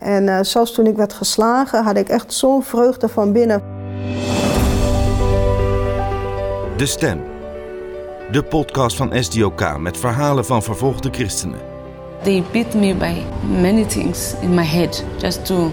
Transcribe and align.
En 0.00 0.26
uh, 0.26 0.38
zelfs 0.42 0.72
toen 0.72 0.86
ik 0.86 0.96
werd 0.96 1.12
geslagen, 1.12 1.84
had 1.84 1.96
ik 1.96 2.08
echt 2.08 2.32
zo'n 2.32 2.62
vreugde 2.62 3.08
van 3.08 3.32
binnen. 3.32 3.62
De 6.76 6.86
Stem. 6.86 7.22
De 8.30 8.42
podcast 8.42 8.96
van 8.96 9.12
SDOK 9.24 9.78
met 9.78 9.96
verhalen 9.96 10.44
van 10.44 10.62
vervolgde 10.62 11.08
christenen. 11.12 11.58
They 12.22 12.44
beat 12.52 12.74
me 12.74 12.94
by 12.94 13.14
many 13.60 13.84
things 13.84 14.34
in 14.40 14.54
my 14.54 14.64
head 14.64 15.04
just 15.18 15.46
to 15.46 15.70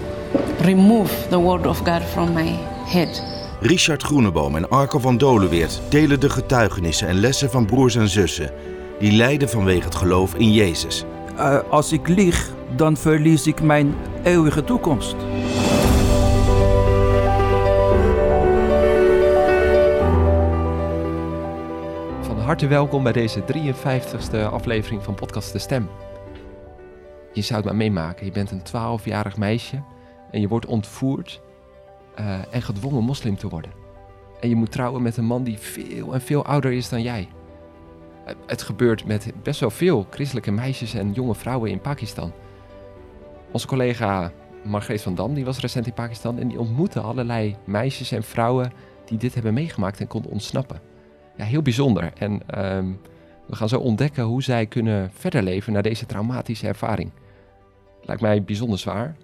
remove 0.60 1.28
the 1.28 1.38
word 1.38 1.66
of 1.66 1.78
God 1.78 2.02
from 2.02 2.32
my 2.32 2.58
head. 2.84 3.22
Richard 3.60 4.02
Groeneboom 4.02 4.56
en 4.56 4.68
Arco 4.68 4.98
van 4.98 5.18
Dolenweert 5.18 5.80
delen 5.88 6.20
de 6.20 6.30
getuigenissen 6.30 7.08
en 7.08 7.20
lessen 7.20 7.50
van 7.50 7.66
broers 7.66 7.94
en 7.94 8.08
zussen 8.08 8.50
die 8.98 9.12
lijden 9.12 9.48
vanwege 9.48 9.84
het 9.84 9.94
geloof 9.94 10.34
in 10.34 10.52
Jezus. 10.52 11.04
Uh, 11.36 11.58
als 11.70 11.92
ik 11.92 12.08
lieg, 12.08 12.50
dan 12.76 12.96
verlies 12.96 13.46
ik 13.46 13.62
mijn 13.62 13.94
toekomst. 14.64 15.16
Van 22.20 22.38
harte 22.38 22.66
welkom 22.66 23.02
bij 23.02 23.12
deze 23.12 23.40
53ste 23.40 24.50
aflevering 24.50 25.04
van 25.04 25.14
Podcast 25.14 25.52
De 25.52 25.58
Stem. 25.58 25.88
Je 27.32 27.42
zou 27.42 27.58
het 27.60 27.64
maar 27.64 27.76
meemaken. 27.76 28.26
Je 28.26 28.32
bent 28.32 28.50
een 28.50 28.62
12-jarig 28.66 29.36
meisje 29.36 29.82
en 30.30 30.40
je 30.40 30.48
wordt 30.48 30.66
ontvoerd 30.66 31.40
uh, 32.20 32.38
en 32.50 32.62
gedwongen 32.62 33.04
moslim 33.04 33.36
te 33.36 33.48
worden. 33.48 33.70
En 34.40 34.48
je 34.48 34.56
moet 34.56 34.72
trouwen 34.72 35.02
met 35.02 35.16
een 35.16 35.24
man 35.24 35.44
die 35.44 35.58
veel 35.58 36.14
en 36.14 36.20
veel 36.20 36.44
ouder 36.44 36.72
is 36.72 36.88
dan 36.88 37.02
jij. 37.02 37.28
Het 38.46 38.62
gebeurt 38.62 39.06
met 39.06 39.32
best 39.42 39.60
wel 39.60 39.70
veel 39.70 40.06
christelijke 40.10 40.50
meisjes 40.50 40.94
en 40.94 41.12
jonge 41.12 41.34
vrouwen 41.34 41.70
in 41.70 41.80
Pakistan. 41.80 42.32
Onze 43.52 43.66
collega 43.66 44.32
Margreet 44.64 45.02
van 45.02 45.14
Dam 45.14 45.34
die 45.34 45.44
was 45.44 45.60
recent 45.60 45.86
in 45.86 45.92
Pakistan 45.92 46.38
en 46.38 46.48
die 46.48 46.58
ontmoette 46.58 47.00
allerlei 47.00 47.56
meisjes 47.64 48.12
en 48.12 48.22
vrouwen 48.22 48.72
die 49.04 49.18
dit 49.18 49.34
hebben 49.34 49.54
meegemaakt 49.54 50.00
en 50.00 50.06
konden 50.06 50.30
ontsnappen. 50.30 50.80
Ja, 51.36 51.44
heel 51.44 51.62
bijzonder. 51.62 52.12
En 52.18 52.32
um, 52.76 53.00
we 53.46 53.56
gaan 53.56 53.68
zo 53.68 53.78
ontdekken 53.78 54.24
hoe 54.24 54.42
zij 54.42 54.66
kunnen 54.66 55.10
verder 55.14 55.42
leven 55.42 55.72
na 55.72 55.82
deze 55.82 56.06
traumatische 56.06 56.66
ervaring. 56.66 57.10
Lijkt 58.02 58.22
mij 58.22 58.42
bijzonder 58.42 58.78
zwaar. 58.78 59.16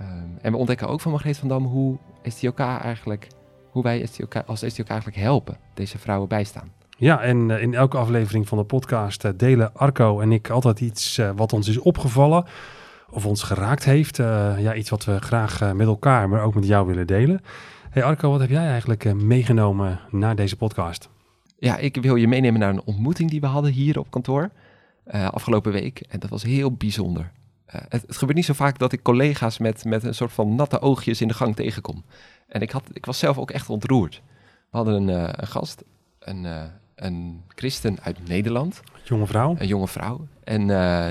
Um, 0.00 0.38
en 0.40 0.52
we 0.52 0.58
ontdekken 0.58 0.88
ook 0.88 1.00
van 1.00 1.10
Margreet 1.10 1.38
van 1.38 1.48
Dam 1.48 1.64
hoe 1.64 1.98
STOK 2.24 2.58
eigenlijk, 2.58 3.26
hoe 3.70 3.82
wij 3.82 4.06
STOK, 4.06 4.34
als 4.46 4.64
STOK 4.66 4.88
eigenlijk 4.88 5.20
helpen, 5.20 5.56
deze 5.74 5.98
vrouwen 5.98 6.28
bijstaan. 6.28 6.72
Ja, 6.98 7.20
en 7.20 7.48
uh, 7.48 7.62
in 7.62 7.74
elke 7.74 7.96
aflevering 7.96 8.48
van 8.48 8.58
de 8.58 8.64
podcast 8.64 9.24
uh, 9.24 9.30
delen 9.36 9.74
Arco 9.74 10.20
en 10.20 10.32
ik 10.32 10.50
altijd 10.50 10.80
iets 10.80 11.18
uh, 11.18 11.30
wat 11.36 11.52
ons 11.52 11.68
is 11.68 11.78
opgevallen 11.78 12.44
of 13.12 13.26
ons 13.26 13.42
geraakt 13.42 13.84
heeft. 13.84 14.16
ja, 14.16 14.74
iets 14.74 14.90
wat 14.90 15.04
we 15.04 15.20
graag 15.20 15.74
met 15.74 15.86
elkaar, 15.86 16.28
maar 16.28 16.42
ook 16.42 16.54
met 16.54 16.66
jou 16.66 16.86
willen 16.86 17.06
delen. 17.06 17.40
Hey 17.90 18.04
Arco, 18.04 18.30
wat 18.30 18.40
heb 18.40 18.50
jij 18.50 18.66
eigenlijk 18.66 19.14
meegenomen 19.14 20.00
naar 20.10 20.36
deze 20.36 20.56
podcast? 20.56 21.08
Ja, 21.58 21.76
ik 21.76 21.96
wil 21.96 22.16
je 22.16 22.28
meenemen 22.28 22.60
naar 22.60 22.70
een 22.70 22.84
ontmoeting 22.84 23.30
die 23.30 23.40
we 23.40 23.46
hadden 23.46 23.72
hier 23.72 23.98
op 23.98 24.10
kantoor 24.10 24.50
afgelopen 25.10 25.72
week. 25.72 26.00
En 26.08 26.20
dat 26.20 26.30
was 26.30 26.42
heel 26.42 26.72
bijzonder. 26.72 27.32
Het, 27.66 28.04
het, 28.06 28.16
gebeurt 28.16 28.36
niet 28.36 28.46
zo 28.46 28.52
vaak 28.52 28.78
dat 28.78 28.92
ik 28.92 29.02
collega's 29.02 29.58
met, 29.58 29.84
met 29.84 30.04
een 30.04 30.14
soort 30.14 30.32
van 30.32 30.54
natte 30.54 30.80
oogjes 30.80 31.20
in 31.20 31.28
de 31.28 31.34
gang 31.34 31.56
tegenkom. 31.56 32.04
En 32.48 32.60
ik, 32.60 32.70
had, 32.70 32.84
ik 32.92 33.06
was 33.06 33.18
zelf 33.18 33.38
ook 33.38 33.50
echt 33.50 33.70
ontroerd. 33.70 34.22
We 34.70 34.76
hadden 34.76 35.08
een, 35.08 35.40
een 35.40 35.46
gast, 35.46 35.82
een, 36.18 36.46
een 36.94 37.42
christen 37.48 38.00
uit 38.02 38.28
Nederland. 38.28 38.80
Jonge 39.04 39.26
vrouw. 39.26 39.54
Een 39.58 39.66
jonge 39.66 39.88
vrouw. 39.88 40.26
En 40.44 40.66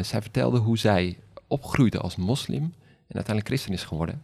zij 0.06 0.22
vertelde 0.22 0.58
hoe 0.58 0.78
zij 0.78 1.18
opgroeide 1.52 2.00
als 2.00 2.16
moslim 2.16 2.64
en 3.08 3.16
uiteindelijk 3.16 3.48
christen 3.48 3.74
is 3.74 3.84
geworden. 3.84 4.24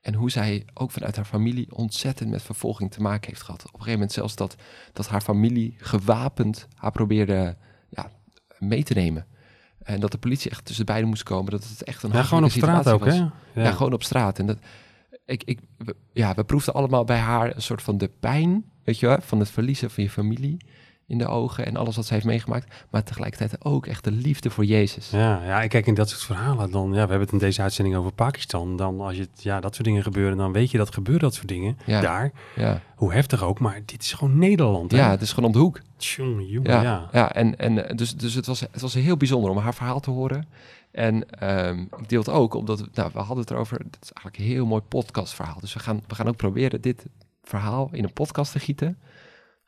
En 0.00 0.14
hoe 0.14 0.30
zij 0.30 0.66
ook 0.74 0.90
vanuit 0.90 1.16
haar 1.16 1.24
familie 1.24 1.74
ontzettend 1.74 2.30
met 2.30 2.42
vervolging 2.42 2.90
te 2.90 3.02
maken 3.02 3.28
heeft 3.28 3.42
gehad. 3.42 3.60
Op 3.60 3.66
een 3.66 3.70
gegeven 3.70 3.92
moment 3.92 4.12
zelfs 4.12 4.36
dat, 4.36 4.56
dat 4.92 5.08
haar 5.08 5.20
familie 5.20 5.74
gewapend 5.78 6.68
haar 6.74 6.90
probeerde 6.90 7.56
ja, 7.88 8.10
mee 8.58 8.82
te 8.82 8.94
nemen. 8.94 9.26
En 9.82 10.00
dat 10.00 10.10
de 10.10 10.18
politie 10.18 10.50
echt 10.50 10.64
tussen 10.64 10.86
beiden 10.86 11.08
moest 11.08 11.22
komen. 11.22 11.50
Dat 11.50 11.68
het 11.68 11.82
echt 11.82 12.02
een 12.02 12.12
ja, 12.12 12.22
gewoon 12.22 12.44
op 12.44 12.50
straat 12.50 12.88
ook, 12.88 13.04
was. 13.04 13.14
hè? 13.14 13.20
Ja. 13.20 13.32
ja. 13.54 13.72
gewoon 13.72 13.92
op 13.92 14.02
straat. 14.02 14.38
En 14.38 14.46
dat, 14.46 14.58
ik, 15.24 15.42
ik, 15.44 15.60
we, 15.78 15.96
ja, 16.12 16.34
we 16.34 16.44
proefden 16.44 16.74
allemaal 16.74 17.04
bij 17.04 17.18
haar 17.18 17.54
een 17.54 17.62
soort 17.62 17.82
van 17.82 17.98
de 17.98 18.10
pijn, 18.20 18.64
weet 18.84 18.98
je 18.98 19.06
wel, 19.06 19.20
van 19.20 19.38
het 19.38 19.50
verliezen 19.50 19.90
van 19.90 20.02
je 20.02 20.10
familie 20.10 20.56
in 21.06 21.18
de 21.18 21.26
ogen 21.26 21.66
en 21.66 21.76
alles 21.76 21.96
wat 21.96 22.06
ze 22.06 22.12
heeft 22.12 22.26
meegemaakt, 22.26 22.74
maar 22.90 23.02
tegelijkertijd 23.02 23.64
ook 23.64 23.86
echt 23.86 24.04
de 24.04 24.10
liefde 24.10 24.50
voor 24.50 24.64
Jezus. 24.64 25.10
Ja, 25.10 25.44
ja, 25.44 25.62
ik 25.62 25.70
kijk 25.70 25.86
in 25.86 25.94
dat 25.94 26.08
soort 26.08 26.22
verhalen 26.22 26.70
dan, 26.70 26.86
ja, 26.86 26.92
we 26.92 26.98
hebben 26.98 27.20
het 27.20 27.32
in 27.32 27.38
deze 27.38 27.62
uitzending 27.62 27.96
over 27.96 28.12
Pakistan, 28.12 28.76
dan 28.76 29.00
als 29.00 29.16
je, 29.16 29.28
ja, 29.34 29.60
dat 29.60 29.74
soort 29.74 29.86
dingen 29.86 30.02
gebeuren, 30.02 30.36
dan 30.36 30.52
weet 30.52 30.70
je 30.70 30.78
dat 30.78 30.94
gebeuren 30.94 31.22
dat 31.22 31.34
soort 31.34 31.48
dingen 31.48 31.78
ja. 31.86 32.00
daar. 32.00 32.32
Ja. 32.56 32.80
Hoe 32.96 33.12
heftig 33.12 33.42
ook, 33.42 33.58
maar 33.58 33.80
dit 33.84 34.02
is 34.02 34.12
gewoon 34.12 34.38
Nederland. 34.38 34.90
Hè? 34.90 34.96
Ja, 34.98 35.10
het 35.10 35.20
is 35.20 35.32
gewoon 35.32 35.44
om 35.44 35.52
de 35.52 35.58
hoek. 35.58 35.80
Tjonge, 35.96 36.46
jonge, 36.46 36.68
ja, 36.68 36.82
ja. 36.82 37.08
ja. 37.12 37.32
en, 37.32 37.58
en 37.58 37.96
dus, 37.96 38.16
dus 38.16 38.34
het, 38.34 38.46
was, 38.46 38.60
het 38.60 38.80
was 38.80 38.94
heel 38.94 39.16
bijzonder 39.16 39.50
om 39.50 39.58
haar 39.58 39.74
verhaal 39.74 40.00
te 40.00 40.10
horen. 40.10 40.48
En 40.90 41.46
um, 41.68 41.88
ik 41.98 42.08
deel 42.08 42.18
het 42.18 42.28
ook 42.28 42.54
omdat, 42.54 42.80
we, 42.80 42.88
nou, 42.94 43.10
we 43.12 43.18
hadden 43.18 43.38
het 43.38 43.50
erover, 43.50 43.78
het 43.78 43.98
is 44.02 44.12
eigenlijk 44.12 44.36
een 44.36 44.54
heel 44.54 44.66
mooi 44.66 44.82
podcastverhaal. 44.82 45.60
Dus 45.60 45.74
we 45.74 45.78
gaan, 45.78 46.02
we 46.06 46.14
gaan 46.14 46.28
ook 46.28 46.36
proberen 46.36 46.80
dit 46.80 47.06
verhaal 47.42 47.88
in 47.92 48.04
een 48.04 48.12
podcast 48.12 48.52
te 48.52 48.58
gieten. 48.58 48.98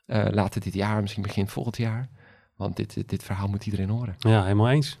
Uh, 0.09 0.25
later 0.31 0.61
dit 0.61 0.73
jaar, 0.73 1.01
misschien 1.01 1.23
begin 1.23 1.47
volgend 1.47 1.77
jaar. 1.77 2.09
Want 2.55 2.75
dit, 2.75 3.09
dit 3.09 3.23
verhaal 3.23 3.47
moet 3.47 3.65
iedereen 3.65 3.89
horen. 3.89 4.15
Ja, 4.19 4.43
helemaal 4.43 4.69
eens. 4.69 4.99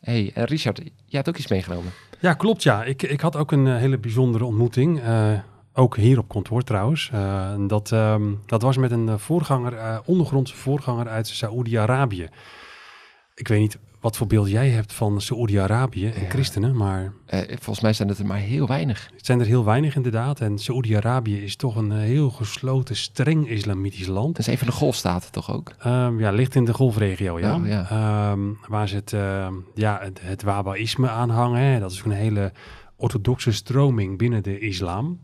hey, 0.00 0.30
en 0.34 0.44
Richard, 0.44 0.78
jij 0.78 0.92
hebt 1.04 1.28
ook 1.28 1.36
iets 1.36 1.48
meegenomen. 1.48 1.92
Ja, 2.20 2.34
klopt 2.34 2.62
ja. 2.62 2.84
Ik, 2.84 3.02
ik 3.02 3.20
had 3.20 3.36
ook 3.36 3.52
een 3.52 3.66
uh, 3.66 3.76
hele 3.76 3.98
bijzondere 3.98 4.44
ontmoeting. 4.44 5.02
Uh, 5.02 5.38
ook 5.72 5.96
hier 5.96 6.18
op 6.18 6.28
kantoor 6.28 6.62
trouwens. 6.62 7.10
dat, 7.66 7.90
um, 7.90 8.42
dat 8.46 8.62
was 8.62 8.76
met 8.76 8.90
een 8.90 9.18
voorganger, 9.18 10.02
ondergrondse 10.04 10.56
voorganger 10.56 11.08
uit 11.08 11.26
Saoedi-Arabië. 11.26 12.28
Ik 13.34 13.48
weet 13.48 13.60
niet 13.60 13.78
wat 14.00 14.16
voor 14.16 14.26
beeld 14.26 14.50
jij 14.50 14.68
hebt 14.68 14.92
van 14.92 15.20
Saoedi-Arabië 15.20 16.06
en 16.06 16.22
ja. 16.22 16.28
christenen, 16.28 16.76
maar... 16.76 17.12
Uh, 17.34 17.40
volgens 17.48 17.80
mij 17.80 17.92
zijn 17.92 18.08
het 18.08 18.18
er 18.18 18.26
maar 18.26 18.38
heel 18.38 18.66
weinig. 18.66 19.10
Het 19.16 19.26
zijn 19.26 19.40
er 19.40 19.46
heel 19.46 19.64
weinig 19.64 19.96
inderdaad. 19.96 20.40
En 20.40 20.58
Saoedi-Arabië 20.58 21.42
is 21.42 21.56
toch 21.56 21.76
een 21.76 21.92
heel 21.92 22.30
gesloten, 22.30 22.96
streng 22.96 23.48
islamitisch 23.48 24.06
land. 24.06 24.36
Dat 24.36 24.46
is 24.46 24.52
een 24.52 24.58
van 24.58 24.66
de 24.66 24.72
golfstaten 24.72 25.32
toch 25.32 25.52
ook? 25.52 25.74
Um, 25.86 26.20
ja, 26.20 26.30
ligt 26.30 26.54
in 26.54 26.64
de 26.64 26.74
golfregio, 26.74 27.38
ja. 27.38 27.56
Oh, 27.56 27.66
ja. 27.66 28.30
Um, 28.30 28.58
waar 28.68 28.88
ze 28.88 28.94
het, 28.94 29.12
uh, 29.12 29.48
ja, 29.74 29.98
het, 30.02 30.20
het 30.22 30.42
Wahaïsme 30.42 31.08
aanhangen. 31.08 31.60
Hè. 31.60 31.80
Dat 31.80 31.92
is 31.92 32.02
een 32.04 32.10
hele 32.10 32.52
orthodoxe 32.96 33.52
stroming 33.52 34.18
binnen 34.18 34.42
de 34.42 34.58
islam. 34.58 35.20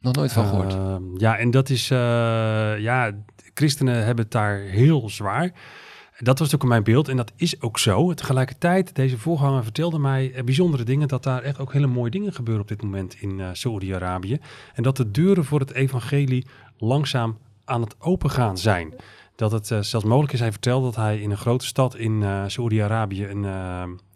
Nog 0.00 0.14
nooit 0.14 0.32
van 0.32 0.46
gehoord. 0.46 0.74
Uh, 0.74 0.96
ja, 1.16 1.36
en 1.36 1.50
dat 1.50 1.70
is... 1.70 1.88
Ja, 1.88 3.12
christenen 3.54 4.04
hebben 4.04 4.24
het 4.24 4.32
daar 4.32 4.58
heel 4.58 5.08
zwaar... 5.10 5.52
Dat 6.22 6.38
was 6.38 6.54
ook 6.54 6.64
mijn 6.64 6.82
beeld 6.82 7.08
en 7.08 7.16
dat 7.16 7.32
is 7.36 7.60
ook 7.60 7.78
zo. 7.78 8.14
Tegelijkertijd, 8.14 8.94
deze 8.94 9.18
voorganger 9.18 9.62
vertelde 9.62 9.98
mij 9.98 10.42
bijzondere 10.44 10.84
dingen, 10.84 11.08
dat 11.08 11.22
daar 11.22 11.42
echt 11.42 11.58
ook 11.58 11.72
hele 11.72 11.86
mooie 11.86 12.10
dingen 12.10 12.32
gebeuren 12.32 12.62
op 12.62 12.68
dit 12.68 12.82
moment 12.82 13.14
in 13.20 13.38
uh, 13.38 13.48
Saoedi-Arabië. 13.52 14.38
En 14.74 14.82
dat 14.82 14.96
de 14.96 15.10
deuren 15.10 15.44
voor 15.44 15.60
het 15.60 15.72
evangelie 15.72 16.46
langzaam 16.76 17.38
aan 17.64 17.80
het 17.80 18.00
opengaan 18.00 18.58
zijn. 18.58 18.94
Dat 19.34 19.52
het 19.52 19.70
uh, 19.70 19.80
zelfs 19.80 20.06
mogelijk 20.06 20.32
is, 20.32 20.40
hij 20.40 20.50
vertelde 20.50 20.84
dat 20.84 20.96
hij 20.96 21.20
in 21.20 21.30
een 21.30 21.36
grote 21.36 21.66
stad 21.66 21.96
in 21.96 22.20
uh, 22.20 22.44
Saoedi-Arabië 22.46 23.26
een, 23.26 23.42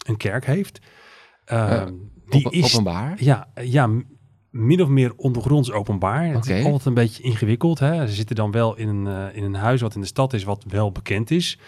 een 0.07 0.17
kerk 0.17 0.47
heeft. 0.47 0.81
die 2.27 2.47
op, 2.47 2.53
is 2.53 2.73
openbaar? 2.73 3.17
Ja, 3.19 3.49
ja, 3.55 3.91
min 4.51 4.83
of 4.83 4.89
meer 4.89 5.13
ondergronds 5.17 5.73
openbaar. 5.73 6.25
Het 6.25 6.49
is 6.49 6.65
altijd 6.65 6.85
een 6.85 6.95
beetje 6.95 7.23
ingewikkeld. 7.23 7.79
Hè? 7.79 8.07
Ze 8.07 8.15
zitten 8.15 8.37
dan 8.37 8.51
wel 8.51 8.77
in 8.77 8.89
een, 8.89 9.35
in 9.35 9.43
een 9.43 9.55
huis 9.55 9.81
wat 9.81 9.95
in 9.95 10.01
de 10.01 10.07
stad 10.07 10.33
is, 10.33 10.45
wat 10.45 10.65
wel 10.69 10.93
bekend 10.93 11.31
is. 11.31 11.59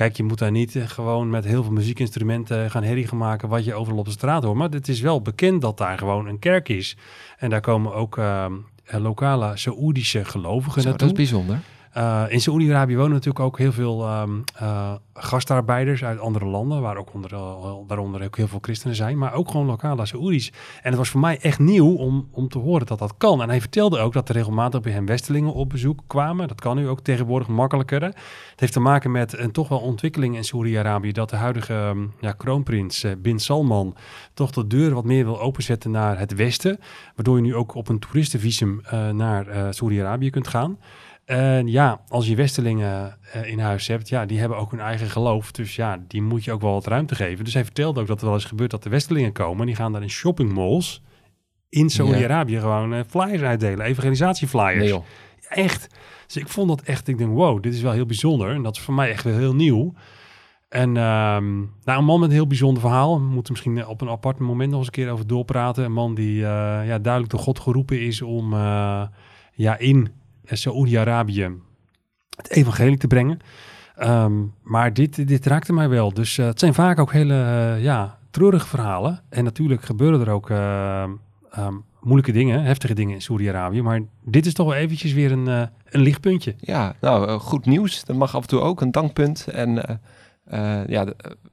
Kijk, 0.00 0.16
je 0.16 0.22
moet 0.22 0.38
daar 0.38 0.50
niet 0.50 0.74
uh, 0.74 0.88
gewoon 0.88 1.30
met 1.30 1.44
heel 1.44 1.62
veel 1.62 1.72
muziekinstrumenten 1.72 2.70
gaan 2.70 2.82
herrie 2.82 3.06
gaan 3.06 3.18
maken 3.18 3.48
wat 3.48 3.64
je 3.64 3.74
overal 3.74 3.98
op 3.98 4.04
de 4.04 4.10
straat 4.10 4.42
hoort. 4.42 4.56
Maar 4.56 4.68
het 4.68 4.88
is 4.88 5.00
wel 5.00 5.22
bekend 5.22 5.60
dat 5.60 5.78
daar 5.78 5.98
gewoon 5.98 6.26
een 6.26 6.38
kerk 6.38 6.68
is. 6.68 6.96
En 7.38 7.50
daar 7.50 7.60
komen 7.60 7.94
ook 7.94 8.16
uh, 8.16 8.46
lokale 8.84 9.56
Saoedische 9.56 10.24
gelovigen 10.24 10.82
Zo, 10.82 10.88
naartoe. 10.88 11.08
Dat 11.08 11.18
is 11.18 11.30
bijzonder. 11.30 11.60
Uh, 11.96 12.24
in 12.28 12.40
Saoedi-Arabië 12.40 12.96
wonen 12.96 13.12
natuurlijk 13.12 13.44
ook 13.44 13.58
heel 13.58 13.72
veel 13.72 14.20
um, 14.20 14.44
uh, 14.62 14.92
gastarbeiders 15.14 16.04
uit 16.04 16.18
andere 16.18 16.44
landen, 16.44 16.80
waar 16.80 16.96
ook 16.96 17.14
onder, 17.14 17.32
uh, 17.32 17.74
daaronder 17.86 18.24
ook 18.24 18.36
heel 18.36 18.48
veel 18.48 18.58
christenen 18.62 18.96
zijn, 18.96 19.18
maar 19.18 19.32
ook 19.32 19.50
gewoon 19.50 19.66
lokale 19.66 20.06
Saoedi's. 20.06 20.52
En 20.82 20.88
het 20.88 20.94
was 20.94 21.08
voor 21.08 21.20
mij 21.20 21.38
echt 21.40 21.58
nieuw 21.58 21.94
om, 21.94 22.28
om 22.30 22.48
te 22.48 22.58
horen 22.58 22.86
dat 22.86 22.98
dat 22.98 23.14
kan. 23.18 23.42
En 23.42 23.48
hij 23.48 23.60
vertelde 23.60 23.98
ook 23.98 24.12
dat 24.12 24.28
er 24.28 24.34
regelmatig 24.34 24.80
bij 24.80 24.92
hem 24.92 25.06
Westelingen 25.06 25.52
op 25.52 25.68
bezoek 25.68 26.00
kwamen. 26.06 26.48
Dat 26.48 26.60
kan 26.60 26.76
nu 26.76 26.88
ook 26.88 27.00
tegenwoordig 27.00 27.48
makkelijker. 27.48 28.02
Het 28.02 28.14
heeft 28.56 28.72
te 28.72 28.80
maken 28.80 29.10
met 29.10 29.38
een 29.38 29.52
toch 29.52 29.68
wel 29.68 29.80
ontwikkeling 29.80 30.36
in 30.36 30.44
Saoedi-Arabië, 30.44 31.12
dat 31.12 31.30
de 31.30 31.36
huidige 31.36 31.74
um, 31.74 32.12
ja, 32.20 32.32
kroonprins 32.32 33.04
Bin 33.18 33.38
Salman 33.38 33.96
toch 34.34 34.50
de 34.50 34.66
deur 34.66 34.94
wat 34.94 35.04
meer 35.04 35.24
wil 35.24 35.40
openzetten 35.40 35.90
naar 35.90 36.18
het 36.18 36.34
westen, 36.34 36.78
waardoor 37.14 37.36
je 37.36 37.42
nu 37.42 37.54
ook 37.54 37.74
op 37.74 37.88
een 37.88 37.98
toeristenvisum 37.98 38.80
naar 39.12 39.74
Saoedi-Arabië 39.74 40.30
kunt 40.30 40.48
gaan. 40.48 40.78
En 41.30 41.66
ja, 41.66 42.00
als 42.08 42.26
je 42.26 42.34
Westelingen 42.34 43.18
uh, 43.36 43.50
in 43.50 43.58
huis 43.58 43.86
hebt, 43.86 44.08
ja, 44.08 44.26
die 44.26 44.38
hebben 44.38 44.58
ook 44.58 44.70
hun 44.70 44.80
eigen 44.80 45.10
geloof. 45.10 45.52
Dus 45.52 45.76
ja, 45.76 46.02
die 46.08 46.22
moet 46.22 46.44
je 46.44 46.52
ook 46.52 46.60
wel 46.60 46.72
wat 46.72 46.86
ruimte 46.86 47.14
geven. 47.14 47.44
Dus 47.44 47.54
hij 47.54 47.64
vertelde 47.64 48.00
ook 48.00 48.06
dat 48.06 48.20
er 48.20 48.24
wel 48.24 48.34
eens 48.34 48.44
gebeurt 48.44 48.70
dat 48.70 48.82
de 48.82 48.88
Westelingen 48.88 49.32
komen. 49.32 49.66
Die 49.66 49.74
gaan 49.74 49.92
daar 49.92 50.02
in 50.02 50.10
shoppingmalls. 50.10 51.02
in 51.68 51.90
Saudi-Arabië 51.90 52.58
gewoon 52.58 52.94
eh, 52.94 53.00
flyers 53.08 53.42
uitdelen, 53.42 53.86
evangelisatieflyers. 53.86 54.90
Nee. 54.90 55.02
Echt. 55.48 55.94
Dus 56.26 56.36
ik 56.36 56.48
vond 56.48 56.68
dat 56.68 56.80
echt, 56.82 57.08
ik 57.08 57.18
denk, 57.18 57.32
wow, 57.32 57.62
dit 57.62 57.74
is 57.74 57.82
wel 57.82 57.92
heel 57.92 58.06
bijzonder. 58.06 58.50
En 58.50 58.62
dat 58.62 58.76
is 58.76 58.82
voor 58.82 58.94
mij 58.94 59.10
echt 59.10 59.24
wel 59.24 59.36
heel 59.36 59.54
nieuw. 59.54 59.94
En 60.68 60.96
ehm, 60.96 61.58
nou, 61.58 61.98
een 61.98 62.04
man 62.04 62.20
met 62.20 62.28
een 62.28 62.34
heel 62.34 62.46
bijzonder 62.46 62.82
verhaal. 62.82 63.18
We 63.18 63.26
moeten 63.26 63.52
misschien 63.52 63.86
op 63.86 64.00
een 64.00 64.08
apart 64.08 64.38
moment 64.38 64.70
nog 64.70 64.78
eens 64.78 64.86
een 64.86 64.92
keer 64.92 65.10
over 65.10 65.26
doorpraten. 65.26 65.84
Een 65.84 65.92
man 65.92 66.14
die 66.14 66.44
eh, 66.44 66.86
ja, 66.86 66.98
duidelijk 66.98 67.32
door 67.32 67.40
God 67.40 67.58
geroepen 67.58 68.00
is 68.00 68.22
om 68.22 68.52
uh, 68.52 69.02
ja, 69.52 69.78
in 69.78 70.18
Saoedi-Arabië 70.56 71.50
het 72.36 72.50
evangelie 72.50 72.96
te 72.96 73.06
brengen. 73.06 73.38
Um, 74.02 74.54
maar 74.62 74.92
dit, 74.92 75.28
dit 75.28 75.46
raakte 75.46 75.72
mij 75.72 75.88
wel. 75.88 76.12
Dus 76.14 76.36
uh, 76.36 76.46
het 76.46 76.58
zijn 76.58 76.74
vaak 76.74 76.98
ook 76.98 77.12
hele 77.12 77.34
ja, 77.80 78.18
treurige 78.30 78.66
verhalen. 78.66 79.22
En 79.28 79.44
natuurlijk 79.44 79.82
gebeuren 79.82 80.20
er 80.20 80.30
ook 80.30 80.48
um, 80.48 81.84
moeilijke 82.00 82.32
dingen, 82.32 82.62
heftige 82.62 82.94
dingen 82.94 83.14
in 83.14 83.22
Saudi-Arabië. 83.22 83.82
Maar 83.82 84.00
dit 84.24 84.46
is 84.46 84.54
toch 84.54 84.66
wel 84.66 84.76
eventjes 84.76 85.12
weer 85.12 85.32
een, 85.32 85.46
een 85.46 86.00
lichtpuntje. 86.00 86.54
Ja, 86.58 86.94
nou, 87.00 87.38
goed 87.38 87.66
nieuws. 87.66 88.04
Dat 88.04 88.16
mag 88.16 88.34
af 88.34 88.42
en 88.42 88.48
toe 88.48 88.60
ook 88.60 88.80
een 88.80 88.90
dankpunt. 88.90 89.46
En 89.48 90.00
ja, 90.86 91.04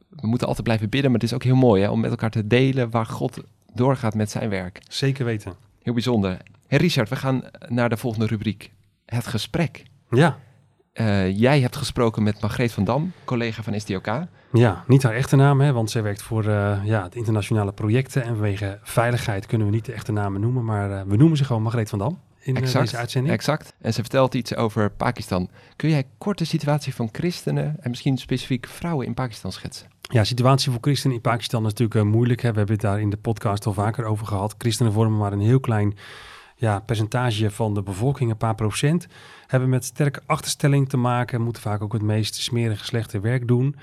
we 0.10 0.28
moeten 0.28 0.48
altijd 0.48 0.64
blijven 0.64 0.90
bidden. 0.90 1.12
Maar 1.12 1.20
het 1.20 1.30
is 1.30 1.36
ook 1.36 1.44
heel 1.44 1.56
mooi 1.56 1.82
hè, 1.82 1.90
om 1.90 2.00
met 2.00 2.10
elkaar 2.10 2.32
te 2.32 2.48
delen 2.48 2.90
waar 2.90 3.06
God 3.06 3.40
doorgaat 3.74 4.16
met 4.16 4.32
zijn 4.32 4.50
werk. 4.50 4.82
Zeker 4.88 5.26
weten. 5.26 5.54
Heel 5.82 5.94
bijzonder. 5.94 6.38
Hey 6.68 6.78
Richard, 6.78 7.10
we 7.10 7.16
gaan 7.16 7.44
naar 7.68 7.90
de 7.90 7.98
volgende 7.98 8.26
rubriek. 8.26 8.72
Het 9.16 9.28
gesprek. 9.28 9.84
Ja. 10.10 10.38
jij 11.28 11.60
hebt 11.60 11.76
gesproken 11.76 12.24
met 12.24 12.42
Margreet 12.42 12.72
van 12.72 12.84
Dam, 12.84 13.12
collega 13.26 13.64
van 13.64 13.80
SDOK. 13.80 14.08
Ja, 14.52 14.84
niet 14.88 15.04
haar 15.04 15.14
echte 15.14 15.36
naam, 15.36 15.62
hè, 15.62 15.74
want 15.74 15.92
zij 15.92 16.04
werkt 16.04 16.22
voor 16.22 16.46
uh, 16.46 16.80
ja, 16.84 17.04
het 17.04 17.16
internationale 17.16 17.72
projecten. 17.72 18.24
En 18.24 18.28
vanwege 18.28 18.80
veiligheid 18.84 19.46
kunnen 19.46 19.68
we 19.68 19.74
niet 19.74 19.86
de 19.86 19.94
echte 19.94 20.12
namen 20.12 20.42
noemen, 20.42 20.66
maar 20.66 20.90
uh, 20.90 21.02
we 21.08 21.16
noemen 21.16 21.38
ze 21.38 21.44
gewoon 21.44 21.62
Margreet 21.62 21.90
van 21.90 22.00
Dam 22.00 22.20
in 22.40 22.56
exact, 22.56 22.86
deze 22.86 22.98
uitzending. 22.98 23.34
Exact. 23.34 23.74
En 23.82 23.94
ze 23.94 24.02
vertelt 24.02 24.34
iets 24.34 24.56
over 24.56 24.92
Pakistan. 24.92 25.50
Kun 25.76 25.90
jij 25.90 26.04
kort 26.18 26.38
de 26.38 26.46
situatie 26.46 26.96
van 26.96 27.10
christenen 27.12 27.76
en 27.80 27.90
misschien 27.90 28.18
specifiek 28.18 28.68
vrouwen 28.68 29.06
in 29.06 29.14
Pakistan 29.14 29.52
schetsen? 29.52 29.88
Ja, 30.02 30.20
de 30.20 30.28
situatie 30.28 30.72
voor 30.72 30.82
christenen 30.82 31.16
in 31.16 31.22
Pakistan 31.22 31.66
is 31.66 31.74
natuurlijk 31.74 32.10
moeilijk. 32.10 32.42
Hè. 32.42 32.52
We 32.52 32.58
hebben 32.58 32.76
het 32.76 32.86
daar 32.86 33.02
in 33.02 33.10
de 33.10 33.18
podcast 33.18 33.66
al 33.66 33.74
vaker 33.74 34.06
over 34.06 34.28
gehad. 34.28 34.56
Christenen 34.58 34.94
vormen 34.94 35.18
maar 35.18 35.32
een 35.32 35.40
heel 35.40 35.60
klein 35.60 35.98
ja, 36.60 36.80
percentage 36.80 37.52
van 37.52 37.74
de 37.74 37.84
bevolking, 37.84 38.32
een 38.32 38.38
paar 38.38 38.56
procent. 38.56 39.08
Hebben 39.48 39.70
met 39.70 39.86
sterke 39.86 40.22
achterstelling 40.26 40.90
te 40.90 40.98
maken, 40.98 41.42
moeten 41.42 41.62
vaak 41.62 41.82
ook 41.82 41.94
het 41.94 42.02
meest 42.02 42.36
smerige 42.36 42.86
slechte 42.86 43.20
werk 43.20 43.48
doen. 43.48 43.76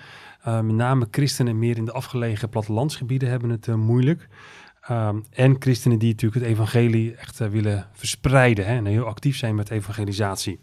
Uh, 0.46 0.60
met 0.60 0.74
name 0.74 1.08
christenen 1.10 1.58
meer 1.58 1.76
in 1.76 1.84
de 1.84 1.92
afgelegen 1.92 2.48
plattelandsgebieden 2.48 3.28
hebben 3.28 3.50
het 3.50 3.66
uh, 3.66 3.74
moeilijk. 3.74 4.28
Um, 4.90 5.24
en 5.30 5.56
christenen 5.58 5.98
die 5.98 6.10
natuurlijk 6.10 6.40
het 6.40 6.50
evangelie 6.50 7.14
echt 7.14 7.40
uh, 7.40 7.48
willen 7.48 7.88
verspreiden 7.92 8.66
hè, 8.66 8.76
en 8.76 8.86
heel 8.86 9.04
actief 9.04 9.36
zijn 9.36 9.54
met 9.54 9.70
evangelisatie. 9.70 10.60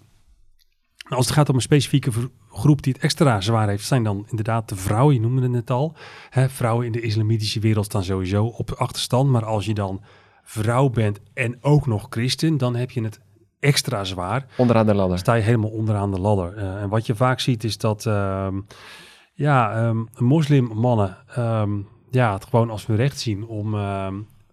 Nou, 1.04 1.16
als 1.16 1.26
het 1.26 1.36
gaat 1.36 1.50
om 1.50 1.56
een 1.56 1.62
specifieke 1.62 2.12
groep 2.50 2.82
die 2.82 2.94
het 2.94 3.02
extra 3.02 3.42
zwaar 3.42 3.68
heeft, 3.68 3.86
zijn 3.86 4.04
dan 4.04 4.26
inderdaad 4.30 4.70
de 4.70 4.76
vrouwen, 4.76 5.14
je 5.14 5.22
noemde 5.22 5.42
het 5.42 5.52
net 5.52 5.70
al. 5.70 5.96
Hè, 6.30 6.50
vrouwen 6.50 6.86
in 6.86 6.92
de 6.92 7.02
islamitische 7.02 7.60
wereld 7.60 7.86
staan 7.86 8.04
sowieso 8.04 8.46
op 8.46 8.72
achterstand, 8.72 9.30
maar 9.30 9.46
als 9.46 9.66
je 9.66 9.74
dan 9.74 10.02
vrouw 10.44 10.90
bent 10.90 11.20
en 11.34 11.58
ook 11.62 11.88
nog 11.88 12.08
christen, 12.10 12.58
dan 12.58 12.76
heb 12.76 12.92
je 12.92 13.04
het 13.04 13.20
extra 13.60 14.04
zwaar. 14.04 14.46
Onderaan 14.58 14.86
de 14.86 14.94
ladder. 14.94 15.18
Sta 15.18 15.34
je 15.34 15.44
helemaal 15.44 15.70
onderaan 15.70 16.12
de 16.12 16.20
ladder. 16.20 16.58
en 16.58 16.90
wat 16.90 17.06
je 17.06 17.16
vaak 17.16 17.40
ziet 17.40 17.64
is 17.64 17.78
dat 17.78 18.06
ehm, 18.06 18.60
ja, 19.34 19.88
um, 19.88 20.08
moslimmannen 20.18 21.18
um, 21.38 21.88
ja, 22.12 22.34
het 22.34 22.46
gewoon 22.46 22.70
als 22.70 22.86
hun 22.86 22.96
recht 22.96 23.20
zien 23.20 23.46
om 23.48 23.76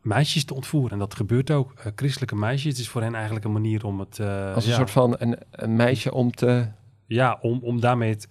meisjes 0.09 0.45
te 0.45 0.55
ontvoeren. 0.55 0.93
En 0.93 0.99
dat 0.99 1.15
gebeurt 1.15 1.51
ook. 1.51 1.73
Uh, 1.79 1.93
christelijke 1.95 2.37
meisjes. 2.37 2.73
Het 2.73 2.81
is 2.81 2.89
voor 2.89 3.03
hen 3.03 3.15
eigenlijk 3.15 3.45
een 3.45 3.53
manier 3.53 3.85
om 3.85 4.01
het... 4.01 4.19
Uh, 4.19 4.55
als 4.55 4.65
een 4.65 4.71
ja, 4.71 4.77
soort 4.77 4.91
van 4.91 5.17
een, 5.19 5.39
een, 5.51 5.77
meisje 5.77 6.13
om 6.13 6.31
te... 6.31 6.69
Ja, 7.07 7.39
om, 7.41 7.59
om 7.63 7.81
daarmee 7.81 8.11
het, 8.11 8.29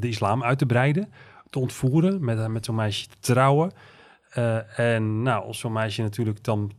de 0.00 0.08
islam 0.08 0.42
uit 0.42 0.58
te 0.58 0.66
breiden. 0.66 1.12
Te 1.50 1.58
ontvoeren, 1.58 2.24
met, 2.24 2.48
met 2.48 2.64
zo'n 2.64 2.74
meisje 2.74 3.06
te 3.06 3.16
trouwen. 3.20 3.72
En 4.76 5.22
nou, 5.22 5.44
als 5.44 5.58
zo'n 5.58 5.72
meisje 5.72 6.02
natuurlijk 6.02 6.44
dan... 6.44 6.72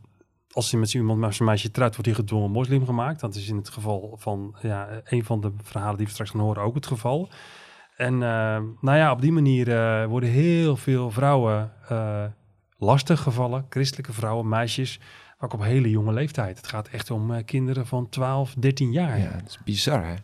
Als 0.51 0.71
hij 0.71 0.80
met 0.80 0.94
iemand 0.94 1.19
met 1.19 1.36
zo'n 1.36 1.45
meisje 1.45 1.71
trouwt, 1.71 1.92
wordt 1.92 2.06
hij 2.06 2.15
gedwongen 2.15 2.51
moslim 2.51 2.86
gemaakt. 2.86 3.19
Dat 3.19 3.36
is 3.36 3.48
in 3.48 3.56
het 3.56 3.69
geval 3.69 4.15
van 4.19 4.56
ja, 4.62 5.01
een 5.03 5.24
van 5.24 5.42
de 5.42 5.51
verhalen 5.63 5.98
die 5.98 6.06
we 6.06 6.12
straks 6.12 6.30
gaan 6.30 6.39
horen 6.39 6.63
ook 6.63 6.75
het 6.75 6.88
geval. 6.88 7.30
En 7.95 8.13
uh, 8.13 8.19
nou 8.81 8.98
ja, 8.98 9.12
op 9.12 9.21
die 9.21 9.31
manier 9.31 9.68
uh, 9.68 10.06
worden 10.06 10.30
heel 10.30 10.77
veel 10.77 11.12
vrouwen 11.12 11.71
uh, 11.92 12.24
lastig 12.77 13.21
gevallen. 13.21 13.65
Christelijke 13.69 14.13
vrouwen, 14.13 14.50
meisjes, 14.50 15.00
ook 15.39 15.53
op 15.53 15.62
hele 15.62 15.89
jonge 15.89 16.13
leeftijd. 16.13 16.57
Het 16.57 16.68
gaat 16.68 16.88
echt 16.88 17.12
om 17.12 17.45
kinderen 17.45 17.88
van 17.88 18.09
12, 18.09 18.53
13 18.53 18.92
jaar. 18.92 19.19
Ja, 19.19 19.31
dat 19.31 19.50
is 19.50 19.59
bizar 19.63 20.06
hè? 20.06 20.15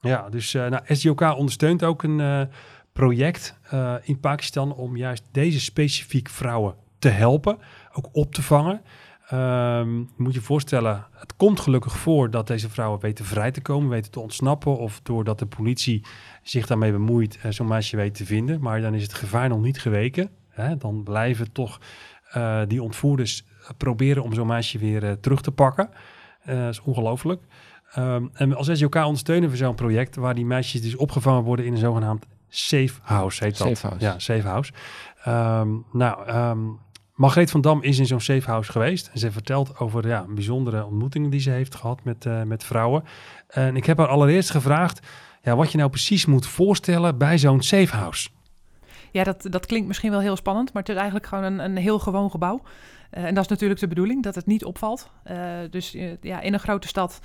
Ja, 0.00 0.28
dus 0.28 0.52
nou, 0.52 0.80
SDOK 0.86 1.20
ondersteunt 1.20 1.84
ook 1.84 2.02
een 2.02 2.48
project 2.92 3.58
in 4.02 4.20
Pakistan 4.20 4.74
om 4.74 4.96
juist 4.96 5.24
deze 5.32 5.60
specifiek 5.60 6.28
vrouwen 6.28 6.74
te 6.98 7.08
helpen, 7.08 7.58
ook 7.92 8.08
op 8.12 8.34
te 8.34 8.42
vangen. 8.42 8.82
Um, 9.32 10.08
moet 10.16 10.34
je 10.34 10.40
voorstellen, 10.40 11.06
het 11.12 11.36
komt 11.36 11.60
gelukkig 11.60 11.96
voor 11.96 12.30
dat 12.30 12.46
deze 12.46 12.70
vrouwen 12.70 13.00
weten 13.00 13.24
vrij 13.24 13.50
te 13.50 13.60
komen, 13.60 13.88
weten 13.88 14.10
te 14.10 14.20
ontsnappen. 14.20 14.78
Of 14.78 15.00
doordat 15.02 15.38
de 15.38 15.46
politie 15.46 16.04
zich 16.42 16.66
daarmee 16.66 16.92
bemoeit, 16.92 17.38
uh, 17.44 17.50
zo'n 17.50 17.68
meisje 17.68 17.96
weet 17.96 18.14
te 18.14 18.24
vinden. 18.24 18.60
Maar 18.60 18.80
dan 18.80 18.94
is 18.94 19.02
het 19.02 19.14
gevaar 19.14 19.48
nog 19.48 19.60
niet 19.60 19.80
geweken. 19.80 20.30
Hè? 20.48 20.76
Dan 20.76 21.02
blijven 21.02 21.52
toch 21.52 21.80
uh, 22.36 22.60
die 22.66 22.82
ontvoerders 22.82 23.44
proberen 23.76 24.22
om 24.22 24.34
zo'n 24.34 24.46
meisje 24.46 24.78
weer 24.78 25.04
uh, 25.04 25.12
terug 25.12 25.40
te 25.40 25.52
pakken. 25.52 25.90
dat 26.44 26.68
is 26.68 26.80
ongelooflijk. 26.80 27.42
Um, 27.98 28.30
en 28.32 28.54
als 28.54 28.70
SJK 28.72 28.94
ondersteunen 28.94 29.50
we 29.50 29.56
zo'n 29.56 29.74
project 29.74 30.16
waar 30.16 30.34
die 30.34 30.46
meisjes 30.46 30.82
dus 30.82 30.96
opgevangen 30.96 31.42
worden 31.42 31.64
in 31.64 31.72
een 31.72 31.78
zogenaamd 31.78 32.26
safe 32.48 33.00
house, 33.02 33.44
heet 33.44 33.58
dat. 33.58 33.68
Safe 33.68 33.86
house. 33.86 34.04
Ja, 34.04 34.18
safe 34.18 34.48
house. 34.48 34.72
Um, 35.26 35.84
nou, 35.92 36.30
Margreet 37.18 37.50
van 37.50 37.60
Dam 37.60 37.82
is 37.82 37.98
in 37.98 38.06
zo'n 38.06 38.20
safe 38.20 38.50
house 38.50 38.72
geweest. 38.72 39.10
En 39.12 39.18
ze 39.18 39.32
vertelt 39.32 39.78
over 39.78 40.08
ja, 40.08 40.24
bijzondere 40.28 40.84
ontmoetingen 40.84 41.30
die 41.30 41.40
ze 41.40 41.50
heeft 41.50 41.74
gehad 41.74 42.04
met, 42.04 42.24
uh, 42.24 42.42
met 42.42 42.64
vrouwen. 42.64 43.04
En 43.48 43.76
ik 43.76 43.86
heb 43.86 43.98
haar 43.98 44.08
allereerst 44.08 44.50
gevraagd 44.50 45.06
ja, 45.42 45.56
wat 45.56 45.72
je 45.72 45.78
nou 45.78 45.90
precies 45.90 46.26
moet 46.26 46.46
voorstellen 46.46 47.18
bij 47.18 47.38
zo'n 47.38 47.62
safe 47.62 47.96
house. 47.96 48.28
Ja, 49.10 49.24
dat, 49.24 49.46
dat 49.50 49.66
klinkt 49.66 49.86
misschien 49.86 50.10
wel 50.10 50.20
heel 50.20 50.36
spannend, 50.36 50.72
maar 50.72 50.82
het 50.82 50.90
is 50.90 50.96
eigenlijk 50.96 51.26
gewoon 51.26 51.44
een, 51.44 51.58
een 51.58 51.76
heel 51.76 51.98
gewoon 51.98 52.30
gebouw. 52.30 52.62
Uh, 53.10 53.24
en 53.24 53.34
dat 53.34 53.44
is 53.44 53.50
natuurlijk 53.50 53.80
de 53.80 53.88
bedoeling, 53.88 54.22
dat 54.22 54.34
het 54.34 54.46
niet 54.46 54.64
opvalt. 54.64 55.10
Uh, 55.30 55.36
dus 55.70 55.96
ja, 56.20 56.40
in 56.40 56.52
een 56.52 56.60
grote 56.60 56.88
stad, 56.88 57.20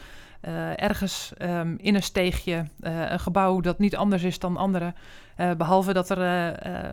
ergens 0.75 1.33
um, 1.41 1.77
in 1.81 1.95
een 1.95 2.03
steegje, 2.03 2.65
een 2.79 3.19
gebouw 3.19 3.61
dat 3.61 3.79
niet 3.79 3.95
anders 3.95 4.23
is 4.23 4.39
dan 4.39 4.57
andere. 4.57 4.93
behalve 5.57 5.93
dat 5.93 6.09
er 6.09 6.17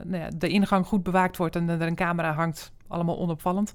nou 0.05 0.23
ja, 0.23 0.29
de 0.37 0.49
ingang 0.49 0.87
goed 0.87 1.03
bewaakt 1.03 1.37
wordt 1.37 1.57
en 1.57 1.69
er 1.69 1.83
een 1.83 1.95
camera 1.95 2.33
hangt 2.33 2.73
allemaal 2.89 3.19
onopvallend. 3.19 3.73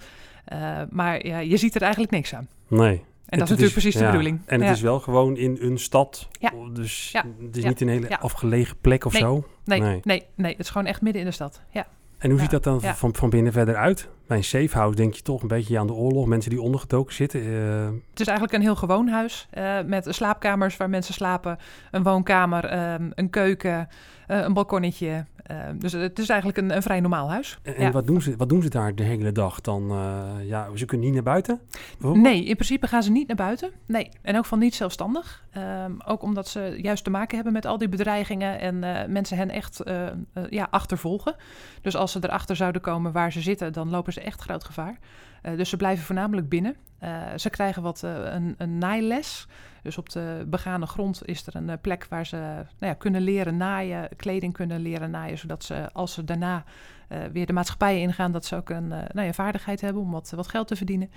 Maar 0.89 1.27
ja, 1.27 1.39
je 1.39 1.57
ziet 1.57 1.75
er 1.75 1.81
eigenlijk 1.81 2.11
niks 2.11 2.35
aan. 2.35 2.47
Nee. 2.67 3.03
En 3.25 3.39
dat 3.39 3.49
is 3.49 3.49
natuurlijk 3.49 3.71
precies 3.71 3.93
de 3.93 4.05
ja, 4.05 4.11
bedoeling. 4.11 4.41
En 4.45 4.59
het 4.59 4.67
ja. 4.67 4.73
is 4.73 4.81
wel 4.81 4.99
gewoon 4.99 5.37
in 5.37 5.57
een 5.61 5.77
stad. 5.77 6.27
Ja. 6.39 6.51
Dus 6.73 7.13
het 7.41 7.57
is 7.57 7.63
niet 7.63 7.81
een 7.81 7.87
hele 7.87 8.19
afgelegen 8.19 8.77
plek 8.81 9.05
of 9.05 9.13
Nee. 9.13 9.21
zo. 9.21 9.43
Nee, 9.65 9.79
Nee. 9.79 9.99
nee. 10.03 10.25
Nee, 10.35 10.51
het 10.51 10.59
is 10.59 10.69
gewoon 10.69 10.87
echt 10.87 11.01
midden 11.01 11.21
in 11.21 11.27
de 11.27 11.33
stad. 11.33 11.61
Ja. 11.69 11.87
En 12.17 12.29
hoe 12.29 12.35
Ja. 12.39 12.41
ziet 12.43 12.51
dat 12.51 12.63
dan 12.63 12.79
Ja. 12.81 12.95
van, 12.95 13.15
van 13.15 13.29
binnen 13.29 13.53
verder 13.53 13.75
uit? 13.75 14.09
Bij 14.27 14.37
een 14.37 14.43
safe 14.43 14.77
house 14.77 14.95
denk 14.95 15.13
je 15.13 15.21
toch 15.21 15.41
een 15.41 15.47
beetje 15.47 15.79
aan 15.79 15.87
de 15.87 15.93
oorlog. 15.93 16.25
Mensen 16.25 16.49
die 16.49 16.61
ondergetoken 16.61 17.13
zitten. 17.13 17.41
eh, 17.41 17.85
Het 18.09 18.19
is 18.19 18.27
eigenlijk 18.27 18.57
een 18.57 18.61
heel 18.63 18.75
gewoon 18.75 19.07
huis 19.07 19.47
eh, 19.51 19.77
met 19.85 20.07
slaapkamers 20.09 20.77
waar 20.77 20.89
mensen 20.89 21.13
slapen, 21.13 21.57
een 21.91 22.03
woonkamer, 22.03 22.65
ehm, 22.65 23.09
een 23.15 23.29
keuken, 23.29 23.87
een 24.27 24.53
balkonnetje. 24.53 25.25
Eh, 25.35 25.57
dus 25.77 25.91
het 25.91 26.19
is 26.19 26.29
eigenlijk 26.29 26.59
een, 26.59 26.75
een 26.75 26.81
vrij 26.81 26.99
normaal 26.99 27.29
huis. 27.29 27.59
en 27.63 27.81
Ja. 27.81 27.91
wat, 27.91 28.07
doen 28.07 28.21
ze, 28.21 28.35
wat 28.37 28.49
doen 28.49 28.61
ze 28.61 28.69
daar 28.69 28.95
de 28.95 29.03
hele 29.03 29.31
dag 29.31 29.61
dan? 29.61 29.91
eh, 29.91 30.47
ja, 30.47 30.67
ze 30.75 30.85
kunnen 30.85 31.05
niet 31.05 31.15
naar 31.15 31.23
buiten? 31.23 31.59
Nee, 31.99 32.45
in 32.45 32.55
principe 32.55 32.87
gaan 32.87 33.03
ze 33.03 33.11
niet 33.11 33.27
naar 33.27 33.35
buiten. 33.37 33.71
Nee, 33.85 34.09
en 34.21 34.37
ook 34.37 34.45
van 34.45 34.59
niet 34.59 34.75
zelfstandig. 34.75 35.43
Ehm, 35.51 35.91
ook 36.05 36.21
omdat 36.21 36.47
ze 36.47 36.75
juist 36.81 37.03
te 37.03 37.09
maken 37.09 37.35
hebben 37.35 37.53
met 37.53 37.65
al 37.65 37.77
die 37.77 37.89
bedreigingen 37.89 38.59
en 38.59 38.83
eh, 38.83 39.07
mensen 39.07 39.37
hen 39.37 39.49
echt 39.49 39.79
eh, 39.79 40.05
eh, 40.07 40.13
ja, 40.49 40.67
achtervolgen. 40.69 41.35
Dus 41.81 41.95
als 41.95 42.11
ze 42.11 42.19
erachter 42.21 42.55
zouden 42.55 42.81
komen 42.81 43.11
waar 43.11 43.31
ze 43.31 43.41
zitten, 43.41 43.73
dan 43.73 43.89
lopen 43.89 44.13
ze 44.13 44.21
echt 44.21 44.41
groot 44.41 44.63
gevaar. 44.63 44.97
Eh, 45.41 45.57
dus 45.57 45.69
ze 45.69 45.77
blijven 45.77 46.05
voornamelijk 46.05 46.49
binnen. 46.49 46.75
Eh, 46.99 47.11
ze 47.35 47.49
krijgen 47.49 47.81
wat 47.81 48.03
eh, 48.03 48.11
een, 48.23 48.55
een 48.57 48.77
naailes. 48.77 49.47
Dus 49.85 49.97
op 49.97 50.09
de 50.09 50.45
begane 50.47 50.85
grond 50.85 51.27
is 51.27 51.47
er 51.47 51.55
een 51.55 51.69
eh, 51.69 51.77
plek 51.81 52.05
waar 52.09 52.25
ze 52.25 52.35
nou 52.35 52.65
ja, 52.79 52.93
kunnen 52.93 53.21
leren 53.21 53.57
naaien, 53.57 54.09
kleding 54.15 54.53
kunnen 54.53 54.81
leren 54.81 55.11
naaien, 55.11 55.37
zodat 55.37 55.63
ze 55.63 55.89
als 55.93 56.13
ze 56.13 56.23
daarna 56.23 56.63
eh, 57.07 57.17
weer 57.33 57.45
de 57.45 57.53
maatschappij 57.53 57.99
ingaan, 57.99 58.31
dat 58.31 58.45
ze 58.45 58.55
ook 58.55 58.69
een 58.69 58.91
eh, 58.91 58.99
nou 59.13 59.27
ja, 59.27 59.33
vaardigheid 59.33 59.81
hebben 59.81 60.01
om 60.01 60.11
wat, 60.11 60.33
wat 60.35 60.47
geld 60.47 60.67
te 60.67 60.75
verdienen. 60.75 61.09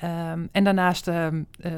Ehm, 0.00 0.46
en 0.52 0.64
daarnaast 0.64 1.08
ehm, 1.08 1.42
eh, 1.60 1.72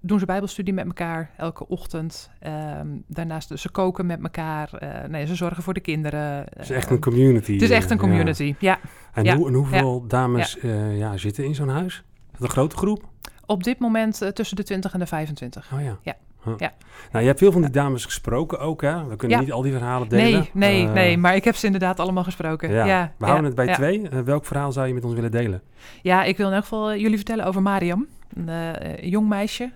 doen 0.00 0.18
ze 0.18 0.26
bijbelstudie 0.26 0.74
met 0.74 0.86
elkaar 0.86 1.30
elke 1.36 1.68
ochtend. 1.68 2.30
Ehm, 2.38 2.86
daarnaast 3.06 3.58
ze 3.58 3.70
koken 3.70 4.06
met 4.06 4.22
elkaar. 4.22 4.70
nee, 5.08 5.26
ze 5.26 5.34
zorgen 5.34 5.62
voor 5.62 5.74
de 5.74 5.80
kinderen. 5.80 6.20
Het 6.20 6.58
is 6.58 6.70
echt 6.70 6.90
een 6.90 7.00
community. 7.00 7.52
Het 7.52 7.62
is 7.62 7.70
echt 7.70 7.90
een 7.90 7.96
ja. 7.96 8.02
community, 8.02 8.54
ja. 8.58 8.78
En, 9.12 9.24
Ja. 9.24 9.36
hoe, 9.36 9.48
en 9.48 9.54
hoeveel 9.54 10.06
dames 10.06 10.56
ja, 10.92 11.16
zitten 11.16 11.44
in 11.44 11.54
zo'n 11.54 11.68
huis? 11.68 12.02
dat 12.32 12.40
een 12.40 12.48
grote 12.48 12.76
groep? 12.76 13.04
Op 13.48 13.64
dit 13.64 13.78
moment 13.78 14.22
eh, 14.22 14.28
tussen 14.28 14.56
de 14.56 14.62
20 14.62 14.92
en 14.92 14.98
de 14.98 15.06
25. 15.06 15.70
Oh 15.74 15.82
ja. 15.82 15.96
Ja. 16.02 16.16
Huh. 16.44 16.54
Ja. 16.58 16.72
Nou, 17.10 17.20
je 17.22 17.26
hebt 17.28 17.38
veel 17.38 17.52
van 17.52 17.60
die 17.60 17.70
dames 17.70 18.04
gesproken 18.04 18.58
ook, 18.60 18.82
hè? 18.82 19.06
We 19.06 19.16
kunnen 19.16 19.36
Ja. 19.38 19.42
niet 19.44 19.52
al 19.52 19.62
die 19.62 19.72
verhalen 19.72 20.08
delen. 20.08 20.30
Nee, 20.32 20.50
nee, 20.52 20.86
Eh, 20.86 20.92
nee, 20.92 21.18
maar 21.18 21.34
ik 21.36 21.44
heb 21.44 21.56
ze 21.56 21.66
inderdaad 21.66 22.00
allemaal 22.00 22.24
gesproken. 22.24 22.70
Ja. 22.70 22.84
Ja, 22.84 23.12
We 23.16 23.24
houden 23.24 23.46
het 23.46 23.54
bij 23.54 23.74
twee. 23.74 24.08
Eh, 24.08 24.20
welk 24.20 24.44
verhaal 24.46 24.72
zou 24.72 24.86
je 24.86 24.94
met 24.94 25.04
ons 25.04 25.14
willen 25.14 25.30
delen? 25.30 25.62
Ja, 26.02 26.24
ik 26.24 26.36
wil 26.36 26.46
in 26.46 26.52
elk 26.52 26.62
geval 26.62 26.96
jullie 26.96 27.16
vertellen 27.16 27.44
over 27.44 27.62
Mariam. 27.62 28.06
Een 28.34 29.08
jong 29.08 29.28
meisje, 29.28 29.70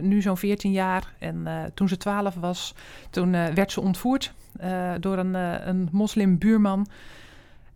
nu 0.00 0.22
zo'n 0.22 0.36
14 0.36 0.72
jaar. 0.72 1.12
En 1.18 1.46
toen 1.74 1.88
ze 1.88 1.96
12 1.96 2.34
was, 2.34 2.74
toen 3.10 3.32
werd 3.32 3.72
ze 3.72 3.80
ontvoerd 3.80 4.32
door 5.00 5.18
een, 5.18 5.34
een 5.68 5.88
moslimbuurman. 5.92 6.86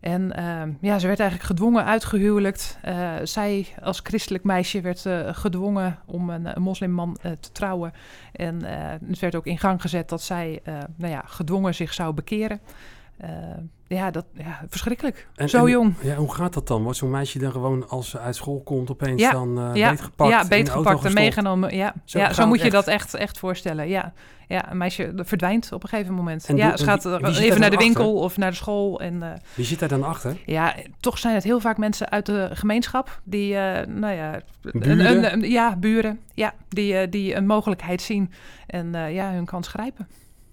En 0.03 0.33
eh, 0.33 0.63
ja, 0.81 0.99
ze 0.99 1.07
werd 1.07 1.21
eigenlijk 1.21 1.51
gedwongen 1.51 1.85
uitgehuwelijkt. 1.85 2.79
Eh, 2.83 3.13
zij 3.23 3.67
als 3.83 4.01
christelijk 4.03 4.45
meisje 4.45 4.81
werd 4.81 5.07
eh, 5.07 5.29
gedwongen 5.33 5.99
om 6.07 6.31
een, 6.31 6.63
moslimman 6.63 7.17
eh, 7.23 7.33
te 7.41 7.53
trouwen. 7.53 7.93
En 8.33 8.65
het 9.07 9.19
werd 9.19 9.35
ook 9.35 9.47
in 9.47 9.59
gang 9.59 9.81
gezet 9.81 10.09
dat 10.09 10.23
zij 10.23 10.63
nou 10.97 11.13
ja, 11.13 11.23
gedwongen 11.27 11.75
zich 11.75 11.95
zou 11.95 12.15
bekeren. 12.15 12.61
Ja, 13.93 14.11
dat, 14.11 14.25
ja, 14.35 14.61
verschrikkelijk. 14.69 15.29
En- 15.35 15.49
Zo 15.49 15.65
en- 15.65 15.71
jong. 15.71 15.95
Ja, 16.03 16.15
hoe 16.15 16.35
gaat 16.35 16.53
dat 16.53 16.67
dan? 16.69 16.83
Wordt 16.83 16.99
zo'n 16.99 17.11
meisje 17.11 17.39
dan 17.39 17.53
gewoon 17.53 17.89
als 17.89 18.11
ze 18.11 18.19
uit 18.19 18.37
school 18.37 18.61
komt 18.63 18.91
opeens 18.91 19.21
Ja, 19.21 19.31
dan 19.31 19.59
eh 19.59 19.75
ja, 19.75 19.89
beetgepakt? 19.91 20.31
ja, 20.31 20.45
beetgepakt 20.49 21.05
en 21.05 21.13
meegenomen. 21.15 21.77
Ja, 21.77 21.95
Zo 22.05 22.19
ja, 22.19 22.33
zo 22.33 22.47
moet 22.47 22.61
je 22.63 22.71
dat 22.71 22.87
echt, 22.87 23.15
echt 23.15 23.39
voorstellen. 23.39 23.89
Ja. 23.89 24.13
ja, 24.49 24.71
een 24.71 24.77
meisje 24.77 25.13
verdwijnt 25.17 25.73
op 25.73 25.83
een 25.83 25.89
gegeven 25.89 26.15
moment. 26.15 26.47
En 26.47 26.57
ja, 26.57 26.69
doe- 26.69 26.79
ze 26.79 26.85
gaat 26.85 27.03
wie- 27.03 27.17
wie 27.19 27.33
zit 27.35 27.45
even 27.45 27.61
naar 27.61 27.71
de 27.71 27.77
achter? 27.77 27.93
winkel 27.95 28.15
of 28.15 28.37
naar 28.37 28.51
de 28.51 28.57
school. 28.57 29.01
En 29.01 29.23
eh, 29.23 29.31
Wie 29.55 29.65
zit 29.65 29.79
daar 29.79 29.89
dan 29.89 30.03
achter? 30.05 30.37
ja, 30.47 30.75
toch 31.01 31.19
zijn 31.19 31.35
het 31.35 31.45
heel 31.45 31.61
vaak 31.61 31.77
mensen 31.79 32.11
uit 32.11 32.27
de 32.27 32.49
gemeenschap 32.53 33.21
die, 33.25 33.57
eh, 33.57 33.87
nou 33.87 34.15
ja, 34.15 34.41
Buren? 34.73 35.33
Een, 35.33 35.41
ja, 35.51 35.77
buren, 35.77 36.21
ja, 36.35 36.55
die, 36.69 37.09
die 37.09 37.35
een 37.35 37.47
mogelijkheid 37.47 38.03
zien 38.03 38.33
en 38.67 38.93
ja, 39.13 39.33
hun 39.33 39.45
kans 39.45 39.69
grijpen. 39.69 40.09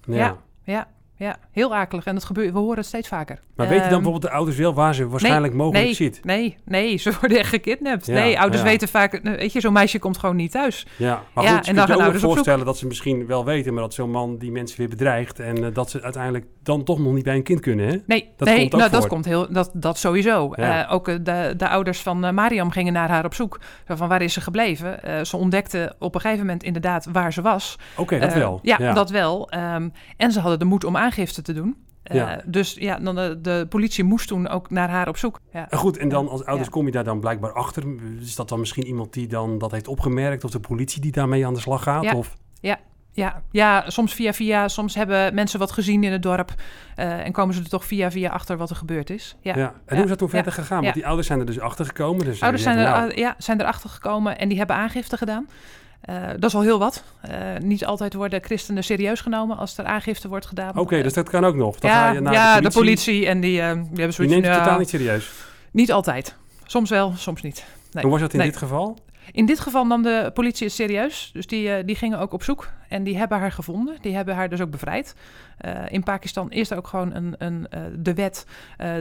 Ja. 0.05 0.37
Ja, 0.63 0.87
ja, 1.19 1.37
heel 1.51 1.75
akelig. 1.75 2.05
En 2.05 2.13
dat 2.13 2.23
gebeurt, 2.23 2.53
we 2.53 2.59
horen 2.59 2.77
het 2.77 2.85
steeds 2.85 3.07
vaker. 3.07 3.39
Maar 3.55 3.67
weten 3.67 3.89
dan 3.89 3.93
Ehm, 3.93 4.01
bijvoorbeeld 4.01 4.31
de 4.31 4.37
ouders 4.37 4.57
wel 4.57 4.73
waar 4.73 4.95
ze 4.95 5.07
waarschijnlijk 5.07 5.53
mogelijk 5.53 5.85
nee, 5.85 5.93
zit? 5.93 6.19
Nee, 6.23 6.57
nee, 6.65 6.97
ze 6.97 7.11
worden 7.19 7.39
echt 7.39 7.49
gekidnapt. 7.49 8.05
Ja, 8.05 8.13
nee, 8.13 8.39
ouders 8.39 8.61
ja. 8.61 8.67
weten 8.67 8.87
vaak, 8.87 9.13
eh, 9.13 9.33
weet 9.35 9.53
je, 9.53 9.59
zo'n 9.59 9.73
meisje 9.73 9.99
komt 9.99 10.17
gewoon 10.17 10.35
niet 10.35 10.51
thuis. 10.51 10.85
Ja, 10.97 11.23
maar 11.33 11.43
Ja, 11.43 11.55
goed, 11.55 11.67
en 11.67 11.75
je 11.75 11.85
dan 11.85 11.97
je 11.97 12.07
op 12.07 12.11
zoek. 12.11 12.21
voorstellen 12.21 12.65
dat 12.65 12.77
ze 12.77 12.87
misschien 12.87 13.25
wel 13.25 13.45
weten, 13.45 13.73
maar 13.73 13.83
dat 13.83 13.93
zo'n 13.93 14.11
man 14.11 14.37
die 14.37 14.51
mensen 14.51 14.77
weer 14.77 14.89
bedreigt 14.89 15.39
en 15.39 15.63
eh, 15.63 15.73
dat 15.73 15.89
ze 15.89 16.01
uiteindelijk 16.01 16.45
dan 16.63 16.83
toch 16.83 16.99
nog 16.99 17.13
niet 17.13 17.23
bij 17.23 17.35
een 17.35 17.43
kind 17.43 17.59
kunnen, 17.59 17.87
hè? 17.87 17.97
Nee, 18.05 18.29
Dat 18.37 18.47
nee 18.47 18.59
komt 18.59 18.71
nou, 18.81 18.91
dat 18.91 19.07
komt 19.07 19.25
heel, 19.25 19.51
dat, 19.51 19.71
dat 19.73 19.97
sowieso. 19.97 20.53
Eh, 20.53 20.87
ook 20.91 21.05
de, 21.05 21.53
de 21.57 21.69
ouders 21.69 21.99
van 21.99 22.33
Mariam 22.33 22.71
gingen 22.71 22.93
naar 22.93 23.09
haar 23.09 23.25
op 23.25 23.33
zoek. 23.33 23.59
Zo 23.87 23.95
van 23.95 24.07
waar 24.07 24.21
is 24.21 24.33
ze 24.33 24.41
gebleven? 24.41 25.25
Ze 25.25 25.37
ontdekten 25.37 25.95
op 25.99 26.15
een 26.15 26.21
gegeven 26.21 26.45
moment 26.45 26.63
inderdaad 26.63 27.07
waar 27.11 27.33
ze 27.33 27.41
was. 27.41 27.75
Oké, 27.97 28.19
dat 28.19 28.33
wel. 28.33 28.59
Ja, 28.61 28.93
dat 28.93 29.09
wel. 29.09 29.49
Ehm, 29.49 29.89
en 30.17 30.31
ze 30.31 30.39
hadden 30.39 30.59
de 30.59 30.65
moed 30.65 30.83
om 30.83 30.95
aangifte 31.09 31.41
te 31.41 31.53
doen. 31.53 31.75
Eh, 32.03 32.15
Ja. 32.15 32.41
Dus 32.45 32.73
ja, 32.73 32.99
dan 32.99 33.15
de, 33.15 33.39
de 33.41 33.65
politie 33.69 34.03
moest 34.03 34.27
toen 34.27 34.47
ook 34.47 34.69
naar 34.69 34.89
haar 34.89 35.07
op 35.07 35.17
zoek. 35.17 35.39
Ja. 35.53 35.69
En 35.69 35.77
goed, 35.77 35.97
en 35.97 36.09
dan 36.09 36.29
als 36.29 36.45
ouders 36.45 36.67
Ja. 36.67 36.73
kom 36.73 36.85
je 36.85 36.91
daar 36.91 37.03
dan 37.03 37.19
blijkbaar 37.19 37.53
achter. 37.53 37.83
Is 38.19 38.35
dat 38.35 38.49
dan 38.49 38.59
misschien 38.59 38.85
iemand 38.85 39.13
die 39.13 39.27
dan 39.27 39.57
dat 39.57 39.71
heeft 39.71 39.87
opgemerkt 39.87 40.43
of 40.43 40.51
de 40.51 40.59
politie 40.59 41.01
die 41.01 41.11
daarmee 41.11 41.45
aan 41.45 41.53
de 41.53 41.59
slag 41.59 41.83
gaat? 41.83 42.03
Ja. 42.03 42.13
Of, 42.15 42.35
Ja, 43.11 43.41
ja, 43.51 43.83
soms 43.89 44.13
via 44.13 44.33
via. 44.33 44.67
Soms 44.67 44.95
hebben 44.95 45.33
mensen 45.33 45.59
wat 45.59 45.71
gezien 45.71 46.03
in 46.03 46.11
het 46.11 46.21
dorp. 46.23 46.53
eh, 46.95 47.25
en 47.25 47.31
komen 47.31 47.55
ze 47.55 47.61
er 47.61 47.69
toch 47.69 47.85
via 47.85 48.11
via 48.11 48.29
achter 48.29 48.57
wat 48.57 48.69
er 48.69 48.75
gebeurd 48.75 49.09
is. 49.09 49.35
Ja. 49.41 49.55
ja. 49.57 49.65
En 49.67 49.73
Ja. 49.85 49.93
hoe 49.95 50.03
is 50.03 50.09
dat 50.09 50.17
toen 50.17 50.27
Ja. 50.27 50.33
verder 50.33 50.53
gegaan? 50.53 50.75
Want 50.75 50.87
Ja. 50.87 50.93
die 50.93 51.05
ouders 51.05 51.27
zijn 51.27 51.39
er 51.39 51.45
dus 51.45 51.59
achter 51.59 51.85
gekomen. 51.85 52.25
Dus 52.25 52.41
Ouders 52.41 52.63
zijn, 52.63 52.77
er, 52.77 52.83
nou, 52.89 53.15
ja, 53.17 53.35
zijn 53.37 53.61
erachter 53.61 53.89
gekomen 53.89 54.37
en 54.39 54.49
die 54.49 54.57
hebben 54.57 54.75
aangifte 54.75 55.17
gedaan. 55.17 55.47
Eh, 56.01 56.27
dat 56.29 56.43
is 56.43 56.55
al 56.55 56.61
heel 56.61 56.79
wat. 56.79 57.03
Eh, 57.21 57.37
niet 57.61 57.85
altijd 57.85 58.13
worden 58.13 58.43
christenen 58.43 58.83
serieus 58.83 59.21
genomen 59.21 59.57
als 59.57 59.77
er 59.77 59.85
aangifte 59.85 60.27
wordt 60.27 60.45
gedaan. 60.45 60.77
Oké, 60.77 60.95
Eh, 60.95 61.03
dus 61.03 61.13
dat 61.13 61.29
kan 61.29 61.45
ook 61.45 61.55
nog. 61.55 61.79
Dan 61.79 61.91
ga 61.91 62.05
ja, 62.07 62.11
je 62.13 62.19
naar 62.19 62.33
ja, 62.33 62.61
de 62.61 62.69
politie. 62.71 63.25
en 63.27 63.39
die, 63.39 63.61
eh, 63.61 63.67
die 63.73 63.75
hebben 63.81 63.95
Die 63.95 64.11
zoiets 64.11 64.33
neemt 64.33 64.45
het 64.45 64.57
totaal 64.57 64.79
niet 64.79 64.89
serieus. 64.89 65.31
niet 65.71 65.91
altijd. 65.91 66.35
Soms 66.65 66.89
wel, 66.89 67.13
soms 67.15 67.41
niet. 67.41 67.65
Nee. 67.91 68.03
Hoe 68.03 68.11
was 68.11 68.21
dat 68.21 68.33
in 68.33 68.39
Nee. 68.39 68.47
dit 68.47 68.57
geval? 68.57 68.97
In 69.31 69.45
dit 69.45 69.59
geval 69.59 69.85
nam 69.85 70.01
de 70.03 70.31
politie 70.33 70.65
het 70.65 70.75
serieus. 70.75 71.29
Dus 71.33 71.47
die, 71.47 71.85
die 71.85 71.95
gingen 71.95 72.19
ook 72.19 72.33
op 72.33 72.43
zoek. 72.43 72.69
En 72.87 73.03
die 73.03 73.17
hebben 73.17 73.39
haar 73.39 73.51
gevonden. 73.51 73.97
Die 74.01 74.15
hebben 74.15 74.35
haar 74.35 74.49
dus 74.49 74.61
ook 74.61 74.69
bevrijd. 74.71 75.15
In 75.87 76.03
Pakistan 76.03 76.51
is 76.51 76.69
er 76.71 76.77
ook 76.77 76.87
gewoon 76.87 77.15
een, 77.15 77.35
een, 77.37 77.67
de 77.97 78.13
wet 78.13 78.45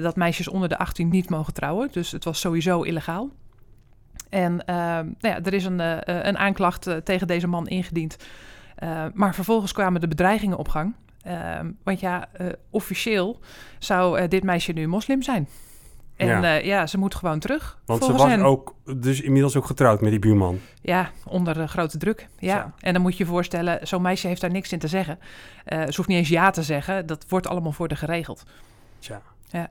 dat 0.02 0.16
meisjes 0.16 0.48
onder 0.48 0.68
de 0.68 0.78
18 0.78 1.08
niet 1.08 1.30
mogen 1.30 1.52
trouwen. 1.52 1.88
Dus 1.92 2.10
het 2.10 2.24
was 2.24 2.40
sowieso 2.40 2.82
illegaal. 2.82 3.30
En 4.28 4.64
eh, 4.64 4.74
nou 4.76 5.14
ja, 5.20 5.40
er 5.42 5.54
is 5.54 5.64
een, 5.64 5.80
eh, 5.80 6.24
een 6.24 6.38
aanklacht 6.38 6.86
eh, 6.86 6.96
tegen 6.96 7.26
deze 7.26 7.46
man 7.46 7.66
ingediend. 7.66 8.16
Eh, 8.74 9.04
maar 9.14 9.34
vervolgens 9.34 9.72
kwamen 9.72 10.00
de 10.00 10.08
bedreigingen 10.08 10.56
op 10.58 10.68
gang. 10.68 10.94
Eh, 11.22 11.60
want 11.82 12.00
ja, 12.00 12.28
eh, 12.32 12.46
officieel 12.70 13.40
zou 13.78 14.18
eh, 14.18 14.28
dit 14.28 14.42
meisje 14.44 14.72
nu 14.72 14.86
moslim 14.86 15.22
zijn. 15.22 15.48
En 16.16 16.26
Ja. 16.26 16.40
ja, 16.42 16.54
ja 16.54 16.86
ze 16.86 16.98
moet 16.98 17.14
gewoon 17.14 17.38
terug. 17.38 17.78
Want 17.84 18.04
ze 18.04 18.12
was 18.12 18.24
hen. 18.24 18.42
ook 18.42 18.74
dus 18.96 19.20
inmiddels 19.20 19.56
ook 19.56 19.66
getrouwd 19.66 20.00
met 20.00 20.10
die 20.10 20.18
buurman. 20.18 20.58
Ja, 20.82 21.10
onder 21.24 21.60
eh, 21.60 21.68
grote 21.68 21.98
druk. 21.98 22.28
Ja. 22.38 22.72
En 22.80 22.92
dan 22.92 23.02
moet 23.02 23.16
je 23.16 23.24
je 23.24 23.30
voorstellen, 23.30 23.86
zo'n 23.86 24.02
meisje 24.02 24.26
heeft 24.26 24.40
daar 24.40 24.50
niks 24.50 24.72
in 24.72 24.78
te 24.78 24.88
zeggen. 24.88 25.18
Eh, 25.64 25.78
ze 25.80 25.96
hoeft 25.96 26.08
niet 26.08 26.18
eens 26.18 26.28
ja 26.28 26.50
te 26.50 26.62
zeggen. 26.62 27.06
Dat 27.06 27.24
wordt 27.28 27.46
allemaal 27.48 27.72
voor 27.72 27.88
de 27.88 27.96
geregeld. 27.96 28.42
Tja. 28.98 29.22
Ja. 29.48 29.70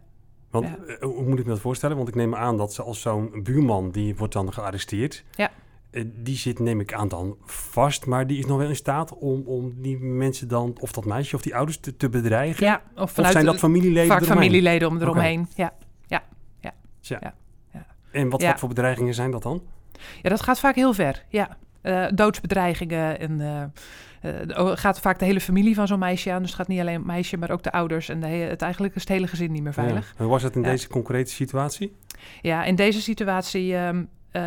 Want 0.50 0.66
Ja. 0.68 0.76
eh, 0.94 1.02
hoe 1.02 1.24
moet 1.24 1.40
ik 1.40 1.46
me 1.46 1.52
dat 1.52 1.60
voorstellen? 1.60 1.96
Want 1.98 2.08
ik 2.08 2.16
neem 2.16 2.36
aan 2.36 2.58
dat 2.58 2.74
ze 2.74 2.84
als 2.84 3.02
zo'n 3.02 3.44
buurman, 3.44 3.92
die 3.92 4.16
wordt 4.16 4.34
dan 4.34 4.54
gearresteerd. 4.54 5.24
Ja. 5.36 5.52
Eh, 5.92 6.04
die 6.14 6.36
zit, 6.38 6.60
neem 6.60 6.80
ik 6.80 6.94
aan, 6.94 7.08
dan 7.08 7.38
vast. 7.46 8.06
Maar 8.06 8.28
die 8.28 8.38
is 8.38 8.46
nog 8.46 8.58
wel 8.58 8.68
in 8.70 8.76
staat 8.76 9.14
om, 9.18 9.42
om 9.46 9.74
die 9.82 9.98
mensen 10.00 10.48
dan, 10.48 10.76
of 10.80 10.92
dat 10.92 11.06
meisje 11.06 11.36
of 11.36 11.42
die 11.42 11.56
ouders, 11.56 11.78
te, 11.80 11.98
te 11.98 12.10
bedreigen. 12.10 12.66
Ja, 12.66 12.82
of 12.96 13.12
zijn 13.16 13.46
dat 13.46 13.54
de- 13.54 13.60
familieleden 13.60 14.08
vaak 14.10 14.22
eromheen? 14.22 14.38
familieleden 14.44 14.88
om 14.88 15.02
eromheen. 15.02 15.48
Ja. 15.56 15.74
Tja. 17.02 17.18
Ja. 17.22 17.34
Ja. 17.74 17.86
En 18.12 18.30
wat, 18.30 18.42
Ja. 18.42 18.50
wat 18.50 18.60
voor 18.60 18.70
bedreigingen 18.70 19.14
zijn 19.14 19.32
dat 19.32 19.44
dan? 19.44 19.62
ja, 20.22 20.30
dat 20.30 20.42
gaat 20.42 20.60
vaak 20.60 20.76
heel 20.76 20.94
ver. 20.94 21.26
Ja. 21.30 21.58
Eh, 21.88 22.06
doodsbedreigingen 22.14 23.20
en 23.20 23.42
eh, 24.22 24.50
eh, 24.58 24.72
gaat 24.78 25.00
vaak 25.00 25.20
de 25.20 25.26
hele 25.26 25.42
familie 25.42 25.76
van 25.76 25.88
zo'n 25.88 26.00
meisje 26.00 26.32
aan. 26.32 26.40
Dus 26.42 26.48
het 26.50 26.60
gaat 26.60 26.68
niet 26.68 26.80
alleen 26.80 26.96
het 26.96 27.06
meisje, 27.06 27.38
maar 27.38 27.52
ook 27.52 27.64
de 27.64 27.72
ouders. 27.72 28.10
En 28.10 28.20
de, 28.20 28.28
he- 28.28 28.50
het, 28.50 28.62
eigenlijk 28.62 28.96
is 28.96 29.02
het 29.02 29.10
hele 29.10 29.28
gezin 29.28 29.52
niet 29.52 29.64
meer 29.64 29.74
veilig. 29.74 30.14
Ja. 30.18 30.24
Hoe 30.24 30.32
was 30.32 30.44
het 30.44 30.56
in 30.56 30.62
Ja. 30.62 30.68
deze 30.70 30.88
concrete 30.88 31.32
situatie? 31.32 31.96
Ja, 32.42 32.64
in 32.64 32.76
deze 32.76 33.02
situatie 33.02 33.76
ehm, 33.76 34.04
eh, 34.32 34.42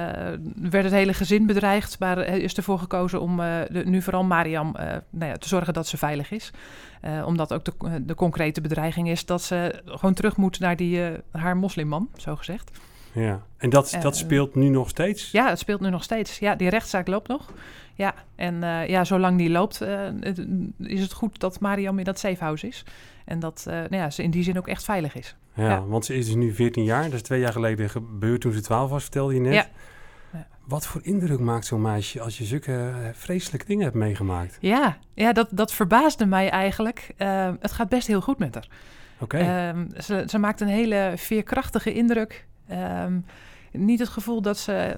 werd 0.70 0.84
het 0.84 0.92
hele 0.92 1.14
gezin 1.14 1.46
bedreigd, 1.46 1.98
maar 1.98 2.18
is 2.18 2.54
ervoor 2.54 2.78
gekozen 2.78 3.20
om 3.20 3.36
de, 3.36 3.82
nu 3.84 4.02
vooral 4.02 4.24
Mariam 4.24 4.72
nou 5.10 5.30
ja, 5.30 5.36
te 5.36 5.48
zorgen 5.48 5.72
dat 5.74 5.86
ze 5.86 5.96
veilig 5.96 6.30
is. 6.30 6.50
Omdat 7.24 7.52
ook 7.52 7.64
de, 7.64 8.04
de 8.04 8.14
concrete 8.14 8.60
bedreiging 8.60 9.08
is 9.08 9.26
dat 9.26 9.42
ze 9.42 9.82
gewoon 9.84 10.14
terug 10.14 10.36
moet 10.36 10.60
naar 10.60 10.76
die, 10.76 11.00
haar 11.32 11.56
moslimman, 11.56 12.08
zo 12.16 12.36
gezegd. 12.36 12.70
Ja. 13.12 13.42
En 13.56 13.70
dat, 13.70 13.96
dat 14.02 14.12
Eh, 14.14 14.18
speelt 14.20 14.54
nu 14.54 14.68
nog 14.68 14.88
steeds? 14.88 15.30
Ja, 15.30 15.48
het 15.48 15.58
speelt 15.58 15.80
nu 15.80 15.90
nog 15.90 16.02
steeds. 16.02 16.38
Ja, 16.38 16.54
die 16.54 16.68
rechtszaak 16.68 17.06
loopt 17.06 17.28
nog. 17.28 17.52
Ja, 17.94 18.14
en 18.36 18.62
eh, 18.62 18.88
ja, 18.88 19.04
zolang 19.04 19.38
die 19.38 19.50
loopt, 19.50 19.80
eh, 19.80 19.98
het- 20.20 20.46
is 20.78 21.00
het 21.00 21.12
goed 21.12 21.40
dat 21.40 21.60
Mariam 21.60 21.98
in 21.98 22.04
dat 22.04 22.18
safehouse 22.18 22.66
is. 22.66 22.84
En 23.24 23.38
dat 23.40 23.64
eh, 23.68 23.74
nou 23.74 23.96
ja, 23.96 24.10
ze 24.10 24.22
in 24.22 24.30
die 24.30 24.42
zin 24.42 24.58
ook 24.58 24.68
echt 24.68 24.84
veilig 24.84 25.14
is. 25.14 25.36
Ja, 25.54 25.64
Ja. 25.68 25.84
want 25.84 26.04
ze 26.04 26.14
is 26.14 26.26
dus 26.26 26.34
nu 26.34 26.54
14 26.54 26.84
jaar. 26.84 27.04
Dat 27.04 27.12
is 27.12 27.22
twee 27.22 27.40
jaar 27.40 27.52
geleden 27.52 27.90
gebeurd 27.90 28.40
toen 28.40 28.52
ze 28.52 28.60
12 28.60 28.90
was, 28.90 29.02
vertelde 29.02 29.34
je 29.34 29.40
net. 29.40 29.52
Ja. 29.54 29.66
Ja. 30.32 30.46
Wat 30.64 30.86
voor 30.86 31.00
indruk 31.04 31.38
maakt 31.38 31.66
zo'n 31.66 31.80
meisje 31.82 32.20
als 32.20 32.38
je 32.38 32.44
zulke 32.44 32.92
vreselijke 33.12 33.66
dingen 33.66 33.82
hebt 33.84 33.96
meegemaakt? 33.96 34.56
Ja, 34.60 34.98
ja 35.14 35.32
dat, 35.32 35.48
dat 35.50 35.72
verbaasde 35.72 36.26
mij 36.26 36.50
eigenlijk. 36.50 37.10
Het 37.60 37.72
gaat 37.72 37.88
best 37.88 38.06
heel 38.06 38.20
goed 38.20 38.38
met 38.38 38.54
haar. 38.54 38.68
Oké. 39.18 39.36
Ehm, 39.38 39.86
ze, 40.00 40.24
ze 40.26 40.38
maakt 40.38 40.60
een 40.60 40.68
hele 40.68 41.12
veerkrachtige 41.16 41.92
indruk. 41.92 42.46
Ehm, 42.70 43.20
niet 43.72 43.98
het 43.98 44.08
gevoel 44.08 44.42
dat 44.42 44.58
ze 44.58 44.96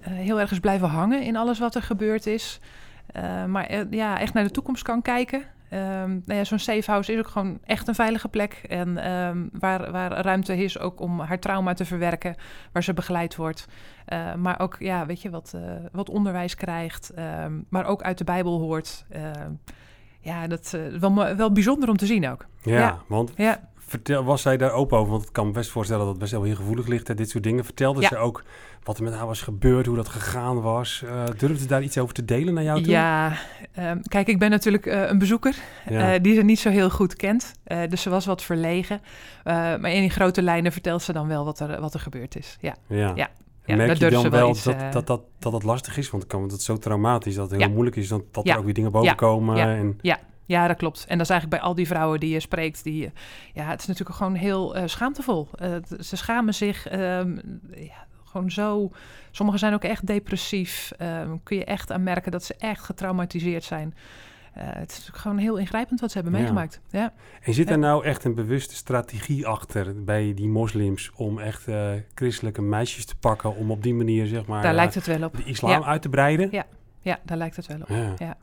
eh, 0.00 0.12
heel 0.12 0.40
erg 0.40 0.50
is 0.50 0.60
blijven 0.60 0.88
hangen 0.88 1.22
in 1.22 1.36
alles 1.36 1.58
wat 1.58 1.74
er 1.74 1.82
gebeurd 1.82 2.26
is. 2.26 2.60
Eh, 3.06 3.44
maar 3.44 3.64
eh, 3.66 3.80
ja, 3.90 4.18
echt 4.20 4.34
naar 4.34 4.44
de 4.44 4.50
toekomst 4.50 4.82
kan 4.82 5.02
kijken. 5.02 5.42
Ehm, 5.68 6.10
nou 6.10 6.38
ja, 6.38 6.44
Zo'n 6.44 6.58
safehouse 6.58 7.12
is 7.12 7.18
ook 7.18 7.28
gewoon 7.28 7.58
echt 7.64 7.88
een 7.88 7.94
veilige 7.94 8.28
plek. 8.28 8.52
En 8.68 8.98
ehm, 8.98 9.46
waar, 9.52 9.90
waar 9.90 10.12
ruimte 10.12 10.56
is 10.56 10.78
ook 10.78 11.00
om 11.00 11.20
haar 11.20 11.38
trauma 11.38 11.72
te 11.72 11.84
verwerken. 11.84 12.34
Waar 12.72 12.82
ze 12.82 12.94
begeleid 12.94 13.36
wordt. 13.36 13.66
Maar 14.36 14.60
ook, 14.60 14.76
ja, 14.78 15.06
weet 15.06 15.22
je, 15.22 15.30
wat, 15.30 15.52
eh, 15.54 15.60
wat 15.92 16.08
onderwijs 16.08 16.54
krijgt. 16.54 17.10
ehm, 17.10 17.52
maar 17.68 17.86
ook 17.86 18.02
uit 18.02 18.18
de 18.18 18.24
Bijbel 18.24 18.58
hoort. 18.60 19.04
Ehm, 19.08 19.50
ja, 20.20 20.46
dat 20.46 20.60
is 20.60 20.98
wel, 20.98 21.36
wel 21.36 21.52
bijzonder 21.52 21.88
om 21.88 21.96
te 21.96 22.06
zien 22.06 22.28
ook. 22.28 22.46
ja, 22.62 22.78
ja. 22.78 22.98
want 23.06 23.32
Ja. 23.36 23.69
Vertel, 23.90 24.24
was 24.24 24.42
zij 24.42 24.56
daar 24.56 24.72
open 24.72 24.98
over? 24.98 25.10
Want 25.12 25.22
ik 25.24 25.32
kan 25.32 25.46
me 25.46 25.52
best 25.52 25.70
voorstellen 25.70 26.02
dat 26.02 26.10
het 26.10 26.20
best 26.20 26.32
wel 26.32 26.42
heel 26.42 26.54
gevoelig 26.54 26.86
ligt, 26.86 27.08
hè, 27.08 27.14
dit 27.14 27.30
soort 27.30 27.44
dingen. 27.44 27.64
Vertelde 27.64 28.00
Ja. 28.00 28.08
ze 28.08 28.16
ook 28.16 28.44
wat 28.82 28.98
er 28.98 29.04
met 29.04 29.14
haar 29.14 29.26
was 29.26 29.42
gebeurd, 29.42 29.86
hoe 29.86 29.96
dat 29.96 30.08
gegaan 30.08 30.60
was? 30.60 31.02
Eh 31.06 31.24
durfde 31.38 31.66
daar 31.66 31.82
iets 31.82 31.98
over 31.98 32.14
te 32.14 32.24
delen 32.24 32.54
naar 32.54 32.64
jou 32.64 32.82
toe? 32.82 32.92
Ja, 32.92 33.32
ehm, 33.72 34.00
kijk, 34.02 34.28
ik 34.28 34.38
ben 34.38 34.50
natuurlijk 34.50 34.86
eh, 34.86 35.08
een 35.08 35.18
bezoeker 35.18 35.54
Ja. 35.88 36.12
eh, 36.14 36.22
die 36.22 36.34
ze 36.34 36.42
niet 36.42 36.58
zo 36.58 36.70
heel 36.70 36.90
goed 36.90 37.14
kent. 37.16 37.52
Dus 37.88 38.02
ze 38.02 38.10
was 38.10 38.26
wat 38.26 38.42
verlegen. 38.42 39.00
Maar 39.44 39.90
in 39.92 40.10
grote 40.10 40.42
lijnen 40.42 40.72
vertelt 40.72 41.02
ze 41.02 41.12
dan 41.12 41.26
wel 41.28 41.44
wat 41.44 41.60
er, 41.60 41.80
wat 41.80 41.94
er 41.94 42.00
gebeurd 42.00 42.36
is. 42.36 42.56
Ja, 42.60 42.74
ja. 42.86 43.12
ja. 43.14 43.30
Ja, 43.64 43.76
Merk 43.76 43.96
je 43.98 44.10
dan 44.10 44.30
wel 44.30 44.54
dat, 44.64 44.92
dat, 44.92 45.06
dat, 45.06 45.52
dat 45.52 45.62
lastig 45.62 45.96
is? 45.96 46.10
Want 46.10 46.26
kan 46.26 46.42
het 46.42 46.62
zo 46.62 46.76
traumatisch 46.76 47.34
dat 47.34 47.50
het 47.50 47.58
heel 47.58 47.68
Ja. 47.68 47.74
moeilijk 47.74 47.96
is 47.96 48.08
dat, 48.08 48.22
dat 48.30 48.46
Ja. 48.46 48.52
er 48.52 48.58
ook 48.58 48.64
weer 48.64 48.74
dingen 48.74 48.92
boven 48.92 49.14
komen. 49.16 49.56
Ja. 49.56 49.66
En, 49.76 49.98
Ja, 50.00 50.18
dat 50.58 50.76
klopt. 50.76 51.04
En 51.08 51.16
dat 51.18 51.26
is 51.26 51.32
eigenlijk 51.32 51.60
bij 51.60 51.70
al 51.70 51.74
die 51.74 51.86
vrouwen 51.86 52.20
die 52.20 52.30
je 52.32 52.40
spreekt. 52.40 52.82
Die, 52.84 53.04
eh, 53.06 53.10
ja, 53.54 53.64
het 53.64 53.80
is 53.80 53.86
natuurlijk 53.86 54.16
gewoon 54.16 54.34
heel 54.34 54.74
eh, 54.74 54.82
schaamtevol. 54.86 55.48
Eh, 55.54 55.70
ze 56.00 56.16
schamen 56.16 56.54
zich 56.54 56.86
ehm, 56.86 57.38
ja, 57.74 58.06
gewoon 58.24 58.50
zo. 58.50 58.90
Sommigen 59.30 59.60
zijn 59.60 59.74
ook 59.74 59.84
echt 59.84 60.06
depressief. 60.06 60.92
Ehm, 60.98 61.36
kun 61.42 61.56
je 61.56 61.64
echt 61.64 61.92
aan 61.92 62.02
merken 62.02 62.32
dat 62.32 62.44
ze 62.44 62.54
echt 62.58 62.82
getraumatiseerd 62.84 63.64
zijn. 63.64 63.94
Het 64.52 64.90
is 64.90 64.96
natuurlijk 64.96 65.22
gewoon 65.22 65.38
heel 65.38 65.56
ingrijpend 65.56 66.00
wat 66.00 66.10
ze 66.10 66.14
hebben 66.18 66.34
Ja. 66.34 66.40
meegemaakt. 66.40 66.80
Ja. 66.90 67.12
en 67.42 67.54
zit 67.54 67.66
Ja. 67.66 67.72
er 67.72 67.78
nou 67.78 68.04
echt 68.04 68.24
een 68.24 68.34
bewuste 68.34 68.74
strategie 68.74 69.46
achter 69.46 70.04
bij 70.04 70.34
die 70.34 70.48
moslims 70.48 71.10
om 71.16 71.38
echt 71.38 71.66
christelijke 72.14 72.62
meisjes 72.62 73.04
te 73.04 73.16
pakken 73.16 73.56
om 73.56 73.70
op 73.70 73.82
die 73.82 73.94
manier 73.94 74.26
zeg 74.26 74.46
maar 74.46 74.62
Daar 74.62 74.74
lijkt 74.74 74.94
het 74.94 75.06
wel 75.06 75.22
op. 75.24 75.36
de 75.36 75.44
islam 75.44 75.70
Ja. 75.70 75.82
uit 75.82 76.02
te 76.02 76.08
breiden? 76.08 76.48
Ja. 76.50 76.66
Ja, 77.00 77.18
daar 77.24 77.36
lijkt 77.36 77.56
het 77.56 77.66
wel 77.66 77.80
op. 77.80 77.88
Ja. 78.18 78.36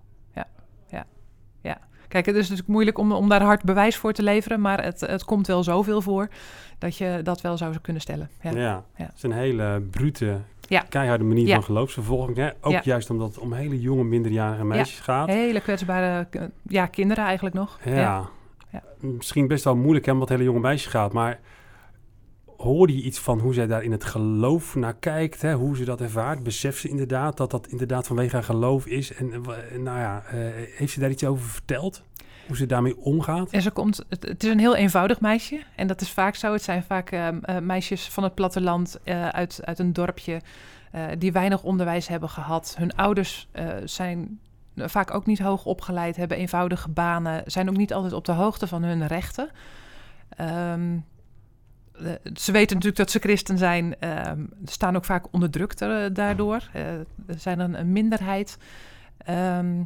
Kijk, 2.07 2.25
het 2.25 2.35
is 2.35 2.41
natuurlijk 2.41 2.69
moeilijk 2.69 2.97
om, 2.97 3.11
om 3.11 3.29
daar 3.29 3.41
hard 3.41 3.63
bewijs 3.63 3.95
voor 3.97 4.13
te 4.13 4.23
leveren. 4.23 4.61
Maar 4.61 4.83
het, 4.83 4.99
het 4.99 5.25
komt 5.25 5.47
wel 5.47 5.63
zoveel 5.63 6.01
voor 6.01 6.29
dat 6.77 6.97
je 6.97 7.19
dat 7.23 7.41
wel 7.41 7.57
zou 7.57 7.77
kunnen 7.81 8.01
stellen. 8.01 8.29
Ja. 8.41 8.51
Ja. 8.51 8.83
Ja. 8.95 9.05
het 9.05 9.15
is 9.15 9.23
een 9.23 9.31
hele 9.31 9.81
brute, 9.91 10.37
Ja. 10.61 10.85
keiharde 10.89 11.23
manier 11.23 11.53
van 11.53 11.63
geloofsvervolging. 11.63 12.37
Hè? 12.37 12.49
Ook 12.61 12.81
juist 12.83 13.09
omdat 13.09 13.27
het 13.27 13.39
om 13.39 13.53
hele 13.53 13.81
jonge 13.81 14.03
minderjarige 14.03 14.65
meisjes 14.65 14.99
gaat. 14.99 15.27
Hele 15.27 15.61
kwetsbare 15.61 16.27
ja, 16.61 16.85
kinderen 16.85 17.23
eigenlijk 17.25 17.55
nog. 17.55 17.79
Ja. 17.85 18.29
Ja. 18.71 18.83
Misschien 18.99 19.47
best 19.47 19.63
wel 19.63 19.75
moeilijk 19.75 20.05
hè, 20.05 20.11
omdat 20.11 20.29
het 20.29 20.37
hele 20.37 20.49
jonge 20.49 20.61
meisje 20.61 20.89
gaat. 20.89 21.13
Maar 21.13 21.39
hoorde 22.57 22.95
je 22.95 23.01
iets 23.01 23.19
van 23.19 23.39
hoe 23.39 23.53
zij 23.53 23.67
daar 23.67 23.83
in 23.83 23.91
het 23.91 24.03
geloof 24.05 24.75
naar 24.75 24.93
kijkt? 24.95 25.41
Hè? 25.41 25.53
Hoe 25.53 25.75
ze 25.77 25.85
dat 25.85 26.01
ervaart? 26.01 26.43
Beseft 26.43 26.79
ze 26.79 26.89
inderdaad 26.89 27.37
dat 27.37 27.51
dat 27.51 27.67
inderdaad 27.67 28.07
vanwege 28.07 28.35
haar 28.35 28.43
geloof 28.43 28.85
is? 28.85 29.13
En 29.13 29.33
eh, 29.33 29.39
wa- 29.43 29.57
nou 29.77 29.99
ja, 29.99 30.23
eh, 30.25 30.37
heeft 30.75 30.93
ze 30.93 30.99
daar 30.99 31.09
iets 31.09 31.23
over 31.23 31.47
verteld? 31.49 32.03
Hoe 32.47 32.55
ze 32.57 32.65
daarmee 32.65 32.97
omgaat? 32.97 33.51
En 33.51 33.61
ze 33.61 33.71
komt, 33.71 34.05
het, 34.09 34.43
is 34.43 34.49
een 34.49 34.59
heel 34.59 34.75
eenvoudig 34.75 35.21
meisje. 35.21 35.61
En 35.75 35.87
dat 35.87 36.01
is 36.01 36.11
vaak 36.11 36.35
zo. 36.35 36.51
Het 36.53 36.63
zijn 36.63 36.83
vaak 36.83 37.11
ehm, 37.11 37.37
eh, 37.41 37.57
meisjes 37.59 38.07
van 38.09 38.23
het 38.23 38.35
platteland 38.35 38.99
eh, 39.03 39.27
uit, 39.27 39.59
uit 39.63 39.79
een 39.79 39.93
dorpje 39.93 40.41
eh, 40.91 41.03
die 41.17 41.31
weinig 41.31 41.63
onderwijs 41.63 42.07
hebben 42.07 42.29
gehad. 42.29 42.75
Hun 42.77 42.95
ouders 42.95 43.47
eh, 43.51 43.67
zijn 43.85 44.39
vaak 44.75 45.13
ook 45.13 45.25
niet 45.25 45.39
hoog 45.39 45.65
opgeleid, 45.65 46.15
hebben 46.15 46.37
eenvoudige 46.37 46.89
banen, 46.89 47.43
zijn 47.45 47.69
ook 47.69 47.77
niet 47.77 47.93
altijd 47.93 48.13
op 48.13 48.25
de 48.25 48.31
hoogte 48.31 48.67
van 48.67 48.83
hun 48.83 49.07
rechten. 49.07 49.49
Eh, 50.29 50.73
ze 52.35 52.51
weten 52.51 52.75
natuurlijk 52.75 52.95
dat 52.95 53.11
ze 53.11 53.19
christen 53.19 53.57
zijn, 53.57 53.99
ehm, 53.99 54.45
staan 54.65 54.95
ook 54.95 55.05
vaak 55.05 55.25
onderdrukt 55.31 55.81
eh, 55.81 56.05
daardoor. 56.13 56.69
Eh, 56.73 56.93
er 56.93 57.07
zijn 57.37 57.59
een, 57.59 57.91
minderheid. 57.91 58.57
Ehm, 59.17 59.81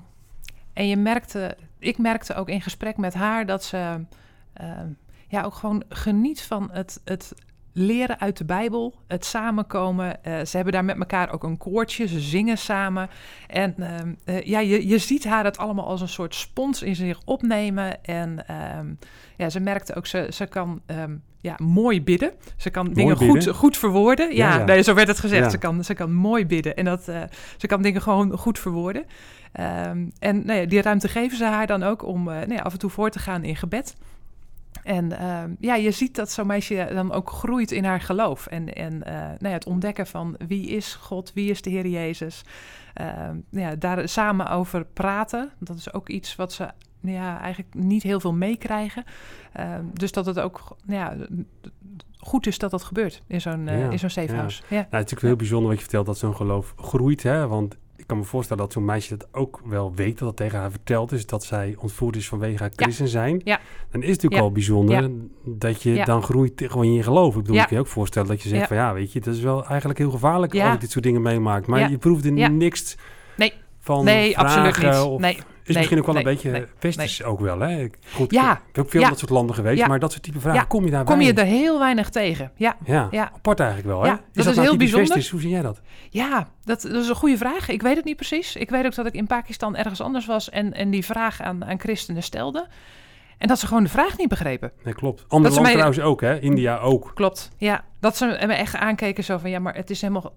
en 0.74 0.88
je 0.88 0.98
merkte, 0.98 1.58
ik 1.80 1.98
merkte 1.98 2.36
ook 2.36 2.50
in 2.50 2.62
gesprek 2.62 2.98
met 2.98 3.14
haar 3.14 3.46
dat 3.46 3.64
ze 3.64 4.06
ehm, 4.54 4.88
ja, 5.28 5.44
ook 5.44 5.54
gewoon 5.54 5.84
geniet 5.90 6.42
van 6.42 6.70
het, 6.72 7.02
het 7.04 7.34
leren 7.74 8.20
uit 8.20 8.38
de 8.38 8.46
Bijbel, 8.46 8.96
het 9.08 9.26
samenkomen. 9.26 10.24
Eh, 10.24 10.46
ze 10.46 10.56
hebben 10.56 10.74
daar 10.74 10.86
met 10.86 10.98
elkaar 10.98 11.34
ook 11.34 11.44
een 11.44 11.58
koortje, 11.58 12.08
ze 12.08 12.20
zingen 12.20 12.58
samen. 12.58 13.10
En 13.48 13.76
eh, 14.26 14.42
ja, 14.42 14.60
je, 14.60 14.88
je 14.88 14.98
ziet 14.98 15.24
haar 15.24 15.44
het 15.44 15.58
allemaal 15.58 15.86
als 15.86 16.02
een 16.02 16.08
soort 16.10 16.36
spons 16.36 16.82
in 16.82 16.96
zich 16.96 17.20
opnemen. 17.26 18.04
En 18.04 18.46
ja, 19.38 19.50
ze 19.50 19.60
merkte 19.60 19.96
ook, 19.96 20.06
ze, 20.06 20.28
ze 20.34 20.46
kan 20.46 20.82
ja, 21.42 21.56
mooi 21.58 22.04
bidden. 22.04 22.32
Ze 22.58 22.70
kan 22.70 22.94
dingen 22.94 23.18
goed, 23.18 23.34
bidden? 23.34 23.56
goed 23.56 23.78
verwoorden. 23.78 24.36
Ja. 24.36 24.64
Nee, 24.64 24.82
zo 24.82 24.94
werd 24.94 25.08
het 25.08 25.20
gezegd. 25.20 25.44
Ja. 25.44 25.50
Ze, 25.50 25.58
kan, 25.58 25.84
ze 25.84 25.94
kan 25.94 26.14
mooi 26.14 26.46
bidden 26.46 26.76
en 26.76 26.86
dat, 26.86 27.08
eh, 27.08 27.22
ze 27.58 27.68
kan 27.68 27.82
dingen 27.82 28.02
gewoon 28.02 28.38
goed 28.38 28.60
verwoorden. 28.60 29.06
Ehm, 29.52 30.06
en 30.20 30.46
nou 30.46 30.60
ja, 30.60 30.66
die 30.66 30.82
ruimte 30.82 31.08
geven 31.08 31.38
ze 31.38 31.46
haar 31.46 31.68
dan 31.68 31.84
ook 31.84 32.04
om 32.06 32.30
eh, 32.30 32.36
nou 32.36 32.54
ja, 32.54 32.62
af 32.62 32.74
en 32.74 32.80
toe 32.80 32.90
voor 32.90 33.10
te 33.10 33.20
gaan 33.20 33.44
in 33.44 33.56
gebed. 33.56 33.96
En 34.84 35.20
ehm, 35.20 35.52
ja, 35.60 35.76
je 35.76 35.92
ziet 35.92 36.16
dat 36.16 36.32
zo'n 36.32 36.48
meisje 36.48 36.90
dan 36.94 37.12
ook 37.12 37.30
groeit 37.30 37.72
in 37.72 37.84
haar 37.84 38.02
geloof. 38.02 38.48
En, 38.48 38.74
en 38.74 39.04
eh, 39.04 39.14
nou 39.14 39.38
ja, 39.40 39.50
het 39.50 39.66
ontdekken 39.66 40.08
van 40.08 40.36
wie 40.48 40.68
is 40.68 40.94
God, 40.94 41.32
wie 41.34 41.50
is 41.50 41.62
de 41.62 41.70
Heer 41.70 41.88
Jezus. 41.88 42.44
Ehm, 42.94 43.36
nou 43.50 43.68
ja, 43.68 43.76
daar 43.76 44.10
samen 44.10 44.50
over 44.50 44.86
praten. 44.86 45.52
Dat 45.60 45.78
is 45.78 45.94
ook 45.94 46.10
iets 46.10 46.36
wat 46.36 46.54
ze 46.54 46.68
ja, 47.02 47.40
eigenlijk 47.40 47.74
niet 47.76 48.04
heel 48.04 48.20
veel 48.20 48.34
meekrijgen. 48.34 49.04
Ehm, 49.54 49.84
dus 49.94 50.12
dat 50.12 50.26
het 50.26 50.40
ook 50.40 50.76
nou 50.86 51.00
ja, 51.00 51.28
goed 52.18 52.48
is 52.48 52.58
dat 52.58 52.72
dat 52.72 52.84
gebeurt 52.84 53.22
in 53.28 53.42
zo'n 53.42 53.68
eh, 53.68 53.80
Ja, 53.80 53.90
in 53.90 54.00
zo'n 54.00 54.10
safe 54.10 54.32
ja. 54.32 54.38
house. 54.40 54.62
Ja. 54.62 54.68
Nou, 54.70 54.78
het 54.82 54.88
is 54.94 55.00
natuurlijk 55.00 55.22
heel 55.22 55.36
bijzonder 55.36 55.68
wat 55.68 55.76
je 55.78 55.84
vertelt 55.84 56.06
dat 56.06 56.18
zo'n 56.18 56.36
geloof 56.36 56.74
groeit. 56.78 57.24
Hè? 57.24 57.48
Want 57.48 57.78
ik 57.96 58.08
kan 58.08 58.18
me 58.18 58.24
voorstellen 58.24 58.64
dat 58.64 58.74
zo'n 58.74 58.86
meisje 58.86 59.18
dat 59.18 59.28
ook 59.32 59.62
wel 59.66 59.94
weet 59.96 60.18
dat 60.18 60.28
het 60.28 60.38
tegen 60.38 60.60
haar 60.60 60.72
verteld 60.72 61.12
is. 61.12 61.26
Dat 61.26 61.44
zij 61.44 61.76
ontvoerd 61.80 62.16
is 62.16 62.28
vanwege 62.28 62.58
haar 62.64 62.72
christen 62.76 63.08
zijn. 63.08 63.42
Ja. 63.44 63.60
Dan 63.92 64.02
is 64.02 64.08
het 64.10 64.16
natuurlijk 64.16 64.42
al 64.42 64.52
bijzonder 64.52 65.12
dat 65.46 65.84
je 65.84 66.06
dan 66.06 66.24
groeit 66.24 66.62
gewoon 66.66 66.86
in 66.86 66.94
je 66.94 67.04
geloof. 67.04 67.36
Ik 67.36 67.42
bedoel, 67.42 67.56
ik 67.58 67.62
kan 67.68 67.74
je 67.78 67.80
ook 67.80 67.88
voorstellen 67.90 68.28
dat 68.28 68.42
je 68.42 68.50
zegt 68.50 68.62
Ja. 68.62 68.68
van 68.68 68.78
ja, 68.78 68.94
weet 68.94 69.12
je, 69.14 69.20
dat 69.22 69.36
is 69.36 69.42
wel 69.42 69.66
eigenlijk 69.66 70.00
heel 70.00 70.12
gevaarlijk 70.12 70.54
Ja. 70.54 70.66
als 70.66 70.74
ik 70.74 70.82
dit 70.82 70.92
soort 70.92 71.04
dingen 71.04 71.22
meemaak. 71.22 71.68
Maar 71.68 71.90
je 71.90 71.98
proeft 71.98 72.26
er 72.26 72.52
niks 72.52 72.98
Nee. 73.38 73.54
van 73.80 74.04
Nee, 74.04 74.32
vragen 74.34 74.62
absoluut 74.64 74.94
niet. 74.94 75.02
Of, 75.12 75.20
Nee. 75.20 75.38
Is 75.64 75.76
misschien 75.76 76.00
ook 76.00 76.06
wel 76.06 76.16
een 76.16 76.24
beetje 76.24 76.68
westers 76.80 77.24
ook 77.24 77.40
wel. 77.40 77.60
Hè? 77.60 77.82
Ik- 77.82 77.98
Goed, 78.14 78.32
Ja. 78.32 78.52
ik 78.52 78.76
heb 78.76 78.84
ook 78.86 78.92
veel 78.92 79.02
dat 79.02 79.20
soort 79.20 79.32
landen 79.32 79.56
geweest, 79.56 79.88
maar 79.88 80.00
dat 80.00 80.12
soort 80.12 80.24
type 80.24 80.40
vragen 80.40 80.68
kom 80.68 80.86
je 80.86 80.92
daarbij. 80.92 81.16
Kom 81.16 81.24
je 81.26 81.34
er 81.34 81.46
heel 81.46 81.80
weinig 81.80 82.10
tegen. 82.10 82.52
Ja, 82.56 82.78
Ja, 83.12 83.32
apart 83.36 83.60
eigenlijk 83.60 83.90
wel. 83.90 84.02
Hè? 84.04 84.10
Dat 84.10 84.20
is 84.34 84.46
nou 84.46 84.62
heel 84.62 84.78
bijzonder. 84.78 85.08
Westers? 85.08 85.30
Hoe 85.30 85.42
zie 85.42 85.50
jij 85.50 85.62
dat? 85.62 85.82
Ja, 86.10 86.48
dat, 86.64 86.82
dat 86.82 87.04
is 87.04 87.08
een 87.10 87.16
goede 87.16 87.38
vraag. 87.38 87.70
Ik 87.70 87.82
weet 87.82 87.96
het 87.96 88.06
niet 88.06 88.16
precies. 88.16 88.56
Ik 88.56 88.70
weet 88.70 88.86
ook 88.86 88.96
dat 88.96 89.06
ik 89.06 89.14
in 89.14 89.28
Pakistan 89.28 89.76
ergens 89.76 90.02
anders 90.02 90.26
was 90.26 90.50
en, 90.50 90.74
en 90.74 90.90
die 90.90 91.06
vraag 91.06 91.42
aan, 91.42 91.66
aan 91.66 91.80
christenen 91.80 92.24
stelde. 92.24 92.68
En 93.42 93.48
dat 93.48 93.60
ze 93.60 93.68
gewoon 93.68 93.84
de 93.84 93.90
vraag 93.90 94.18
niet 94.18 94.28
begrepen. 94.28 94.72
Nee, 94.84 94.94
klopt. 94.94 95.26
Andere 95.28 95.62
mij- 95.62 95.72
trouwens 95.72 96.00
ook, 96.00 96.22
hè? 96.22 96.40
India 96.40 96.78
ook. 96.78 97.12
Klopt, 97.14 97.52
ja. 97.58 97.84
Dat 98.00 98.18
ze 98.18 98.26
me 98.26 98.54
echt 98.54 98.76
aankeken 98.76 99.24
zo 99.24 99.38
van, 99.38 99.50
ja, 99.50 99.60
maar 99.60 99.76
het 99.76 99.90
is 99.90 100.02
helemaal... 100.02 100.36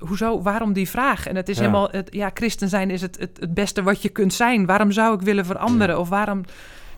Hoezo, 0.00 0.42
waarom 0.42 0.72
die 0.72 0.88
vraag? 0.88 1.26
En 1.26 1.36
het 1.36 1.48
is 1.48 1.56
Ja. 1.56 1.60
helemaal, 1.60 1.88
het, 1.90 2.08
ja, 2.12 2.30
christen 2.34 2.68
zijn 2.68 2.90
is 2.90 3.00
het, 3.00 3.18
het, 3.18 3.36
het 3.40 3.54
beste 3.54 3.82
wat 3.82 4.02
je 4.02 4.08
kunt 4.08 4.32
zijn. 4.34 4.66
Waarom 4.66 4.90
zou 4.92 5.14
ik 5.14 5.20
willen 5.20 5.44
veranderen? 5.46 5.98
Of 5.98 6.08
waarom... 6.08 6.44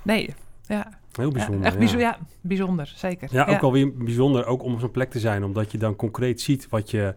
Nee, 0.03 0.35
ja. 0.67 0.89
Heel 1.13 1.31
bijzonder. 1.31 1.61
ja, 1.61 1.65
echt 1.65 1.73
ja. 1.73 1.79
bijzonder, 1.79 2.07
ja. 2.07 2.19
bijzonder, 2.41 2.93
zeker. 2.97 3.29
Ja, 3.33 3.47
ook 3.47 3.63
alweer 3.63 3.93
bijzonder 3.95 4.47
ook 4.47 4.63
om 4.63 4.73
op 4.73 4.81
zo'n 4.81 4.91
plek 4.91 5.11
te 5.11 5.19
zijn. 5.19 5.45
Omdat 5.45 5.73
je 5.73 5.79
dan 5.79 5.97
concreet 5.97 6.41
ziet 6.41 6.69
wat 6.69 6.91
je 6.91 7.15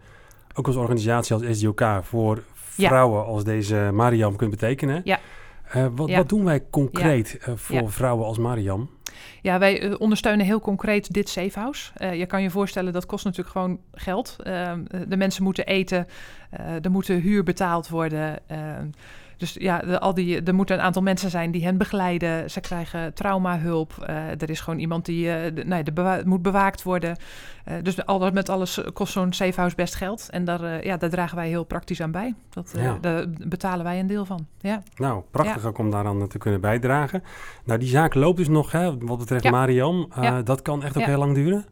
ook 0.54 0.68
als 0.68 0.76
organisatie 0.76 1.36
als 1.36 1.58
SDOK 1.58 1.84
voor 2.02 2.44
vrouwen 2.54 3.26
als 3.26 3.44
deze 3.44 3.90
Mariam 3.94 4.36
kunt 4.36 4.52
betekenen. 4.52 5.02
Ja. 5.04 5.20
Eh, 5.74 5.86
wat, 5.96 6.10
Ja. 6.10 6.18
wat 6.18 6.30
doen 6.30 6.44
wij 6.44 6.64
concreet 6.70 7.38
eh, 7.38 7.54
voor 7.56 7.76
Ja. 7.76 7.88
vrouwen 7.88 8.26
als 8.26 8.38
Mariam? 8.38 8.90
Ja, 9.42 9.60
wij 9.60 9.82
eh, 9.82 9.94
ondersteunen 9.98 10.46
heel 10.46 10.60
concreet 10.60 11.14
dit 11.14 11.30
safe 11.30 11.60
house. 11.60 11.92
Eh, 11.96 12.14
je 12.20 12.26
kan 12.26 12.42
je 12.42 12.50
voorstellen, 12.50 12.94
dat 12.94 13.06
kost 13.06 13.26
natuurlijk 13.26 13.52
gewoon 13.52 13.80
geld. 13.94 14.36
Ehm, 14.44 14.84
eh, 14.88 15.00
de 15.08 15.18
mensen 15.18 15.44
moeten 15.44 15.66
eten, 15.66 16.08
er 16.82 16.92
moet 16.92 17.08
huur 17.08 17.44
betaald 17.44 17.90
worden. 17.90 18.40
Dus 19.44 19.54
ja, 19.64 19.78
de, 19.80 20.00
al 20.00 20.14
die, 20.14 20.44
er 20.44 20.56
moeten 20.56 20.76
een 20.78 20.82
aantal 20.84 21.02
mensen 21.02 21.30
zijn 21.30 21.52
die 21.52 21.64
hen 21.64 21.78
begeleiden. 21.78 22.50
Ze 22.52 22.60
krijgen 22.60 23.14
traumahulp. 23.14 23.94
Eh, 24.06 24.16
er 24.42 24.50
is 24.50 24.60
gewoon 24.60 24.80
iemand 24.80 25.06
die 25.06 25.32
eh, 25.32 25.56
de, 25.56 25.66
nee, 25.66 25.84
de 25.84 25.92
bewa- 25.92 26.22
moet 26.26 26.42
bewaakt 26.42 26.84
worden. 26.84 27.16
Eh, 27.66 27.76
dus 27.82 28.06
al 28.06 28.20
dat 28.20 28.34
met 28.34 28.50
alles 28.50 28.82
kost 28.94 29.14
zo'n 29.14 29.34
safe 29.34 29.60
house 29.60 29.76
best 29.76 29.96
geld. 29.96 30.28
En 30.32 30.46
daar, 30.46 30.64
eh, 30.64 30.82
ja, 30.84 30.98
daar 30.98 31.10
dragen 31.10 31.36
wij 31.36 31.48
heel 31.48 31.64
praktisch 31.64 32.02
aan 32.02 32.12
bij. 32.12 32.34
Dat, 32.50 32.74
eh, 32.76 32.84
Ja. 32.84 32.98
Daar 33.02 33.26
betalen 33.48 33.84
wij 33.84 34.00
een 34.00 34.08
deel 34.08 34.26
van. 34.26 34.48
Ja. 34.60 34.84
Nou, 34.96 35.24
prachtig 35.32 35.66
ook 35.66 35.78
om 35.78 35.92
daaraan 35.92 36.28
te 36.28 36.38
kunnen 36.38 36.62
bijdragen. 36.62 37.24
Nou, 37.66 37.80
die 37.80 37.90
zaak 37.90 38.14
loopt 38.14 38.38
dus 38.38 38.48
nog, 38.50 38.72
hè, 38.72 38.98
wat 38.98 39.18
betreft 39.18 39.44
Ja. 39.44 39.52
Mariam. 39.52 40.08
Eh, 40.16 40.24
Ja. 40.24 40.42
Dat 40.42 40.62
kan 40.62 40.84
echt 40.84 40.98
ook 40.98 41.04
Ja. 41.04 41.10
heel 41.10 41.20
lang 41.20 41.36
duren. 41.36 41.66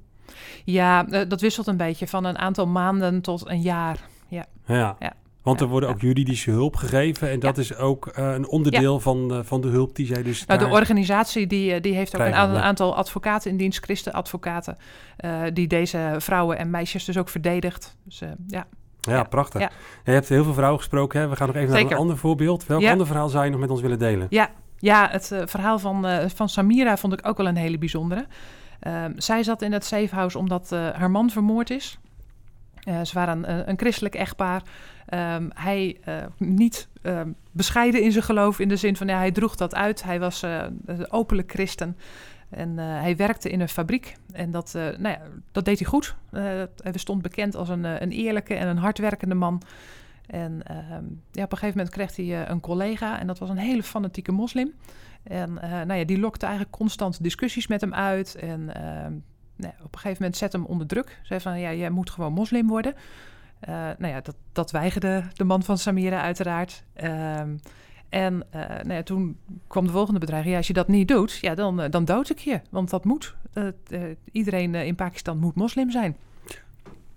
Ja, 0.66 1.08
eh, 1.08 1.30
dat 1.30 1.42
wisselt 1.42 1.68
een 1.68 1.78
beetje 1.78 2.08
van 2.08 2.24
een 2.26 2.38
aantal 2.38 2.68
maanden 2.68 3.22
tot 3.22 3.50
een 3.50 3.62
jaar. 3.62 3.98
Ja. 4.28 4.46
Ja. 4.66 4.96
Want 5.44 5.60
er 5.60 5.66
Ja, 5.66 5.72
worden 5.72 5.90
ja. 5.90 5.96
ook 5.96 6.02
juridische 6.02 6.52
hulp 6.52 6.76
gegeven. 6.76 7.30
En 7.30 7.40
dat 7.40 7.58
is 7.58 7.76
ook 7.76 8.08
eh, 8.08 8.34
een 8.34 8.48
onderdeel 8.48 9.00
van, 9.00 9.28
de, 9.28 9.44
van 9.44 9.62
de 9.62 9.68
hulp 9.68 9.96
die 9.96 10.06
zij 10.06 10.24
dus 10.24 10.46
Nou, 10.46 10.60
de 10.60 10.68
organisatie 10.68 11.48
die, 11.48 11.74
eh, 11.74 11.82
die 11.82 11.94
heeft 11.96 12.16
ook 12.16 12.22
een 12.22 12.26
Krijgen, 12.28 12.42
aantal, 12.42 12.58
ja. 12.58 12.64
aantal 12.64 12.96
advocaten 12.96 13.52
in 13.52 13.58
dienst, 13.58 13.84
christenadvocaten, 13.84 14.78
eh 15.18 15.42
die 15.54 15.68
deze 15.68 16.16
vrouwen 16.18 16.58
en 16.58 16.70
meisjes 16.70 17.06
dus 17.06 17.18
ook 17.18 17.30
verdedigt. 17.30 17.98
Dus 18.06 18.22
eh, 18.22 18.30
ja, 18.48 18.68
Ja, 19.02 19.16
Ja. 19.16 19.24
prachtig. 19.24 19.62
Ja. 19.62 19.72
Je 20.06 20.12
hebt 20.12 20.30
heel 20.30 20.44
veel 20.44 20.54
vrouwen 20.54 20.80
gesproken. 20.80 21.20
Hè? 21.20 21.28
We 21.28 21.36
gaan 21.36 21.48
nog 21.48 21.56
even 21.56 21.70
naar 21.74 21.92
een 21.92 21.98
ander 21.98 22.18
voorbeeld. 22.18 22.66
Welk 22.66 22.82
Ja. 22.82 22.92
ander 22.92 23.08
verhaal 23.08 23.30
zou 23.30 23.46
je 23.46 23.52
nog 23.52 23.60
met 23.60 23.70
ons 23.70 23.82
willen 23.82 24.00
delen? 24.00 24.28
ja 24.82 25.08
het 25.12 25.32
eh, 25.32 25.42
verhaal 25.46 25.80
van, 25.80 26.06
eh, 26.06 26.30
van 26.36 26.50
Samira 26.50 26.98
vond 26.98 27.14
ik 27.14 27.28
ook 27.28 27.38
wel 27.38 27.48
een 27.48 27.56
hele 27.56 27.78
bijzondere. 27.78 28.26
Ehm, 28.80 29.12
zij 29.16 29.44
zat 29.44 29.62
in 29.62 29.72
het 29.72 29.86
safe 29.86 30.16
house 30.16 30.38
omdat 30.38 30.72
eh, 30.72 30.90
haar 30.90 31.12
man 31.12 31.30
vermoord 31.30 31.70
is. 31.70 32.00
Eh, 32.84 33.02
ze 33.02 33.14
waren 33.14 33.50
een, 33.52 33.70
een 33.70 33.78
christelijk 33.78 34.16
echtpaar. 34.16 34.62
Ehm, 35.06 35.50
hij 35.54 35.98
eh, 36.04 36.16
niet 36.38 36.88
ehm, 37.02 37.30
bescheiden 37.52 38.02
in 38.02 38.12
zijn 38.12 38.24
geloof 38.24 38.60
in 38.60 38.68
de 38.68 38.76
zin 38.76 38.96
van 38.96 39.08
ja, 39.08 39.18
hij 39.18 39.32
droeg 39.32 39.56
dat 39.56 39.76
uit. 39.76 40.04
Hij 40.04 40.20
was 40.20 40.44
eh, 40.44 40.66
openlijk 41.10 41.52
christen. 41.52 41.98
En 42.52 42.80
eh, 42.80 42.86
hij 42.86 43.16
werkte 43.16 43.50
in 43.50 43.62
een 43.62 43.70
fabriek 43.70 44.16
en 44.32 44.52
dat, 44.52 44.76
eh, 44.76 44.84
nou 44.84 45.16
ja, 45.16 45.22
dat 45.52 45.66
deed 45.66 45.80
hij 45.80 45.88
goed. 45.88 46.16
Eh, 46.32 46.42
hij 46.76 46.92
stond 46.94 47.22
bekend 47.22 47.56
als 47.56 47.70
een, 47.70 47.86
eh, 47.86 48.00
een 48.00 48.12
eerlijke 48.12 48.54
en 48.54 48.68
een 48.68 48.78
hardwerkende 48.78 49.36
man. 49.36 49.62
En 50.28 50.62
ehm, 50.64 51.04
ja, 51.32 51.44
op 51.44 51.52
een 51.52 51.58
gegeven 51.58 51.78
moment 51.78 51.90
kreeg 51.90 52.16
hij 52.16 52.26
eh, 52.26 52.50
een 52.50 52.60
collega 52.60 53.20
en 53.20 53.28
dat 53.28 53.40
was 53.40 53.50
een 53.50 53.58
hele 53.58 53.84
fanatieke 53.84 54.32
moslim. 54.32 54.74
En 55.24 55.62
eh, 55.62 55.72
nou 55.72 55.94
ja, 55.94 56.06
die 56.06 56.20
lokte 56.20 56.46
eigenlijk 56.46 56.76
constant 56.76 57.24
discussies 57.24 57.68
met 57.68 57.82
hem 57.82 57.94
uit. 57.94 58.36
En 58.36 58.72
nou 59.62 59.74
op 59.78 59.94
een 59.94 60.00
gegeven 60.00 60.18
moment 60.20 60.38
zette 60.38 60.58
hem 60.58 60.66
onder 60.66 60.88
druk. 60.88 61.20
Zei 61.24 61.40
van, 61.40 61.60
ja, 61.60 61.74
jij 61.74 61.90
moet 61.90 62.10
gewoon 62.10 62.34
moslim 62.34 62.68
worden. 62.68 62.94
Eh, 63.60 63.74
nou 63.74 64.08
ja, 64.14 64.22
dat, 64.22 64.36
dat 64.52 64.72
weigerde 64.72 65.24
de 65.34 65.44
man 65.44 65.64
van 65.64 65.78
Samira 65.78 66.22
uiteraard. 66.22 66.84
Ehm, 66.94 67.56
en 68.10 68.44
eh, 68.50 68.62
nou 68.68 68.94
ja, 68.94 69.04
toen 69.04 69.38
kwam 69.68 69.86
de 69.86 69.92
volgende 69.92 70.20
bedreiging. 70.20 70.52
Ja, 70.52 70.58
als 70.58 70.68
je 70.68 70.74
dat 70.74 70.88
niet 70.88 71.08
doet, 71.08 71.38
ja, 71.38 71.56
dan, 71.56 71.82
eh, 71.82 71.90
dan 71.90 72.06
dood 72.06 72.30
ik 72.30 72.40
je. 72.40 72.62
Want 72.70 72.90
dat 72.90 73.06
moet. 73.06 73.36
Iedereen 74.32 74.76
in 74.76 74.96
Pakistan 74.96 75.38
moet 75.38 75.56
moslim 75.56 75.92
zijn. 75.92 76.18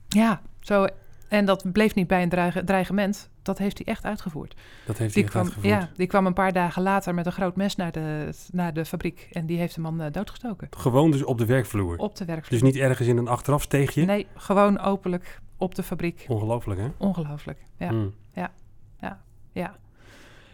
Ja, 0.08 0.40
zo. 0.60 0.86
En 1.28 1.44
dat 1.44 1.72
bleef 1.72 1.94
niet 1.94 2.06
bij 2.06 2.22
een 2.22 2.28
dreige- 2.28 2.64
dreigement. 2.64 3.30
Dat 3.44 3.58
heeft 3.58 3.78
hij 3.78 3.86
echt 3.86 4.04
uitgevoerd. 4.04 4.54
Dat 4.86 4.98
heeft 4.98 5.14
hij 5.14 5.22
echt 5.22 5.32
kwam, 5.32 5.44
uitgevoerd. 5.44 5.72
ja, 5.72 5.88
die 5.96 6.06
kwam 6.06 6.26
een 6.26 6.32
paar 6.32 6.52
dagen 6.52 6.82
later 6.82 7.14
met 7.14 7.26
een 7.26 7.32
groot 7.32 7.56
mes 7.56 7.76
naar 7.76 7.92
de, 7.92 8.30
naar 8.52 8.74
de 8.74 8.84
fabriek. 8.84 9.28
En 9.32 9.46
die 9.46 9.58
heeft 9.58 9.74
de 9.74 9.80
man 9.80 10.00
eh, 10.00 10.12
doodgestoken. 10.12 10.68
Gewoon 10.76 11.10
dus 11.10 11.22
op 11.24 11.38
de 11.38 11.46
werkvloer. 11.46 11.96
Op 11.96 12.16
de 12.16 12.24
werkvloer. 12.24 12.60
Dus 12.60 12.72
niet 12.72 12.82
ergens 12.82 13.08
in 13.08 13.16
een 13.16 13.28
achterafsteegje. 13.28 14.04
Nee, 14.04 14.26
gewoon 14.34 14.78
openlijk 14.80 15.40
op 15.56 15.74
de 15.74 15.82
fabriek. 15.82 16.24
Ongelooflijk, 16.28 16.80
hè? 16.80 16.88
Ongelooflijk. 16.96 17.58
Ja, 17.78 17.88
Hmm. 17.88 18.14
ja. 18.32 18.52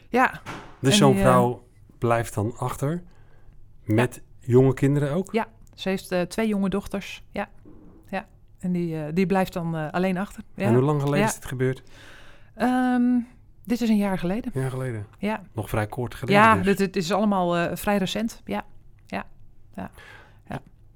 Ja, 0.08 0.40
Dus 0.80 0.92
En 0.92 0.96
zo'n 0.98 1.12
die, 1.12 1.20
eh, 1.22 1.26
vrouw 1.28 1.66
blijft 1.98 2.34
dan 2.34 2.56
achter. 2.58 3.02
Met 3.84 4.22
jonge 4.38 4.74
kinderen 4.74 5.12
ook. 5.12 5.34
ze 5.74 5.88
heeft 5.88 6.12
eh, 6.12 6.20
twee 6.22 6.48
jonge 6.48 6.68
dochters. 6.68 7.22
Ja, 7.30 7.48
ja. 8.10 8.26
En 8.58 8.72
die, 8.72 9.12
die 9.12 9.26
blijft 9.26 9.52
dan 9.52 9.90
alleen 9.92 10.18
achter. 10.18 10.42
Ja. 10.54 10.64
En 10.64 10.74
hoe 10.74 10.82
lang 10.82 11.00
geleden 11.00 11.20
Ja. 11.20 11.26
is 11.26 11.34
dit 11.34 11.44
gebeurd? 11.44 11.82
Ehm, 12.60 13.18
dit 13.64 13.80
is 13.80 13.88
een 13.88 13.96
jaar 13.96 14.18
geleden. 14.18 14.50
Een 14.54 14.60
jaar 14.60 14.70
geleden. 14.70 15.06
Ja, 15.18 15.42
Nog 15.52 15.68
vrij 15.68 15.86
kort 15.86 16.14
geleden 16.14 16.40
ja 16.42 16.56
dus. 16.56 16.64
dit, 16.64 16.78
dit 16.78 16.96
is 16.96 17.12
allemaal 17.12 17.56
eh, 17.56 17.76
vrij 17.76 17.96
recent. 17.96 18.42
Ja. 18.44 18.64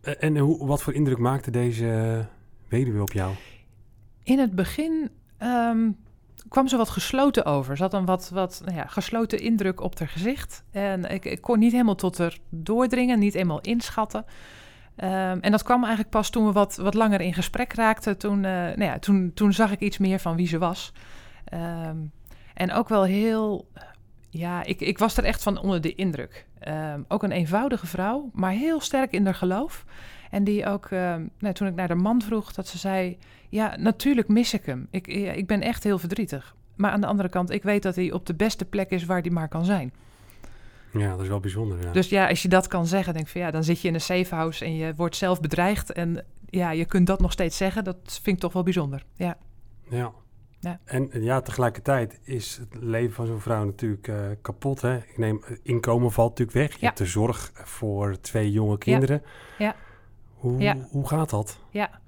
Eh, 0.01 0.13
En 0.21 0.37
hoe, 0.37 0.67
wat 0.67 0.83
voor 0.83 0.93
indruk 0.95 1.19
maakte 1.19 1.51
deze 1.51 2.25
weduwe 2.69 3.03
op 3.03 3.13
jou? 3.13 3.35
In 4.23 4.39
het 4.39 4.55
begin 4.55 5.11
ehm, 5.39 5.91
kwam 6.49 6.69
ze 6.69 6.77
wat 6.77 6.89
gesloten 6.89 7.45
over. 7.45 7.77
Ze 7.77 7.83
had 7.83 7.95
een 7.95 8.05
wat, 8.05 8.31
wat 8.33 8.63
nou 8.65 8.77
ja, 8.77 8.87
gesloten 8.87 9.39
indruk 9.41 9.81
op 9.81 9.99
haar 9.99 10.09
gezicht. 10.09 10.65
En 10.71 11.05
ik, 11.05 11.25
ik 11.25 11.41
kon 11.41 11.59
niet 11.59 11.73
helemaal 11.73 11.95
tot 11.95 12.19
haar 12.19 12.39
doordringen, 12.49 13.19
niet 13.19 13.35
eenmaal 13.35 13.61
inschatten. 13.61 14.25
Ehm, 14.97 15.39
en 15.41 15.51
dat 15.51 15.63
kwam 15.63 15.81
eigenlijk 15.81 16.11
pas 16.11 16.31
toen 16.31 16.47
we 16.47 16.53
wat, 16.53 16.77
wat 16.77 16.95
langer 16.95 17.21
in 17.21 17.35
gesprek 17.35 17.73
raakten. 17.73 18.19
Toen, 18.19 18.45
eh, 18.45 18.51
nou 18.53 18.83
ja, 18.85 18.99
toen, 18.99 19.31
toen 19.35 19.53
zag 19.53 19.73
ik 19.73 19.81
iets 19.81 19.99
meer 19.99 20.19
van 20.19 20.37
wie 20.37 20.47
ze 20.49 20.59
was. 20.59 20.93
Ehm, 21.45 21.97
en 22.55 22.73
ook 22.73 22.89
wel 22.89 23.05
heel... 23.05 23.69
Ja, 24.31 24.65
ik, 24.65 24.81
ik 24.81 24.99
was 24.99 25.17
er 25.17 25.25
echt 25.25 25.43
van 25.43 25.59
onder 25.59 25.81
de 25.81 25.95
indruk. 25.95 26.47
Ehm, 26.59 27.03
ook 27.09 27.23
een 27.23 27.33
eenvoudige 27.33 27.87
vrouw, 27.87 28.31
maar 28.33 28.51
heel 28.51 28.81
sterk 28.81 29.13
in 29.13 29.25
haar 29.25 29.35
geloof. 29.35 29.85
En 30.31 30.45
die 30.45 30.67
ook, 30.67 30.87
ehm, 30.87 31.27
nou, 31.39 31.55
toen 31.55 31.69
ik 31.69 31.75
naar 31.75 31.89
de 31.89 31.95
man 31.95 32.23
vroeg, 32.23 32.53
dat 32.53 32.69
ze 32.69 32.79
zei... 32.79 33.19
Ja, 33.49 33.77
natuurlijk 33.77 34.29
mis 34.29 34.55
ik 34.55 34.67
hem. 34.67 34.87
Ik, 34.91 35.07
ik 35.07 35.47
ben 35.47 35.61
echt 35.61 35.85
heel 35.85 35.99
verdrietig. 35.99 36.55
Maar 36.77 36.91
aan 36.91 37.01
de 37.01 37.07
andere 37.07 37.29
kant, 37.29 37.51
ik 37.51 37.63
weet 37.63 37.83
dat 37.83 37.97
hij 37.97 38.13
op 38.13 38.27
de 38.27 38.35
beste 38.35 38.65
plek 38.65 38.91
is 38.91 39.05
waar 39.05 39.21
hij 39.21 39.31
maar 39.31 39.49
kan 39.49 39.65
zijn. 39.65 39.93
Ja, 40.93 41.11
dat 41.11 41.21
is 41.21 41.29
wel 41.29 41.41
bijzonder. 41.41 41.83
Ja. 41.83 41.93
Dus 41.93 42.09
ja, 42.09 42.29
als 42.29 42.43
je 42.43 42.49
dat 42.49 42.67
kan 42.67 42.87
zeggen, 42.87 43.13
denk 43.13 43.25
ik 43.25 43.33
van 43.33 43.41
ja, 43.41 43.51
dan 43.51 43.65
zit 43.65 43.81
je 43.81 43.89
in 43.89 43.95
een 43.95 44.01
safe 44.01 44.35
house 44.35 44.65
en 44.65 44.77
je 44.77 44.95
wordt 44.95 45.17
zelf 45.17 45.41
bedreigd. 45.41 45.93
En 45.93 46.25
ja, 46.47 46.71
je 46.71 46.85
kunt 46.85 47.07
dat 47.07 47.21
nog 47.21 47.33
steeds 47.33 47.57
zeggen. 47.57 47.85
Dat 47.85 47.97
vind 48.23 48.37
ik 48.37 48.43
toch 48.43 48.53
wel 48.53 48.63
bijzonder. 48.63 49.05
Ja, 49.17 49.37
Ja. 49.89 50.13
Ja. 50.65 50.79
En 50.85 51.11
ja, 51.13 51.41
tegelijkertijd 51.41 52.19
is 52.23 52.57
het 52.57 52.83
leven 52.83 53.15
van 53.15 53.27
zo'n 53.27 53.41
vrouw 53.41 53.65
natuurlijk 53.65 54.09
eh, 54.09 54.17
kapot. 54.43 54.81
Hè? 54.81 54.97
Ik 54.97 55.19
neem, 55.19 55.43
eh, 55.47 55.57
inkomen 55.63 56.13
valt 56.13 56.29
natuurlijk 56.39 56.57
weg. 56.59 56.71
Je 56.73 56.79
Ja. 56.81 56.87
hebt 56.87 56.99
de 56.99 57.07
zorg 57.07 57.51
voor 57.55 58.21
twee 58.21 58.53
jonge 58.53 58.79
kinderen. 58.79 59.23
Ja. 59.59 59.75
Hoe, 60.35 60.61
Ja. 60.61 60.77
hoe 60.91 61.09
gaat 61.09 61.31
dat? 61.31 61.59
ja. 61.71 62.03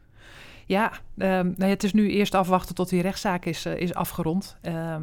Ja, 0.68 0.92
ehm, 1.18 1.44
nou 1.46 1.54
ja, 1.56 1.66
het 1.66 1.84
is 1.84 1.92
nu 1.92 2.10
eerst 2.10 2.34
afwachten 2.34 2.74
tot 2.74 2.88
die 2.88 3.02
rechtszaak 3.02 3.44
is, 3.44 3.64
eh, 3.64 3.76
is 3.80 3.94
afgerond. 3.94 4.56
Ehm, 4.62 5.02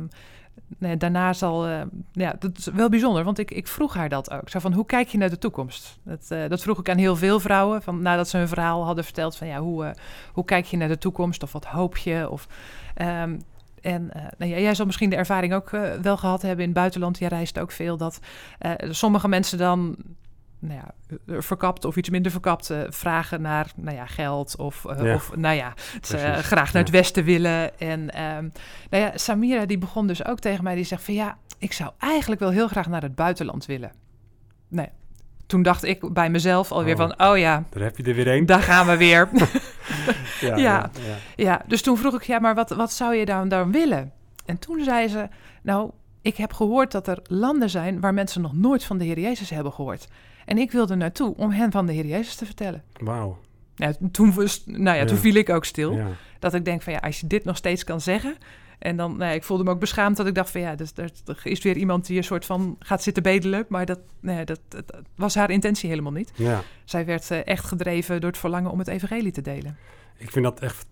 daarna 0.78 1.34
zal... 1.34 1.68
eh, 1.68 1.82
ja, 2.12 2.36
dat 2.40 2.58
is 2.58 2.66
wel 2.66 2.90
bijzonder, 2.90 3.24
want 3.24 3.40
ik, 3.40 3.52
ik 3.52 3.68
vroeg 3.68 3.94
haar 3.94 4.10
dat 4.10 4.32
ook. 4.32 4.50
Zo 4.50 4.60
van, 4.60 4.74
hoe 4.74 4.86
kijk 4.86 5.08
je 5.08 5.18
naar 5.18 5.30
de 5.30 5.38
toekomst? 5.38 6.00
Dat, 6.04 6.26
eh, 6.30 6.50
dat 6.50 6.62
vroeg 6.62 6.80
ik 6.80 6.90
aan 6.90 6.98
heel 6.98 7.16
veel 7.16 7.40
vrouwen. 7.40 7.82
Van, 7.82 8.02
nadat 8.02 8.30
ze 8.30 8.38
hun 8.38 8.48
verhaal 8.48 8.86
hadden 8.86 9.04
verteld 9.04 9.36
van... 9.36 9.48
Ja, 9.48 9.60
hoe, 9.60 9.86
eh, 9.86 9.92
hoe 10.34 10.46
kijk 10.46 10.66
je 10.66 10.78
naar 10.78 10.88
de 10.88 10.98
toekomst? 10.98 11.44
Of 11.44 11.52
wat 11.52 11.66
hoop 11.66 11.98
je? 11.98 12.30
Of, 12.30 12.48
ehm, 12.94 13.38
en 13.82 14.12
nou 14.38 14.52
ja, 14.52 14.58
jij 14.58 14.76
zal 14.76 14.86
misschien 14.86 15.10
de 15.10 15.16
ervaring 15.16 15.54
ook 15.54 15.70
wel 16.02 16.18
gehad 16.18 16.42
hebben 16.42 16.60
in 16.60 16.70
het 16.70 16.80
buitenland. 16.80 17.18
Jij 17.18 17.28
reist 17.28 17.60
ook 17.60 17.72
veel. 17.72 17.98
Dat 17.98 18.20
sommige 18.90 19.28
mensen 19.28 19.58
dan 19.58 19.96
nou 20.67 20.80
ja, 20.80 20.93
eh, 21.28 21.36
verkapt 21.41 21.86
of 21.86 21.95
iets 21.95 22.10
minder 22.10 22.32
verkapt 22.32 22.69
eh, 22.69 22.80
vragen 22.89 23.41
naar 23.41 23.71
nou 23.76 23.95
ja, 23.95 24.06
geld. 24.06 24.56
Of, 24.58 24.86
eh, 24.86 25.04
Ja. 25.06 25.13
of 25.15 25.36
nou 25.36 25.56
ja, 25.56 25.73
Precies, 26.02 26.45
graag 26.45 26.73
naar 26.73 26.82
het 26.84 26.91
westen 26.91 27.23
willen. 27.23 27.80
En 27.80 28.10
ehm, 28.13 28.47
nou 28.89 29.04
ja, 29.04 29.12
Samira 29.17 29.65
die 29.65 29.78
begon 29.78 30.08
dus 30.08 30.26
ook 30.26 30.39
tegen 30.39 30.63
mij. 30.63 30.76
Die 30.76 30.84
zegt 30.84 31.04
van 31.04 31.13
ja, 31.13 31.38
ik 31.58 31.73
zou 31.73 31.91
eigenlijk 31.99 32.41
wel 32.41 32.49
heel 32.52 32.67
graag 32.67 32.88
naar 32.88 33.02
het 33.02 33.15
buitenland 33.15 33.65
willen. 33.65 33.91
Nee. 34.67 34.88
Toen 35.45 35.62
dacht 35.62 35.84
ik 35.84 36.13
bij 36.13 36.30
mezelf 36.30 36.71
alweer 36.71 36.93
Oh. 36.93 36.99
van, 36.99 37.30
oh 37.30 37.38
ja, 37.38 37.63
Daar 37.69 37.84
heb 37.84 37.97
je 37.97 38.04
er 38.04 38.15
weer 38.15 38.28
één. 38.28 38.45
daar 38.45 38.62
gaan 38.62 38.88
we 38.88 38.97
weer. 38.97 39.30
Ja, 40.41 40.56
ja. 40.56 40.56
ja. 40.58 40.89
Ja, 41.36 41.62
dus 41.67 41.82
toen 41.82 41.97
vroeg 41.97 42.13
ik, 42.15 42.23
ja, 42.23 42.39
maar 42.39 42.56
wat, 42.56 42.69
wat 42.69 42.91
zou 42.91 43.15
je 43.15 43.26
dan, 43.26 43.47
dan 43.49 43.71
willen? 43.71 44.12
En 44.45 44.60
toen 44.60 44.84
zei 44.84 45.08
ze, 45.08 45.28
nou, 45.63 45.91
ik 46.21 46.38
heb 46.38 46.54
gehoord 46.54 46.91
dat 46.91 47.08
er 47.08 47.19
landen 47.23 47.69
zijn 47.69 47.99
waar 47.99 48.13
mensen 48.13 48.41
nog 48.41 48.54
nooit 48.54 48.84
van 48.84 48.97
de 48.97 49.04
Heer 49.06 49.19
Jezus 49.19 49.49
hebben 49.49 49.73
gehoord. 49.73 50.08
En 50.45 50.58
ik 50.58 50.71
wilde 50.71 50.95
naartoe 50.95 51.36
om 51.38 51.51
hen 51.51 51.71
van 51.71 51.86
de 51.86 51.93
Heer 51.93 52.06
Jezus 52.06 52.36
te 52.36 52.45
vertellen. 52.45 52.84
Wauw. 52.99 53.38
Ja, 53.75 53.93
toen, 54.12 54.34
was, 54.34 54.63
nou 54.65 54.97
ja, 54.97 55.06
toen 55.06 55.15
Ja. 55.15 55.21
viel 55.21 55.36
ik 55.36 55.49
ook 55.49 55.65
stil. 55.65 55.91
Ja. 55.95 56.08
Dat 56.39 56.53
ik 56.53 56.65
denk 56.65 56.82
van 56.82 56.93
ja, 56.93 56.99
als 56.99 57.19
je 57.19 57.27
dit 57.27 57.43
nog 57.43 57.58
steeds 57.58 57.84
kan 57.84 58.01
zeggen. 58.01 58.36
En 58.79 58.97
dan, 58.97 59.12
nou 59.17 59.23
ja, 59.29 59.36
ik 59.36 59.43
voelde 59.43 59.63
me 59.63 59.69
ook 59.69 59.79
beschaamd 59.79 60.17
dat 60.17 60.27
ik 60.27 60.36
dacht 60.36 60.51
van 60.51 60.62
ja, 60.62 60.75
dus, 60.75 60.91
er, 60.95 61.12
er 61.25 61.39
is 61.43 61.62
weer 61.62 61.77
iemand 61.77 62.06
die 62.06 62.17
een 62.17 62.23
soort 62.23 62.45
van 62.45 62.75
gaat 62.79 63.03
zitten 63.03 63.23
bedelen. 63.23 63.65
Maar 63.69 63.86
dat, 63.86 63.99
nee, 64.19 64.45
dat, 64.45 64.60
dat, 64.67 64.88
dat 64.88 65.01
was 65.15 65.36
haar 65.36 65.49
intentie 65.49 65.89
helemaal 65.89 66.12
niet. 66.12 66.32
ja. 66.36 66.62
Zij 66.86 67.06
werd 67.06 67.32
eh, 67.32 67.47
echt 67.47 67.65
gedreven 67.65 68.21
door 68.21 68.29
het 68.29 68.39
verlangen 68.39 68.71
om 68.71 68.79
het 68.79 68.88
evangelie 68.88 69.32
te 69.32 69.41
delen. 69.41 69.77
Ik 70.17 70.32
vind 70.32 70.45
dat 70.45 70.60
echt 70.60 70.86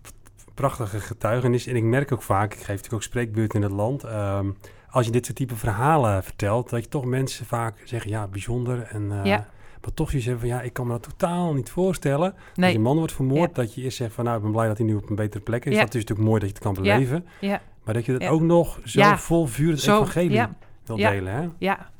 prachtige 0.54 1.00
getuigenis. 1.00 1.66
En 1.66 1.76
ik 1.76 1.82
merk 1.82 2.12
ook 2.12 2.22
vaak, 2.22 2.52
ik 2.52 2.58
geef 2.58 2.66
natuurlijk 2.68 2.94
ook 2.94 3.02
spreekbeurten 3.02 3.58
in 3.58 3.64
het 3.66 3.74
land. 3.74 4.04
ehm, 4.04 4.50
als 4.92 5.06
je 5.06 5.12
dit 5.12 5.24
soort 5.24 5.36
type 5.36 5.56
verhalen 5.56 6.22
vertelt, 6.24 6.70
dat 6.70 6.82
je 6.82 6.88
toch 6.88 7.04
mensen 7.04 7.46
vaak 7.46 7.82
zeggen, 7.84 8.10
ja, 8.10 8.26
bijzonder. 8.26 8.82
En, 8.82 9.12
eh, 9.12 9.24
Ja. 9.24 9.48
Maar 9.80 9.94
toch 9.94 10.12
je 10.12 10.20
zegt 10.20 10.38
van, 10.38 10.48
ja, 10.48 10.60
ik 10.62 10.72
kan 10.72 10.86
me 10.86 10.92
dat 10.92 11.02
totaal 11.02 11.54
niet 11.54 11.70
voorstellen. 11.70 12.32
Als 12.32 12.40
Nee, 12.54 12.72
je 12.72 12.78
man 12.78 12.96
wordt 12.96 13.12
vermoord, 13.12 13.54
dat 13.54 13.74
je 13.74 13.82
eerst 13.82 13.96
zegt 13.96 14.14
van, 14.14 14.24
nou, 14.24 14.36
ik 14.36 14.42
ben 14.42 14.52
blij 14.52 14.66
dat 14.66 14.78
hij 14.78 14.86
nu 14.86 14.94
op 14.94 15.10
een 15.10 15.16
betere 15.16 15.42
plek 15.42 15.64
is. 15.64 15.72
Ja. 15.74 15.78
Dat 15.80 15.94
is 15.94 16.00
natuurlijk 16.00 16.28
mooi 16.28 16.40
dat 16.40 16.48
je 16.48 16.54
het 16.54 16.64
kan 16.64 16.84
Ja. 16.84 16.94
beleven. 16.94 17.26
ja, 17.40 17.60
Maar 17.84 17.94
dat 17.94 18.04
je 18.04 18.14
Ja. 18.18 18.28
ook 18.28 18.40
nog 18.40 18.80
zo 18.84 19.00
Ja. 19.00 19.18
vol 19.18 19.46
vuur 19.46 19.70
het 19.70 19.80
Zo, 19.80 19.94
evangelie 20.00 20.30
ja. 20.30 20.54
wil 20.84 20.96
Ja. 20.96 21.10
delen. 21.10 21.32
Hè? 21.32 21.48
ja, 21.58 21.90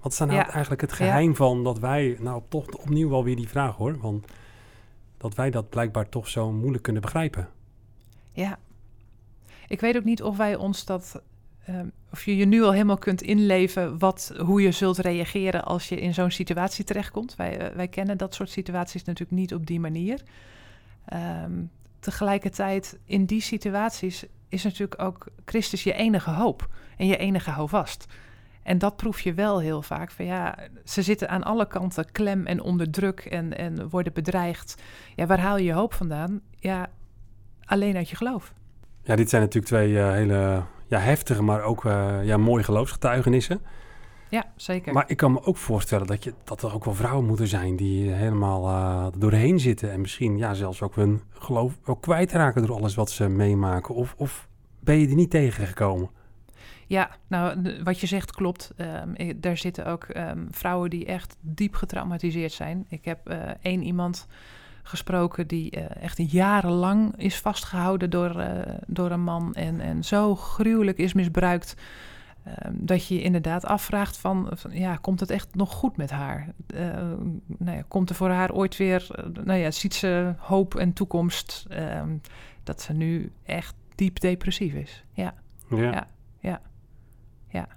Wat 0.00 0.12
is 0.12 0.18
dan 0.18 0.28
nou 0.28 0.40
Ja. 0.40 0.50
eigenlijk 0.50 0.80
het 0.80 0.90
Ja. 0.90 0.96
geheim 0.96 1.36
van 1.36 1.64
dat 1.64 1.78
wij, 1.78 2.16
nou 2.20 2.42
toch 2.48 2.66
opnieuw 2.66 3.08
wel 3.08 3.24
weer 3.24 3.36
die 3.36 3.48
vraag 3.48 3.76
hoor, 3.76 3.98
want 4.00 4.26
dat 5.18 5.34
wij 5.34 5.50
dat 5.50 5.68
blijkbaar 5.68 6.08
toch 6.08 6.28
zo 6.28 6.52
moeilijk 6.52 6.82
kunnen 6.82 7.02
begrijpen. 7.02 7.48
ja. 8.32 8.58
Ik 9.68 9.80
weet 9.80 9.96
ook 9.96 10.04
niet 10.04 10.22
of 10.22 10.36
wij 10.36 10.54
ons 10.56 10.84
dat... 10.84 11.22
ehm, 11.66 11.86
of 12.12 12.24
je 12.24 12.36
je 12.36 12.44
nu 12.44 12.62
al 12.62 12.72
helemaal 12.72 12.98
kunt 12.98 13.22
inleven 13.22 13.98
wat, 13.98 14.32
hoe 14.38 14.62
je 14.62 14.72
zult 14.72 14.98
reageren 14.98 15.64
als 15.64 15.88
je 15.88 16.00
in 16.00 16.14
zo'n 16.14 16.30
situatie 16.30 16.84
terechtkomt. 16.84 17.36
Wij, 17.36 17.58
eh, 17.58 17.76
wij 17.76 17.88
kennen 17.88 18.18
dat 18.18 18.34
soort 18.34 18.50
situaties 18.50 19.04
natuurlijk 19.04 19.38
niet 19.38 19.54
op 19.54 19.66
die 19.66 19.80
manier. 19.80 20.22
Ehm, 21.04 21.52
tegelijkertijd, 21.98 22.98
in 23.04 23.24
die 23.24 23.40
situaties 23.40 24.24
is 24.48 24.62
natuurlijk 24.62 25.02
ook 25.02 25.26
Christus 25.44 25.82
je 25.82 25.92
enige 25.92 26.30
hoop 26.30 26.68
en 26.96 27.06
je 27.06 27.16
enige 27.16 27.50
houvast. 27.50 28.06
En 28.62 28.78
dat 28.78 28.96
proef 28.96 29.20
je 29.20 29.34
wel 29.34 29.60
heel 29.60 29.82
vaak. 29.82 30.10
Van 30.10 30.24
ja, 30.24 30.58
ze 30.84 31.02
zitten 31.02 31.28
aan 31.28 31.42
alle 31.42 31.66
kanten 31.66 32.12
klem 32.12 32.46
en 32.46 32.60
onder 32.60 32.90
druk 32.90 33.20
en, 33.20 33.56
en 33.56 33.88
worden 33.88 34.12
bedreigd. 34.12 34.82
Ja, 35.16 35.26
waar 35.26 35.40
haal 35.40 35.56
je 35.56 35.64
je 35.64 35.72
hoop 35.72 35.94
vandaan? 35.94 36.40
Ja, 36.58 36.90
alleen 37.64 37.96
uit 37.96 38.08
je 38.08 38.16
geloof. 38.16 38.54
Ja, 39.02 39.16
dit 39.16 39.28
zijn 39.28 39.42
natuurlijk 39.42 39.72
twee 39.72 39.98
eh, 39.98 40.12
hele 40.12 40.62
ja, 40.90 40.98
heftige, 40.98 41.42
maar 41.42 41.62
ook 41.62 41.84
eh, 41.84 42.24
ja, 42.24 42.36
mooie 42.36 42.64
geloofsgetuigenissen. 42.64 43.60
Ja, 44.28 44.44
zeker. 44.56 44.92
Maar 44.92 45.04
ik 45.06 45.16
kan 45.16 45.32
me 45.32 45.44
ook 45.44 45.56
voorstellen 45.56 46.06
dat, 46.06 46.24
je, 46.24 46.34
dat 46.44 46.62
er 46.62 46.74
ook 46.74 46.84
wel 46.84 46.94
vrouwen 46.94 47.26
moeten 47.26 47.46
zijn 47.46 47.76
die 47.76 48.10
helemaal 48.10 48.68
eh, 48.68 49.06
doorheen 49.20 49.60
zitten. 49.60 49.92
En 49.92 50.00
misschien 50.00 50.38
ja, 50.38 50.54
zelfs 50.54 50.82
ook 50.82 50.94
hun 50.94 51.22
geloof 51.32 51.78
wel 51.84 51.96
kwijtraken 51.96 52.66
door 52.66 52.76
alles 52.76 52.94
wat 52.94 53.10
ze 53.10 53.28
meemaken. 53.28 53.94
Of, 53.94 54.14
of 54.16 54.48
ben 54.80 54.98
je 54.98 55.08
er 55.08 55.14
niet 55.14 55.30
tegengekomen? 55.30 56.10
Ja, 56.86 57.10
nou, 57.26 57.76
wat 57.84 58.00
je 58.00 58.06
zegt 58.06 58.30
klopt. 58.30 58.72
Eh, 58.76 59.30
daar 59.36 59.56
zitten 59.56 59.86
ook 59.86 60.04
ehm, 60.04 60.46
vrouwen 60.50 60.90
die 60.90 61.06
echt 61.06 61.36
diep 61.40 61.74
getraumatiseerd 61.74 62.52
zijn. 62.52 62.86
Ik 62.88 63.04
heb 63.04 63.28
eh, 63.28 63.38
één 63.62 63.82
iemand 63.82 64.26
gesproken 64.90 65.46
die 65.46 65.70
eh, 65.70 66.02
echt 66.02 66.32
jarenlang 66.32 67.16
is 67.16 67.38
vastgehouden 67.38 68.10
door, 68.10 68.40
eh, 68.40 68.74
door 68.86 69.10
een 69.10 69.22
man 69.22 69.54
en, 69.54 69.80
en 69.80 70.04
zo 70.04 70.36
gruwelijk 70.36 70.98
is 70.98 71.12
misbruikt. 71.12 71.74
ehm, 72.44 72.72
dat 72.76 73.06
je 73.06 73.14
je 73.14 73.22
inderdaad 73.22 73.64
afvraagt 73.64 74.16
van, 74.16 74.48
van, 74.52 74.70
ja, 74.72 74.96
komt 74.96 75.20
het 75.20 75.30
echt 75.30 75.54
nog 75.54 75.72
goed 75.72 75.96
met 75.96 76.10
haar? 76.10 76.48
Eh, 76.66 76.86
nou 77.46 77.76
ja, 77.76 77.84
komt 77.88 78.10
er 78.10 78.16
voor 78.16 78.30
haar 78.30 78.52
ooit 78.52 78.76
weer, 78.76 79.06
nou 79.44 79.58
ja, 79.58 79.70
ziet 79.70 79.94
ze 79.94 80.34
hoop 80.38 80.74
en 80.74 80.92
toekomst 80.92 81.66
ehm, 81.68 82.16
dat 82.62 82.82
ze 82.82 82.92
nu 82.92 83.32
echt 83.44 83.74
diep 83.94 84.20
depressief 84.20 84.74
is? 84.74 85.04
Ja. 85.12 85.34
Ja. 85.68 86.06
Ja. 87.48 87.68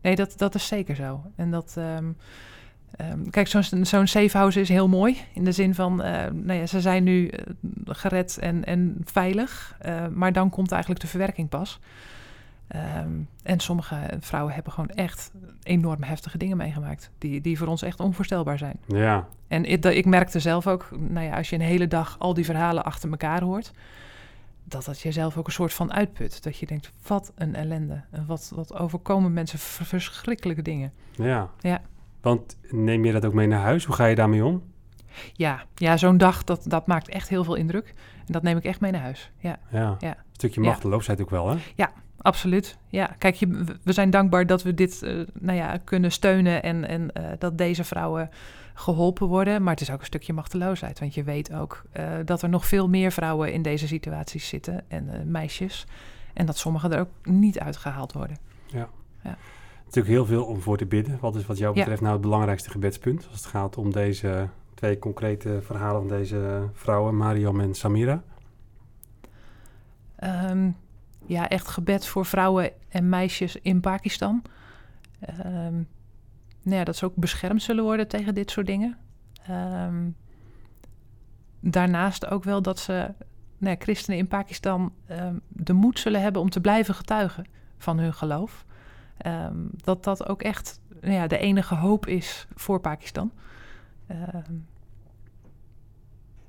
Nee, 0.00 0.16
dat, 0.16 0.34
dat 0.38 0.54
is 0.54 0.66
zeker 0.66 0.96
zo. 0.96 1.22
En 1.36 1.50
dat. 1.50 1.74
ehm, 1.76 2.12
ehm, 2.96 3.30
kijk, 3.30 3.46
zo'n 3.48 3.84
zo'n 3.84 4.06
safe 4.06 4.36
house 4.38 4.60
is 4.60 4.68
heel 4.68 4.88
mooi. 4.88 5.16
In 5.32 5.44
de 5.44 5.52
zin 5.52 5.74
van, 5.74 6.02
eh, 6.02 6.30
nou 6.32 6.58
ja, 6.58 6.66
ze 6.66 6.80
zijn 6.80 7.04
nu 7.04 7.28
eh, 7.28 7.44
gered 7.86 8.38
en, 8.38 8.64
en 8.64 8.96
veilig. 9.04 9.76
eh, 9.78 10.06
maar 10.06 10.32
dan 10.32 10.50
komt 10.50 10.70
eigenlijk 10.72 11.00
de 11.00 11.06
verwerking 11.06 11.48
pas. 11.48 11.80
Ehm, 12.68 13.10
en 13.42 13.60
sommige 13.60 13.96
vrouwen 14.20 14.54
hebben 14.54 14.72
gewoon 14.72 14.88
echt 14.88 15.32
enorm 15.62 16.02
heftige 16.02 16.38
dingen 16.38 16.56
meegemaakt. 16.56 17.10
Die, 17.18 17.40
die 17.40 17.58
voor 17.58 17.66
ons 17.66 17.82
echt 17.82 18.00
onvoorstelbaar 18.00 18.58
zijn. 18.58 18.76
ja. 18.86 19.26
En 19.48 19.64
ik, 19.64 19.84
ik 19.84 20.06
merkte 20.06 20.40
zelf 20.40 20.66
ook, 20.66 20.88
nou 20.98 21.26
ja, 21.26 21.36
als 21.36 21.50
je 21.50 21.56
een 21.56 21.62
hele 21.62 21.88
dag 21.88 22.16
al 22.18 22.34
die 22.34 22.44
verhalen 22.44 22.84
achter 22.84 23.10
elkaar 23.10 23.42
hoort, 23.42 23.72
dat 24.64 24.84
dat 24.84 25.00
jezelf 25.00 25.36
ook 25.36 25.46
een 25.46 25.52
soort 25.52 25.72
van 25.74 25.92
uitput. 25.92 26.42
Dat 26.42 26.56
je 26.56 26.66
denkt, 26.66 26.90
wat 27.06 27.32
een 27.34 27.54
ellende. 27.54 28.02
En 28.10 28.26
wat, 28.26 28.52
wat 28.54 28.74
overkomen 28.78 29.32
mensen 29.32 29.58
verschrikkelijke 29.58 30.62
dingen. 30.62 30.92
Ja. 31.12 31.50
Ja. 31.60 31.80
Want 32.24 32.56
neem 32.70 33.04
je 33.04 33.12
dat 33.12 33.24
ook 33.24 33.32
mee 33.34 33.46
naar 33.46 33.60
huis? 33.60 33.84
Hoe 33.84 33.94
ga 33.94 34.04
je 34.06 34.14
daarmee 34.14 34.44
om? 34.44 34.62
Ja, 35.32 35.62
ja 35.74 35.96
zo'n 35.96 36.18
dag, 36.18 36.44
dat, 36.44 36.64
dat 36.68 36.86
maakt 36.86 37.08
echt 37.08 37.28
heel 37.28 37.44
veel 37.44 37.54
indruk. 37.54 37.94
En 38.26 38.32
dat 38.32 38.42
neem 38.42 38.56
ik 38.56 38.64
echt 38.64 38.80
mee 38.80 38.92
naar 38.92 39.00
huis. 39.00 39.30
Ja, 39.38 39.58
Ja. 39.70 39.96
Ja. 40.00 40.08
Een 40.16 40.16
stukje 40.32 40.60
Ja. 40.62 40.66
machteloosheid 40.66 41.20
ook 41.20 41.30
wel, 41.30 41.48
hè? 41.48 41.56
absoluut. 42.18 42.78
Ja, 42.88 43.06
kijk, 43.18 43.34
je, 43.34 43.48
we- 43.82 43.92
zijn 43.92 44.10
dankbaar 44.10 44.46
dat 44.46 44.62
we 44.62 44.74
dit 44.74 45.02
eh, 45.02 45.20
nou 45.32 45.56
ja, 45.58 45.76
kunnen 45.84 46.12
steunen 46.12 46.62
en, 46.62 46.88
en 46.88 47.12
eh, 47.12 47.24
dat 47.38 47.58
deze 47.58 47.84
vrouwen 47.84 48.30
geholpen 48.74 49.26
worden. 49.26 49.62
Maar 49.62 49.72
het 49.72 49.80
is 49.80 49.90
ook 49.90 50.00
een 50.00 50.06
stukje 50.06 50.32
machteloosheid. 50.32 50.98
Want 50.98 51.14
je 51.14 51.22
weet 51.22 51.54
ook 51.54 51.82
eh, 51.92 52.06
dat 52.24 52.42
er 52.42 52.48
nog 52.48 52.66
veel 52.66 52.88
meer 52.88 53.12
vrouwen 53.12 53.52
in 53.52 53.62
deze 53.62 53.86
situaties 53.86 54.48
zitten 54.48 54.84
en 54.88 55.30
meisjes. 55.30 55.86
En 56.32 56.46
dat 56.46 56.56
sommigen 56.58 56.92
er 56.92 57.00
ook 57.00 57.10
niet 57.22 57.58
uitgehaald 57.58 58.12
worden. 58.12 58.36
Natuurlijk 59.94 60.28
heel 60.28 60.36
veel 60.36 60.46
om 60.46 60.60
voor 60.60 60.76
te 60.76 60.86
bidden. 60.86 61.18
Wat 61.20 61.36
is 61.36 61.46
wat 61.46 61.58
jou 61.58 61.74
betreft 61.74 62.00
nou 62.00 62.12
het 62.12 62.22
belangrijkste 62.22 62.70
gebedspunt? 62.70 63.26
Als 63.30 63.36
het 63.36 63.46
gaat 63.46 63.76
om 63.76 63.92
deze 63.92 64.48
twee 64.74 64.98
concrete 64.98 65.58
verhalen 65.62 66.00
van 66.00 66.16
deze 66.18 66.68
vrouwen, 66.72 67.16
Mariam 67.16 67.60
en 67.60 67.74
Samira. 67.74 68.22
Ehm, 70.16 70.70
ja, 71.26 71.48
echt 71.48 71.68
gebed 71.68 72.06
voor 72.06 72.26
vrouwen 72.26 72.70
en 72.88 73.08
meisjes 73.08 73.56
in 73.56 73.80
Pakistan. 73.80 74.42
Ehm, 75.20 75.74
nou 76.62 76.76
ja, 76.76 76.84
dat 76.84 76.96
ze 76.96 77.04
ook 77.04 77.16
beschermd 77.16 77.62
zullen 77.62 77.84
worden 77.84 78.08
tegen 78.08 78.34
dit 78.34 78.50
soort 78.50 78.66
dingen. 78.66 78.98
Ehm, 79.46 80.08
daarnaast 81.60 82.26
ook 82.26 82.44
wel 82.44 82.62
dat 82.62 82.78
ze, 82.78 82.92
nou 83.58 83.76
ja, 83.76 83.82
christenen 83.82 84.18
in 84.18 84.28
Pakistan, 84.28 84.92
de 85.48 85.72
moed 85.72 85.98
zullen 85.98 86.22
hebben 86.22 86.42
om 86.42 86.50
te 86.50 86.60
blijven 86.60 86.94
getuigen 86.94 87.46
van 87.78 87.98
hun 87.98 88.14
geloof. 88.14 88.64
Ehm, 89.16 89.56
dat 89.70 90.04
dat 90.04 90.28
ook 90.28 90.42
echt 90.42 90.80
nou 91.00 91.14
ja, 91.14 91.26
de 91.26 91.38
enige 91.38 91.74
hoop 91.74 92.06
is 92.06 92.46
voor 92.54 92.80
Pakistan. 92.80 93.32
Ehm, 94.06 94.52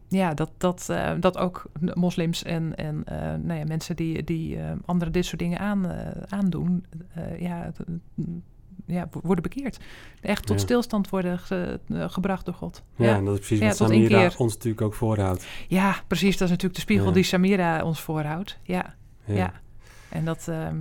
ja, 0.09 0.33
dat, 0.33 0.51
dat, 0.57 0.89
eh, 0.89 1.11
dat 1.19 1.37
ook 1.37 1.65
moslims 1.93 2.43
en, 2.43 2.75
en 2.75 3.03
eh, 3.05 3.17
nou 3.43 3.59
ja, 3.59 3.65
mensen 3.65 3.95
die, 3.95 4.23
die 4.23 4.57
eh, 4.59 4.71
anderen 4.85 5.13
dit 5.13 5.25
soort 5.25 5.39
dingen 5.39 5.59
aan, 5.59 5.89
eh, 5.89 6.21
aandoen, 6.29 6.85
ja, 7.39 7.71
ja, 8.85 9.07
wo- 9.11 9.19
worden 9.23 9.43
bekeerd. 9.43 9.79
Echt 10.21 10.45
tot 10.45 10.55
Ja. 10.59 10.63
stilstand 10.63 11.09
worden 11.09 11.39
ge- 11.39 11.79
gebracht 11.89 12.45
door 12.45 12.53
God. 12.53 12.83
Ja, 12.95 13.05
Ja, 13.05 13.15
en 13.15 13.25
dat 13.25 13.33
is 13.39 13.47
precies 13.47 13.65
wat 13.77 13.89
Samira 13.89 14.29
ons 14.37 14.53
natuurlijk 14.53 14.81
ook 14.81 14.93
voorhoudt. 14.93 15.47
ja, 15.67 15.95
precies. 16.07 16.33
Dat 16.37 16.41
is 16.41 16.49
natuurlijk 16.49 16.75
de 16.75 16.81
spiegel 16.81 17.11
die 17.11 17.23
Samira 17.23 17.83
ons 17.83 18.01
voorhoudt. 18.01 18.59
Ja, 18.63 18.95
Ja. 19.25 19.33
ja. 19.35 19.53
En 20.09 20.25
dat, 20.25 20.47
ehm, 20.47 20.77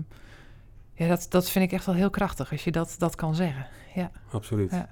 ja, 0.94 1.08
dat, 1.08 1.26
dat 1.28 1.50
vind 1.50 1.64
ik 1.64 1.72
echt 1.72 1.86
wel 1.86 1.94
heel 1.94 2.10
krachtig 2.10 2.50
als 2.50 2.64
je 2.64 2.70
dat, 2.70 2.94
dat 2.98 3.14
kan 3.14 3.34
zeggen. 3.34 3.66
Ja, 3.94 4.10
Absoluut. 4.30 4.70
Ja. 4.70 4.88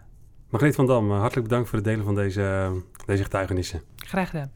Margreet 0.49 0.75
van 0.75 0.87
Dam, 0.87 1.11
eh, 1.11 1.19
hartelijk 1.19 1.49
bedankt 1.49 1.69
voor 1.69 1.79
het 1.79 1.87
delen 1.87 2.05
van 2.05 2.15
deze, 2.15 2.73
deze 3.07 3.23
getuigenissen. 3.23 3.83
graag 3.97 4.31
gedaan. 4.31 4.51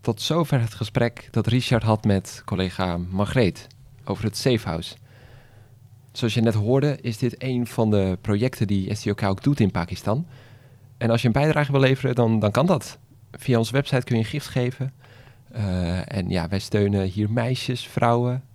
Tot 0.00 0.20
zover 0.20 0.60
het 0.60 0.74
gesprek 0.74 1.28
dat 1.30 1.46
Richard 1.46 1.82
had 1.82 2.04
met 2.04 2.42
collega 2.44 2.96
Margreet 2.96 3.66
over 4.04 4.24
het 4.24 4.36
Safehouse. 4.36 4.96
Zoals 6.12 6.34
je 6.34 6.40
net 6.40 6.54
hoorde, 6.54 6.98
is 7.00 7.18
dit 7.18 7.42
een 7.42 7.66
van 7.66 7.90
de 7.90 8.18
projecten 8.20 8.66
die 8.66 8.94
SDOK 8.94 9.22
ook 9.22 9.42
doet 9.42 9.60
in 9.60 9.70
Pakistan. 9.70 10.26
En 10.98 11.10
als 11.10 11.20
je 11.20 11.26
een 11.26 11.32
bijdrage 11.32 11.72
wil 11.72 11.80
leveren, 11.80 12.14
dan, 12.14 12.38
dan 12.38 12.50
kan 12.50 12.66
dat. 12.66 12.98
Via 13.30 13.58
onze 13.58 13.72
website 13.72 14.04
kun 14.04 14.16
je 14.16 14.22
een 14.22 14.28
gift 14.28 14.48
geven. 14.48 14.92
Eh, 15.52 16.16
en 16.16 16.28
ja, 16.28 16.48
wij 16.48 16.58
steunen 16.58 17.04
hier 17.04 17.30
meisjes, 17.30 17.86
vrouwen 17.86 18.34
eh, 18.34 18.51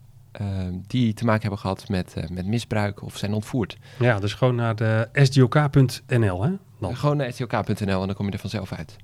die 0.87 1.13
te 1.13 1.25
maken 1.25 1.41
hebben 1.41 1.59
gehad 1.59 1.89
met, 1.89 2.13
eh, 2.13 2.29
met 2.29 2.45
misbruik 2.45 3.01
of 3.01 3.17
zijn 3.17 3.33
ontvoerd. 3.33 3.77
Ja, 3.99 4.19
dus 4.19 4.33
gewoon 4.33 4.55
naar 4.55 4.75
de 4.75 5.09
sdok.nl, 5.13 6.43
hè? 6.43 6.51
Dan. 6.79 6.97
Gewoon 6.97 7.17
naar 7.17 7.33
sdok.nl 7.33 8.01
en 8.01 8.07
dan 8.07 8.13
kom 8.13 8.25
je 8.25 8.31
er 8.31 8.39
vanzelf 8.39 8.73
uit. 8.73 8.95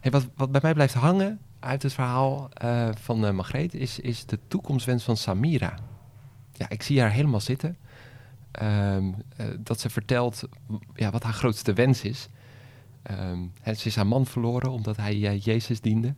Hey, 0.00 0.10
wat, 0.10 0.26
wat 0.34 0.52
bij 0.52 0.60
mij 0.62 0.74
blijft 0.74 0.94
hangen 0.94 1.40
uit 1.60 1.82
het 1.82 1.92
verhaal 1.92 2.48
eh, 2.52 2.88
van 3.00 3.26
eh 3.26 3.32
Margreet 3.32 3.74
is, 3.74 4.00
is 4.00 4.26
de 4.26 4.38
toekomstwens 4.48 5.04
van 5.04 5.16
Samira. 5.16 5.78
Ja, 6.52 6.68
ik 6.68 6.82
zie 6.82 7.00
haar 7.00 7.10
helemaal 7.10 7.40
zitten. 7.40 7.76
Ehm, 8.50 9.12
eh, 9.36 9.46
dat 9.58 9.80
ze 9.80 9.90
vertelt 9.90 10.42
ja, 10.94 11.10
wat 11.10 11.22
haar 11.22 11.32
grootste 11.32 11.72
wens 11.72 12.02
is. 12.02 12.28
Ehm, 13.02 13.38
hè, 13.60 13.74
ze 13.74 13.86
is 13.86 13.96
haar 13.96 14.06
man 14.06 14.26
verloren 14.26 14.70
omdat 14.70 14.96
hij 14.96 15.38
Jezus 15.38 15.80
diende. 15.80 16.14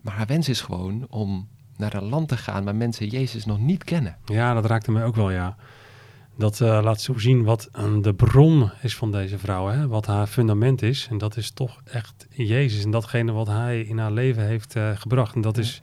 Maar 0.00 0.14
haar 0.14 0.26
wens 0.26 0.48
is 0.48 0.60
gewoon 0.60 1.06
om 1.10 1.48
naar 1.82 2.02
een 2.02 2.08
land 2.08 2.28
te 2.28 2.36
gaan 2.36 2.64
waar 2.64 2.74
mensen 2.74 3.06
Jezus 3.06 3.44
nog 3.44 3.58
niet 3.58 3.84
kennen. 3.84 4.16
Ja, 4.24 4.54
dat 4.54 4.64
raakte 4.64 4.90
mij 4.90 5.04
ook 5.04 5.16
wel, 5.16 5.30
ja. 5.30 5.56
Dat 6.36 6.60
eh, 6.60 6.80
laat 6.82 7.00
zo 7.00 7.18
zien 7.18 7.44
wat 7.44 7.68
de 8.00 8.14
bron 8.14 8.70
is 8.82 8.96
van 8.96 9.12
deze 9.12 9.38
vrouw, 9.38 9.66
hè? 9.66 9.88
wat 9.88 10.06
haar 10.06 10.26
fundament 10.26 10.82
is. 10.82 11.06
En 11.10 11.18
dat 11.18 11.36
is 11.36 11.50
toch 11.50 11.80
echt 11.84 12.26
Jezus 12.30 12.84
en 12.84 12.90
datgene 12.90 13.32
wat 13.32 13.46
hij 13.46 13.80
in 13.80 13.98
haar 13.98 14.12
leven 14.12 14.46
heeft 14.46 14.76
eh, 14.76 14.90
gebracht. 14.94 15.34
En 15.34 15.40
dat 15.40 15.58
is 15.58 15.82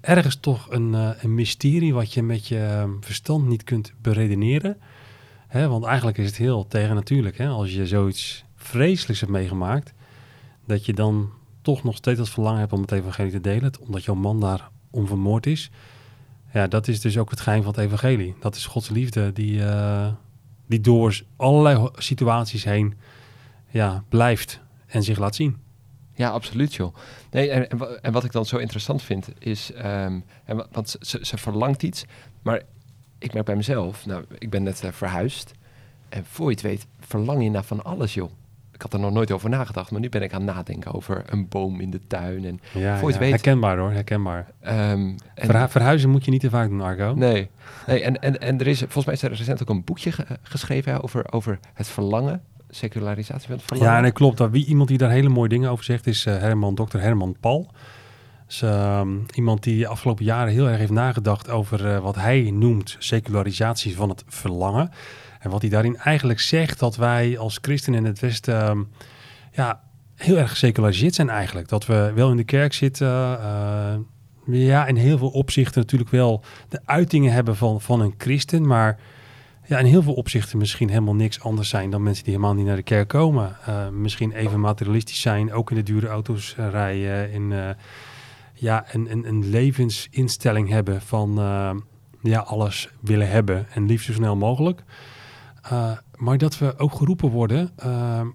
ergens 0.00 0.36
toch 0.36 0.70
een, 0.70 0.94
eh, 0.94 1.10
een 1.20 1.34
mysterie 1.34 1.94
wat 1.94 2.12
je 2.12 2.22
met 2.22 2.48
je 2.48 2.64
eh, 2.64 2.90
verstand 3.00 3.46
niet 3.46 3.64
kunt 3.64 3.92
beredeneren. 4.02 4.76
Hè? 5.46 5.68
Want 5.68 5.84
eigenlijk 5.84 6.18
is 6.18 6.26
het 6.26 6.36
heel 6.36 6.66
tegennatuurlijk. 6.66 7.38
Hè? 7.38 7.48
Als 7.48 7.72
je 7.72 7.86
zoiets 7.86 8.44
vreselijks 8.56 9.20
hebt 9.20 9.32
meegemaakt, 9.32 9.92
dat 10.66 10.86
je 10.86 10.92
dan 10.92 11.30
toch 11.62 11.82
nog 11.82 11.96
steeds 11.96 12.18
het 12.18 12.28
verlangen 12.28 12.60
hebt 12.60 12.72
om 12.72 12.80
het 12.80 12.92
evangelie 12.92 13.32
te 13.32 13.40
delen, 13.40 13.72
omdat 13.80 14.04
jouw 14.04 14.14
man 14.14 14.40
daar 14.40 14.70
onvermoord 14.90 15.46
is. 15.46 15.70
Ja, 16.52 16.66
dat 16.66 16.88
is 16.88 17.00
dus 17.00 17.18
ook 17.18 17.30
het 17.30 17.40
geheim 17.40 17.62
van 17.62 17.72
het 17.72 17.80
evangelie. 17.80 18.34
Dat 18.40 18.54
is 18.56 18.66
Gods 18.66 18.88
liefde 18.88 19.32
die, 19.32 19.64
eh, 19.64 20.08
die 20.66 20.80
door 20.80 21.20
allerlei 21.36 21.88
situaties 21.94 22.64
heen 22.64 22.94
ja, 23.68 24.04
blijft 24.08 24.60
en 24.86 25.02
zich 25.02 25.18
laat 25.18 25.34
zien. 25.34 25.56
Ja, 26.14 26.30
absoluut 26.30 26.74
joh. 26.74 26.94
Nee, 27.30 27.50
en, 27.50 27.70
en, 27.70 27.76
wa- 27.78 27.86
en 28.02 28.12
wat 28.12 28.24
ik 28.24 28.32
dan 28.32 28.46
zo 28.46 28.56
interessant 28.56 29.02
vind 29.02 29.28
is, 29.38 29.72
ehm, 29.72 30.20
en 30.44 30.56
wa- 30.56 30.66
want 30.72 30.96
ze, 31.00 31.18
ze 31.22 31.38
verlangt 31.38 31.82
iets, 31.82 32.04
maar 32.42 32.62
ik 33.18 33.32
merk 33.32 33.46
bij 33.46 33.56
mezelf, 33.56 34.06
nou, 34.06 34.24
ik 34.38 34.50
ben 34.50 34.62
net 34.62 34.82
eh, 34.84 34.92
verhuisd 34.92 35.52
en 36.08 36.24
voor 36.24 36.46
je 36.46 36.52
het 36.52 36.60
weet 36.62 36.86
verlang 37.00 37.42
je 37.42 37.50
naar 37.50 37.64
van 37.64 37.84
alles 37.84 38.14
joh. 38.14 38.30
Ik 38.80 38.86
had 38.90 38.94
er 39.00 39.06
nog 39.06 39.12
nooit 39.12 39.30
over 39.30 39.48
nagedacht, 39.50 39.90
maar 39.90 40.00
nu 40.00 40.08
ben 40.08 40.22
ik 40.22 40.32
aan 40.32 40.46
het 40.46 40.54
nadenken 40.54 40.92
over 40.94 41.22
een 41.26 41.48
boom 41.48 41.80
in 41.80 41.90
de 41.90 42.00
tuin 42.06 42.44
en, 42.44 42.60
Ja, 42.72 42.98
Voor 42.98 43.10
ja, 43.12 43.18
weet- 43.18 43.30
herkenbaar 43.30 43.78
hoor, 43.78 43.90
herkenbaar. 43.92 44.46
ehm, 44.60 44.78
en 45.34 45.46
Verhu- 45.46 45.68
verhuizen 45.68 46.10
moet 46.10 46.24
je 46.24 46.30
niet 46.30 46.40
te 46.40 46.50
vaak 46.50 46.68
doen, 46.68 46.80
Argo. 46.80 47.14
nee, 47.14 47.50
nee 47.86 48.02
en, 48.02 48.20
en, 48.22 48.40
en 48.40 48.58
er 48.60 48.66
is 48.66 48.78
volgens 48.78 49.04
mij 49.04 49.14
is 49.14 49.22
er 49.22 49.30
recent 49.30 49.62
ook 49.62 49.68
een 49.68 49.84
boekje 49.84 50.12
ge- 50.12 50.26
geschreven 50.42 50.92
hè, 50.92 51.02
over, 51.02 51.32
over 51.32 51.58
het 51.74 51.88
verlangen, 51.88 52.42
secularisatie 52.70 53.46
van 53.48 53.56
het 53.56 53.64
verlangen. 53.64 53.92
Ja, 53.94 54.00
nee, 54.00 54.10
klopt. 54.12 54.36
Dat 54.38 54.50
wie, 54.50 54.66
iemand 54.66 54.88
die 54.88 54.98
daar 54.98 55.10
hele 55.10 55.28
mooie 55.28 55.48
dingen 55.48 55.70
over 55.70 55.84
zegt 55.84 56.06
is 56.06 56.26
eh, 56.26 56.38
Herman, 56.38 56.74
Dr. 56.74 56.98
Herman 56.98 57.36
Paul. 57.40 57.70
Dus, 58.46 58.62
ehm, 58.62 59.08
iemand 59.34 59.62
die 59.62 59.78
de 59.78 59.86
afgelopen 59.86 60.24
jaren 60.24 60.52
heel 60.52 60.68
erg 60.68 60.78
heeft 60.78 60.90
nagedacht 60.90 61.50
over 61.50 61.86
eh, 61.94 61.98
wat 61.98 62.14
hij 62.14 62.50
noemt 62.54 62.96
secularisatie 62.98 63.96
van 63.96 64.08
het 64.08 64.24
verlangen. 64.26 64.90
En 65.40 65.50
wat 65.50 65.60
hij 65.60 65.70
daarin 65.70 65.96
eigenlijk 65.96 66.40
zegt 66.40 66.78
dat 66.78 66.96
wij 66.96 67.38
als 67.38 67.58
christenen 67.62 67.98
in 67.98 68.04
het 68.04 68.20
Westen 68.20 68.60
ehm, 68.60 68.82
ja, 69.52 69.80
heel 70.14 70.36
erg 70.36 70.50
geseculariseerd 70.50 71.14
zijn 71.14 71.28
eigenlijk. 71.28 71.68
Dat 71.68 71.86
we 71.86 72.12
wel 72.14 72.30
in 72.30 72.36
de 72.36 72.44
kerk 72.44 72.72
zitten, 72.72 73.40
eh, 73.40 73.94
ja, 74.46 74.86
in 74.86 74.96
heel 74.96 75.18
veel 75.18 75.28
opzichten 75.28 75.80
natuurlijk 75.80 76.10
wel 76.10 76.42
de 76.68 76.80
uitingen 76.84 77.32
hebben 77.32 77.56
van, 77.56 77.80
van 77.80 78.00
een 78.00 78.14
christen, 78.18 78.66
maar 78.66 78.98
ja, 79.66 79.78
in 79.78 79.84
heel 79.84 80.02
veel 80.02 80.14
opzichten 80.14 80.58
misschien 80.58 80.88
helemaal 80.88 81.14
niks 81.14 81.40
anders 81.40 81.68
zijn 81.68 81.90
dan 81.90 82.02
mensen 82.02 82.24
die 82.24 82.32
helemaal 82.32 82.54
niet 82.54 82.66
naar 82.66 82.76
de 82.76 82.82
kerk 82.82 83.08
komen. 83.08 83.56
Uh, 83.68 83.88
misschien 83.88 84.32
even 84.32 84.60
materialistisch 84.60 85.20
zijn, 85.20 85.52
ook 85.52 85.70
in 85.70 85.76
de 85.76 85.82
dure 85.82 86.08
auto's 86.08 86.56
uh, 86.58 86.68
rijden, 86.70 87.32
in, 87.32 87.52
ja, 88.54 88.84
een, 88.92 89.10
een, 89.10 89.28
een, 89.28 89.50
levensinstelling 89.50 90.68
hebben 90.68 91.02
van 91.02 91.34
ja, 92.22 92.40
alles 92.40 92.88
willen 93.00 93.30
hebben 93.30 93.66
en 93.74 93.86
liefst 93.86 94.06
zo 94.06 94.12
snel 94.12 94.36
mogelijk. 94.36 94.82
Maar 96.16 96.38
dat 96.38 96.58
we 96.58 96.78
ook 96.78 96.94
geroepen 96.94 97.30
worden 97.30 97.70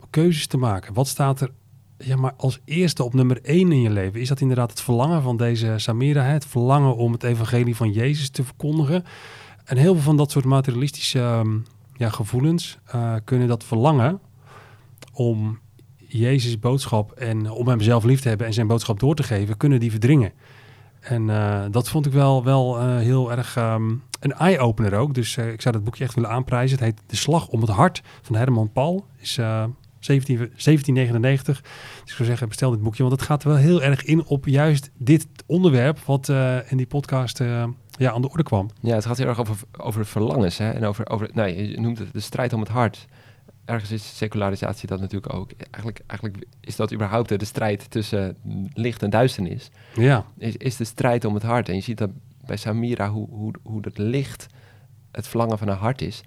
keuzes 0.09 0.47
te 0.47 0.57
maken. 0.57 0.93
Wat 0.93 1.07
staat 1.07 1.41
er 1.41 1.51
ja, 1.97 2.15
maar 2.15 2.33
als 2.38 2.59
eerste 2.65 3.03
op 3.03 3.13
nummer 3.13 3.41
één 3.41 3.71
in 3.71 3.81
je 3.81 3.89
leven, 3.89 4.19
is 4.19 4.27
dat 4.27 4.41
inderdaad 4.41 4.69
het 4.69 4.81
verlangen 4.81 5.21
van 5.21 5.38
deze 5.38 5.73
Samira, 5.77 6.23
het 6.23 6.45
verlangen 6.45 6.95
om 6.95 7.11
het 7.11 7.23
evangelie 7.23 7.75
van 7.75 7.91
Jezus 7.91 8.29
te 8.29 8.43
verkondigen. 8.43 9.03
En 9.65 9.77
heel 9.77 9.93
veel 9.93 10.03
van 10.03 10.17
dat 10.17 10.31
soort 10.31 10.45
materialistische 10.45 11.19
um, 11.19 11.65
ja, 11.93 12.09
gevoelens 12.09 12.77
uh, 12.95 13.13
kunnen 13.23 13.47
dat 13.47 13.63
verlangen 13.63 14.19
om 15.13 15.59
Jezus' 16.07 16.59
boodschap 16.59 17.11
en 17.11 17.51
om 17.51 17.67
hem 17.67 17.81
zelf 17.81 18.03
lief 18.03 18.21
te 18.21 18.27
hebben 18.27 18.47
en 18.47 18.53
zijn 18.53 18.67
boodschap 18.67 18.99
door 18.99 19.15
te 19.15 19.23
geven, 19.23 19.57
kunnen 19.57 19.79
die 19.79 19.91
verdringen. 19.91 20.31
En 21.05 21.27
uh, 21.27 21.63
dat 21.71 21.89
vond 21.89 22.05
ik 22.05 22.11
wel, 22.11 22.43
wel 22.43 22.81
uh, 22.81 22.97
heel 22.97 23.31
erg 23.31 23.55
um, 23.57 24.03
een 24.19 24.33
eye-opener 24.33 24.93
ook. 24.93 25.13
Dus 25.13 25.37
ik 25.37 25.61
zou 25.61 25.75
dat 25.75 25.83
boekje 25.83 26.03
echt 26.03 26.15
willen 26.15 26.29
aanprijzen. 26.29 26.77
Het 26.77 26.85
heet 26.85 27.01
De 27.07 27.15
Slag 27.15 27.47
om 27.47 27.61
het 27.61 27.69
Hart 27.69 28.01
van 28.21 28.35
Herman 28.35 28.71
Paul. 28.71 29.05
Is 29.19 29.33
17, 29.99 30.37
1799. 30.37 31.61
Dus 31.61 31.71
ik 32.03 32.15
zou 32.15 32.27
zeggen, 32.27 32.47
bestel 32.47 32.71
dit 32.71 32.81
boekje, 32.81 33.03
want 33.03 33.15
het 33.15 33.25
gaat 33.25 33.43
wel 33.43 33.55
heel 33.55 33.81
erg 33.81 34.03
in 34.03 34.25
op 34.25 34.45
juist 34.45 34.89
dit 34.97 35.27
onderwerp 35.45 35.99
wat 35.99 36.29
in 36.67 36.77
die 36.77 36.87
podcast 36.87 37.39
ja, 37.97 38.11
aan 38.11 38.21
de 38.21 38.29
orde 38.29 38.43
kwam. 38.43 38.69
Ja, 38.81 38.95
het 38.95 39.05
gaat 39.05 39.17
heel 39.17 39.27
erg 39.27 39.39
over, 39.39 39.57
over 39.77 40.05
verlangens 40.05 40.57
hè? 40.57 40.71
en 40.71 40.85
over, 40.85 41.09
over, 41.09 41.29
nee, 41.33 41.69
je 41.69 41.79
noemt 41.79 41.97
het 41.97 42.13
de 42.13 42.19
strijd 42.19 42.53
om 42.53 42.59
het 42.59 42.69
hart. 42.69 43.07
Ergens 43.65 43.91
is 43.91 44.17
secularisatie 44.17 44.88
dat 44.88 44.99
natuurlijk 44.99 45.34
ook. 45.34 45.51
Eigenlijk, 45.58 46.01
eigenlijk 46.08 46.45
is 46.60 46.75
dat 46.75 46.93
überhaupt 46.93 47.39
de 47.39 47.45
strijd 47.45 47.91
tussen 47.91 48.38
licht 48.73 49.04
en 49.04 49.10
duisternis. 49.10 49.69
Ja. 49.95 50.25
Is, 50.38 50.58
is 50.58 50.75
de 50.75 50.84
strijd 50.84 51.25
om 51.25 51.34
het 51.34 51.43
hart. 51.43 51.69
En 51.69 51.75
je 51.75 51.82
ziet 51.82 51.97
dat 51.97 52.10
bij 52.45 52.58
Samira 52.58 53.10
hoe, 53.10 53.30
hoe, 53.30 53.54
hoe 53.63 53.82
dat 53.82 53.97
licht 53.97 54.47
het 55.12 55.28
verlangen 55.28 55.58
van 55.58 55.67
haar 55.67 55.78
hart 55.78 56.01
is. 56.01 56.23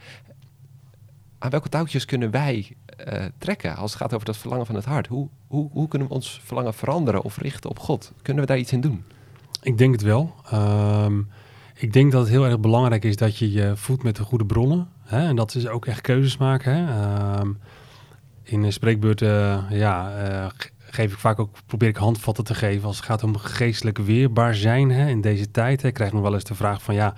Aan 1.38 1.51
welke 1.51 1.68
touwtjes 1.68 2.05
kunnen 2.05 2.31
wij 2.31 2.77
uh, 3.12 3.24
trekken 3.38 3.77
als 3.77 3.90
het 3.90 4.01
gaat 4.01 4.14
over 4.14 4.27
dat 4.27 4.37
verlangen 4.37 4.66
van 4.66 4.74
het 4.74 4.85
hart? 4.85 5.07
Hoe, 5.07 5.29
hoe, 5.46 5.70
hoe 5.72 5.88
kunnen 5.88 6.09
we 6.09 6.14
ons 6.14 6.40
verlangen 6.44 6.74
veranderen 6.74 7.22
of 7.22 7.38
richten 7.38 7.70
op 7.70 7.79
God? 7.79 8.12
Kunnen 8.22 8.42
we 8.42 8.48
daar 8.48 8.59
iets 8.59 8.72
in 8.72 8.81
doen? 8.81 9.05
Ik 9.62 9.79
denk 9.79 9.92
het 9.92 10.03
wel. 10.03 10.35
Um, 10.53 11.29
ik 11.78 11.92
denk 11.92 12.12
dat 12.12 12.20
het 12.20 12.30
heel 12.30 12.44
erg 12.46 12.60
belangrijk 12.60 13.04
is 13.04 13.16
dat 13.16 13.36
je 13.36 13.52
je 13.52 13.72
voedt 13.76 14.02
met 14.02 14.16
de 14.16 14.22
goede 14.22 14.46
bronnen. 14.46 14.88
Hè? 15.02 15.26
En 15.26 15.36
dat 15.36 15.54
is 15.54 15.66
ook 15.66 15.86
echt 15.86 16.00
keuzes 16.00 16.36
maken. 16.36 16.72
Hè? 16.72 17.40
Um, 17.40 17.58
in 18.42 18.62
een 18.62 18.72
spreekbeurt 18.72 19.20
uh, 19.20 19.58
ja, 19.70 20.12
uh, 20.30 20.46
geef 20.78 21.12
ik 21.12 21.18
vaak 21.18 21.38
ook, 21.38 21.56
probeer 21.66 21.88
ik 21.88 21.96
handvatten 21.96 22.44
te 22.44 22.54
geven 22.54 22.86
als 22.86 22.96
het 22.96 23.06
gaat 23.06 23.22
om 23.22 23.36
geestelijk 23.36 23.98
weerbaar 23.98 24.54
zijn 24.54 24.90
hè? 24.90 25.08
in 25.08 25.20
deze 25.20 25.50
tijd. 25.50 25.82
Hè? 25.82 25.88
Ik 25.88 26.12
nog 26.12 26.22
wel 26.22 26.34
eens 26.34 26.44
de 26.44 26.54
vraag 26.54 26.82
van 26.82 26.94
ja, 26.94 27.14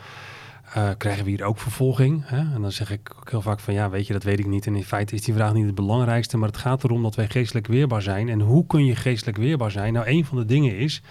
uh, 0.77 0.89
krijgen 0.97 1.25
we 1.25 1.31
hier 1.31 1.45
ook 1.45 1.59
vervolging? 1.59 2.23
Hè? 2.27 2.39
En 2.39 2.61
dan 2.61 2.73
zeg 2.73 2.91
ik 2.91 3.13
ook 3.19 3.31
heel 3.31 3.43
vaak 3.43 3.61
van 3.61 3.75
ja, 3.75 3.91
weet 3.91 4.07
je, 4.07 4.13
dat 4.13 4.23
weet 4.23 4.39
ik 4.39 4.47
niet. 4.47 4.67
En 4.67 4.77
in 4.77 4.85
feite 4.85 5.15
is 5.15 5.23
die 5.23 5.35
vraag 5.35 5.53
niet 5.53 5.67
het 5.67 5.75
belangrijkste, 5.75 6.37
maar 6.37 6.49
het 6.49 6.59
gaat 6.59 6.85
erom 6.85 7.03
dat 7.03 7.15
wij 7.15 7.29
geestelijk 7.29 7.67
weerbaar 7.67 8.03
zijn. 8.03 8.29
En 8.29 8.41
hoe 8.41 8.67
kun 8.67 8.85
je 8.85 8.97
geestelijk 8.97 9.39
weerbaar 9.39 9.71
zijn? 9.71 9.93
Nou, 9.93 10.09
een 10.09 10.25
van 10.25 10.39
de 10.39 10.45
dingen 10.45 10.77
is 10.77 11.03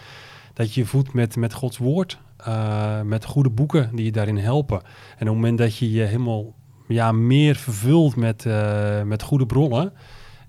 dat 0.52 0.74
je 0.74 0.86
voedt 0.86 1.12
met, 1.12 1.36
met 1.36 1.52
Gods 1.52 1.78
woord, 1.78 2.18
uh, 2.48 3.00
met 3.00 3.24
goede 3.24 3.50
boeken 3.50 3.90
die 3.94 4.04
je 4.04 4.12
daarin 4.12 4.36
helpen. 4.36 4.78
En 4.78 4.84
op 5.12 5.18
het 5.18 5.34
moment 5.34 5.58
dat 5.58 5.76
je 5.76 5.92
je 5.92 6.02
helemaal 6.02 6.54
ja, 6.88 7.12
meer 7.12 7.56
vervult 7.56 8.16
met, 8.16 8.44
uh, 8.44 9.02
met 9.02 9.22
goede 9.22 9.46
bronnen, 9.46 9.92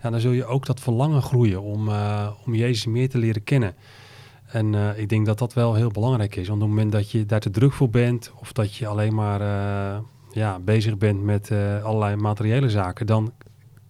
ja, 0.02 0.10
dan 0.10 0.20
zul 0.20 0.32
je 0.32 0.46
ook 0.46 0.66
dat 0.66 0.80
verlangen 0.80 1.22
groeien 1.22 1.62
om, 1.62 1.90
om 2.46 2.56
Jezus 2.56 2.86
meer 2.86 3.10
te 3.10 3.18
leren 3.18 3.44
kennen. 3.44 3.76
En 4.46 4.98
ik 4.98 5.10
denk 5.10 5.26
dat 5.26 5.38
dat 5.38 5.54
wel 5.54 5.74
heel 5.74 5.92
belangrijk 5.92 6.36
is. 6.36 6.48
Want 6.48 6.62
op 6.62 6.68
het 6.68 6.76
moment 6.78 6.92
dat 6.92 7.12
je 7.12 7.26
daar 7.26 7.40
te 7.40 7.50
druk 7.50 7.74
voor 7.74 7.90
bent, 7.90 8.32
of 8.40 8.52
dat 8.52 8.76
je 8.76 8.88
alleen 8.88 9.16
maar 9.16 9.42
ja, 10.32 10.60
bezig 10.60 10.98
bent 10.98 11.24
met 11.24 11.52
allerlei 11.84 12.16
materiële 12.16 12.70
zaken, 12.70 13.06
dan 13.06 13.34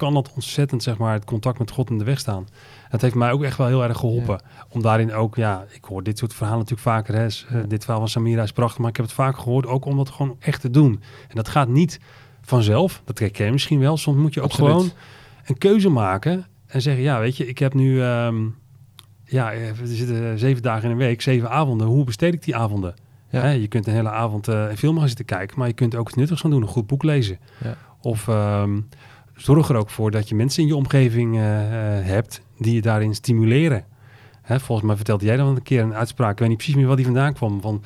kan 0.02 0.14
dat 0.14 0.34
ontzettend 0.34 0.84
zeg 0.84 0.98
maar, 0.98 1.14
het 1.14 1.26
contact 1.26 1.60
met 1.60 1.72
God 1.72 1.90
in 1.90 1.98
de 1.98 2.04
weg 2.04 2.20
staan. 2.20 2.48
Dat 2.92 3.02
heeft 3.02 3.16
mij 3.16 3.32
ook 3.32 3.44
echt 3.44 3.58
wel 3.58 3.68
heel 3.68 3.84
erg 3.84 3.98
geholpen. 3.98 4.42
Ja. 4.44 4.66
Om 4.70 4.82
daarin 4.82 5.14
ook, 5.14 5.36
ja, 5.36 5.66
ik 5.70 5.84
hoor 5.84 6.04
dit 6.04 6.18
soort 6.18 6.34
verhalen 6.34 6.60
natuurlijk 6.60 6.88
vaker. 6.88 7.16
Hè. 7.16 7.58
Ja. 7.58 7.66
Dit 7.68 7.84
verhaal 7.84 8.00
van 8.00 8.10
Samira 8.10 8.44
is 8.44 8.52
prachtig, 8.52 8.80
maar 8.80 8.90
ik 8.90 8.96
heb 8.96 9.06
het 9.06 9.16
vaak 9.16 9.38
gehoord 9.38 9.66
ook 9.66 9.86
om 9.86 9.98
dat 9.98 10.10
gewoon 10.10 10.36
echt 10.40 10.62
te 10.62 10.70
doen. 10.70 11.02
En 11.28 11.36
dat 11.36 11.50
gaat 11.50 11.68
niet 11.68 12.00
vanzelf, 12.42 13.02
dat 13.06 13.20
herken 13.20 13.46
je 13.46 13.52
misschien 13.52 13.80
wel. 13.80 13.98
Soms 13.98 14.18
moet 14.18 14.34
je 14.34 14.42
ook 14.42 14.50
Absoluut. 14.50 14.72
gewoon 14.72 14.92
een 15.46 15.58
keuze 15.58 15.90
maken 15.90 16.46
en 16.68 16.82
zeggen, 16.82 17.04
ja, 17.04 17.20
weet 17.20 17.38
je, 17.38 17.48
ik 17.48 17.58
heb 17.58 17.74
nu... 17.74 18.04
Um, 18.04 18.60
ja, 19.26 19.54
er 19.54 19.76
zitten 19.84 20.40
zeven 20.40 20.62
dagen 20.62 20.84
in 20.84 20.92
een 20.92 20.98
week, 20.98 21.22
zeven 21.22 21.50
avonden. 21.50 21.88
Hoe 21.88 22.04
besteed 22.04 22.34
ik 22.34 22.44
die 22.44 22.56
avonden? 22.56 22.94
Ja. 23.30 23.42
Hè, 23.42 23.50
je 23.50 23.68
kunt 23.68 23.88
een 23.88 23.94
hele 23.94 24.10
avond 24.10 24.48
uh, 24.48 24.70
een 24.70 24.78
film 24.78 24.98
gaan 24.98 25.08
zitten 25.08 25.26
kijken, 25.26 25.60
maar 25.60 25.68
je 25.68 25.74
kunt 25.74 25.96
ook 25.96 26.16
nuttigs 26.16 26.42
gaan 26.42 26.52
doen, 26.52 26.62
een 26.62 26.68
goed 26.68 26.88
boek 26.88 27.04
lezen. 27.04 27.40
Ja. 27.64 27.76
Of 28.02 28.28
um, 28.28 28.88
zorg 29.36 29.70
er 29.70 29.76
ook 29.76 29.90
voor 29.90 30.12
dat 30.12 30.30
je 30.30 30.36
mensen 30.36 30.62
in 30.62 30.68
je 30.68 30.76
omgeving 30.76 31.36
uh, 31.36 31.42
hebt 31.42 32.42
die 32.62 32.74
je 32.74 32.82
daarin 32.82 33.15
stimuleren. 33.15 33.86
Hè, 34.41 34.60
volgens 34.60 34.88
mij 34.88 34.95
vertelde 34.95 35.26
jij 35.26 35.38
dan 35.38 35.47
een 35.47 35.63
keer 35.63 35.82
een 35.82 35.93
uitspraak, 35.93 36.32
ik 36.32 36.39
weet 36.39 36.47
niet 36.47 36.58
precies 36.58 36.76
meer 36.76 36.88
waar 36.88 36.95
die 36.95 37.06
vandaan 37.06 37.34
kwam, 37.34 37.62
van 37.62 37.84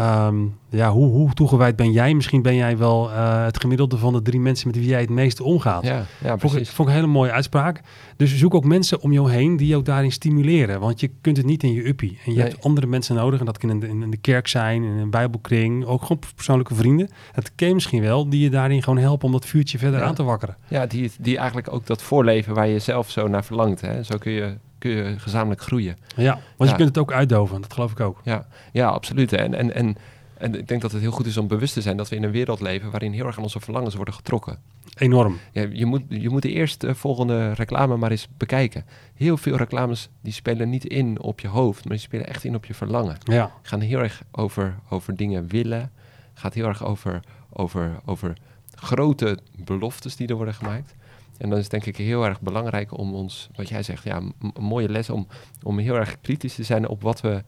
Um, 0.00 0.58
ja, 0.68 0.90
hoe, 0.90 1.06
hoe 1.06 1.32
toegewijd 1.32 1.76
ben 1.76 1.92
jij? 1.92 2.14
Misschien 2.14 2.42
ben 2.42 2.54
jij 2.54 2.78
wel 2.78 3.10
uh, 3.10 3.44
het 3.44 3.60
gemiddelde 3.60 3.96
van 3.96 4.12
de 4.12 4.22
drie 4.22 4.40
mensen 4.40 4.66
met 4.66 4.76
wie 4.76 4.88
jij 4.88 5.00
het 5.00 5.10
meeste 5.10 5.44
omgaat. 5.44 5.84
Ja, 5.84 6.04
ja 6.22 6.36
precies. 6.36 6.56
Vond, 6.56 6.68
vond 6.68 6.88
ik 6.88 6.94
een 6.94 7.00
hele 7.00 7.12
mooie 7.12 7.32
uitspraak. 7.32 7.80
Dus 8.16 8.36
zoek 8.36 8.54
ook 8.54 8.64
mensen 8.64 9.00
om 9.00 9.12
jou 9.12 9.30
heen 9.30 9.56
die 9.56 9.66
jou 9.66 9.82
daarin 9.82 10.12
stimuleren. 10.12 10.80
Want 10.80 11.00
je 11.00 11.10
kunt 11.20 11.36
het 11.36 11.46
niet 11.46 11.62
in 11.62 11.72
je 11.72 11.88
uppie. 11.88 12.18
En 12.24 12.32
je 12.32 12.38
nee. 12.38 12.48
hebt 12.48 12.64
andere 12.64 12.86
mensen 12.86 13.14
nodig. 13.14 13.40
En 13.40 13.46
dat 13.46 13.58
kan 13.58 13.70
in 13.70 13.80
de, 13.80 13.88
in 13.88 14.10
de 14.10 14.16
kerk 14.16 14.48
zijn, 14.48 14.82
in 14.82 14.96
een 14.96 15.10
bijbelkring. 15.10 15.84
Ook 15.84 16.02
gewoon 16.02 16.22
persoonlijke 16.34 16.74
vrienden. 16.74 17.10
Het 17.32 17.54
ken 17.54 17.68
je 17.68 17.74
misschien 17.74 18.02
wel. 18.02 18.28
Die 18.28 18.40
je 18.40 18.50
daarin 18.50 18.82
gewoon 18.82 18.98
helpen 18.98 19.26
om 19.26 19.32
dat 19.32 19.46
vuurtje 19.46 19.78
verder 19.78 20.00
ja. 20.00 20.06
aan 20.06 20.14
te 20.14 20.22
wakkeren. 20.22 20.56
Ja, 20.68 20.86
die, 20.86 21.10
die 21.18 21.36
eigenlijk 21.36 21.72
ook 21.72 21.86
dat 21.86 22.02
voorleven 22.02 22.54
waar 22.54 22.68
je 22.68 22.78
zelf 22.78 23.10
zo 23.10 23.28
naar 23.28 23.44
verlangt. 23.44 23.80
Hè? 23.80 24.02
Zo 24.02 24.18
kun 24.18 24.32
je 24.32 24.56
kun 24.82 24.90
je 24.90 25.18
gezamenlijk 25.18 25.60
groeien. 25.60 25.96
Ja, 26.16 26.40
want 26.56 26.70
je 26.70 26.76
kunt 26.76 26.88
het 26.88 26.98
ook 26.98 27.12
uitdoven, 27.12 27.60
dat 27.60 27.72
geloof 27.72 27.90
ik 27.90 28.00
ook. 28.00 28.20
Ja, 28.24 28.46
ja 28.72 28.88
absoluut. 28.88 29.32
En, 29.32 29.54
en, 29.54 29.74
en, 29.74 29.96
en 30.38 30.54
ik 30.54 30.68
denk 30.68 30.82
dat 30.82 30.92
het 30.92 31.00
heel 31.00 31.10
goed 31.10 31.26
is 31.26 31.36
om 31.36 31.46
bewust 31.46 31.74
te 31.74 31.80
zijn 31.80 31.96
dat 31.96 32.08
we 32.08 32.16
in 32.16 32.22
een 32.22 32.30
wereld 32.30 32.60
leven 32.60 32.90
waarin 32.90 33.12
heel 33.12 33.26
erg 33.26 33.36
aan 33.36 33.42
onze 33.42 33.60
verlangens 33.60 33.94
worden 33.94 34.14
getrokken. 34.14 34.58
Enorm. 34.98 35.38
Ja, 35.52 35.66
je, 35.72 35.86
moet, 35.86 36.02
je 36.08 36.28
moet 36.28 36.42
de 36.42 36.52
eerste 36.52 36.94
volgende 36.94 37.52
reclame 37.52 37.96
maar 37.96 38.10
eens 38.10 38.28
bekijken. 38.36 38.84
Heel 39.14 39.36
veel 39.36 39.56
reclames 39.56 40.08
die 40.20 40.32
spelen 40.32 40.70
niet 40.70 40.84
in 40.84 41.20
op 41.20 41.40
je 41.40 41.48
hoofd, 41.48 41.84
maar 41.84 41.96
die 41.96 42.06
spelen 42.06 42.26
echt 42.26 42.44
in 42.44 42.54
op 42.54 42.64
je 42.64 42.74
verlangen. 42.74 43.16
Ja. 43.22 43.52
Gaan 43.62 43.80
heel 43.80 43.98
erg 43.98 44.22
over, 44.30 44.78
over 44.88 45.16
dingen 45.16 45.48
willen. 45.48 45.92
Gaat 46.34 46.54
heel 46.54 46.66
erg 46.66 46.84
over, 46.84 47.20
over, 47.52 48.00
over 48.04 48.32
grote 48.74 49.38
beloftes 49.64 50.16
die 50.16 50.28
er 50.28 50.36
worden 50.36 50.54
gemaakt. 50.54 50.94
En 51.38 51.48
dan 51.48 51.58
is 51.58 51.62
het 51.62 51.70
denk 51.70 51.86
ik 51.86 51.96
heel 51.96 52.24
erg 52.24 52.40
belangrijk 52.40 52.98
om 52.98 53.14
ons, 53.14 53.48
wat 53.54 53.68
jij 53.68 53.82
zegt, 53.82 54.04
ja, 54.04 54.16
een 54.16 54.52
mooie 54.60 54.88
les 54.88 55.10
om, 55.10 55.26
om 55.62 55.78
heel 55.78 55.94
erg 55.94 56.20
kritisch 56.20 56.54
te 56.54 56.62
zijn 56.62 56.88
op 56.88 57.02
wat 57.02 57.20
we 57.20 57.42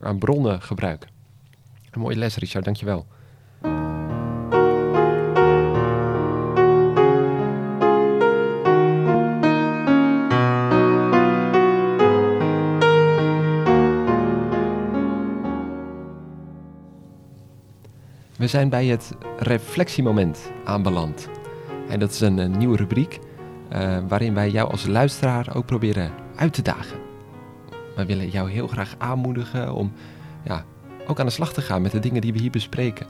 aan 0.00 0.18
bronnen 0.18 0.62
gebruiken. 0.62 1.08
Een 1.90 2.00
mooie 2.00 2.16
les, 2.16 2.36
Richard, 2.36 2.64
dankjewel. 2.64 3.06
We 18.36 18.46
zijn 18.46 18.68
bij 18.68 18.86
het 18.86 19.12
reflectiemoment 19.38 20.50
aanbeland. 20.64 21.28
En 21.90 21.98
dat 21.98 22.10
is 22.10 22.20
een, 22.20 22.38
een 22.38 22.58
nieuwe 22.58 22.76
rubriek 22.76 23.18
uh, 23.72 23.98
waarin 24.08 24.34
wij 24.34 24.50
jou 24.50 24.70
als 24.70 24.86
luisteraar 24.86 25.54
ook 25.54 25.66
proberen 25.66 26.10
uit 26.36 26.52
te 26.52 26.62
dagen. 26.62 26.98
We 27.96 28.06
willen 28.06 28.28
jou 28.28 28.50
heel 28.50 28.66
graag 28.66 28.94
aanmoedigen 28.98 29.74
om 29.74 29.92
ja, 30.44 30.64
ook 31.06 31.20
aan 31.20 31.26
de 31.26 31.32
slag 31.32 31.52
te 31.52 31.60
gaan 31.60 31.82
met 31.82 31.92
de 31.92 31.98
dingen 31.98 32.20
die 32.20 32.32
we 32.32 32.38
hier 32.38 32.50
bespreken. 32.50 33.06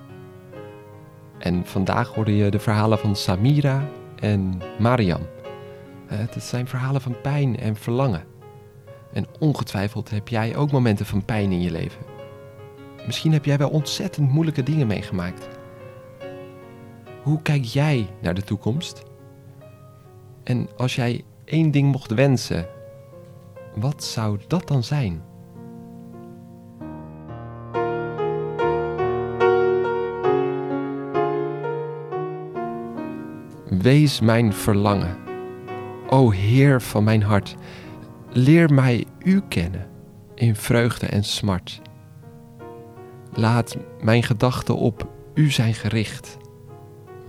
En 1.38 1.66
vandaag 1.66 2.14
hoorde 2.14 2.36
je 2.36 2.50
de 2.50 2.58
verhalen 2.58 2.98
van 2.98 3.16
Samira 3.16 3.88
en 4.16 4.60
Mariam. 4.78 5.20
Uh, 5.20 6.18
het 6.18 6.42
zijn 6.42 6.66
verhalen 6.66 7.00
van 7.00 7.20
pijn 7.22 7.58
en 7.58 7.76
verlangen. 7.76 8.24
En 9.12 9.26
ongetwijfeld 9.38 10.10
heb 10.10 10.28
jij 10.28 10.56
ook 10.56 10.70
momenten 10.70 11.06
van 11.06 11.24
pijn 11.24 11.52
in 11.52 11.60
je 11.60 11.70
leven. 11.70 12.00
Misschien 13.06 13.32
heb 13.32 13.44
jij 13.44 13.58
wel 13.58 13.70
ontzettend 13.70 14.30
moeilijke 14.30 14.62
dingen 14.62 14.86
meegemaakt. 14.86 15.48
Hoe 17.22 17.42
kijk 17.42 17.64
jij 17.64 18.08
naar 18.20 18.34
de 18.34 18.42
toekomst? 18.42 19.02
En 20.42 20.68
als 20.76 20.94
jij 20.94 21.24
één 21.44 21.70
ding 21.70 21.92
mocht 21.92 22.14
wensen, 22.14 22.68
wat 23.74 24.04
zou 24.04 24.38
dat 24.46 24.68
dan 24.68 24.82
zijn? 24.82 25.22
Wees 33.68 34.20
mijn 34.20 34.52
verlangen. 34.52 35.16
O 36.08 36.30
Heer 36.30 36.80
van 36.80 37.04
mijn 37.04 37.22
hart, 37.22 37.56
leer 38.32 38.74
mij 38.74 39.04
U 39.24 39.40
kennen 39.48 39.88
in 40.34 40.56
vreugde 40.56 41.06
en 41.06 41.24
smart. 41.24 41.80
Laat 43.32 43.76
mijn 44.00 44.22
gedachten 44.22 44.76
op 44.76 45.08
U 45.34 45.50
zijn 45.50 45.74
gericht 45.74 46.38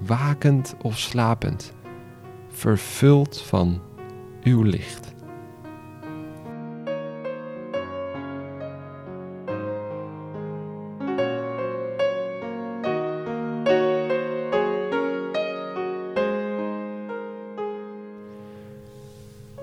wakend 0.06 0.76
of 0.82 0.98
slapend, 0.98 1.74
vervuld 2.50 3.42
van 3.42 3.82
Uw 4.44 4.62
licht. 4.62 5.14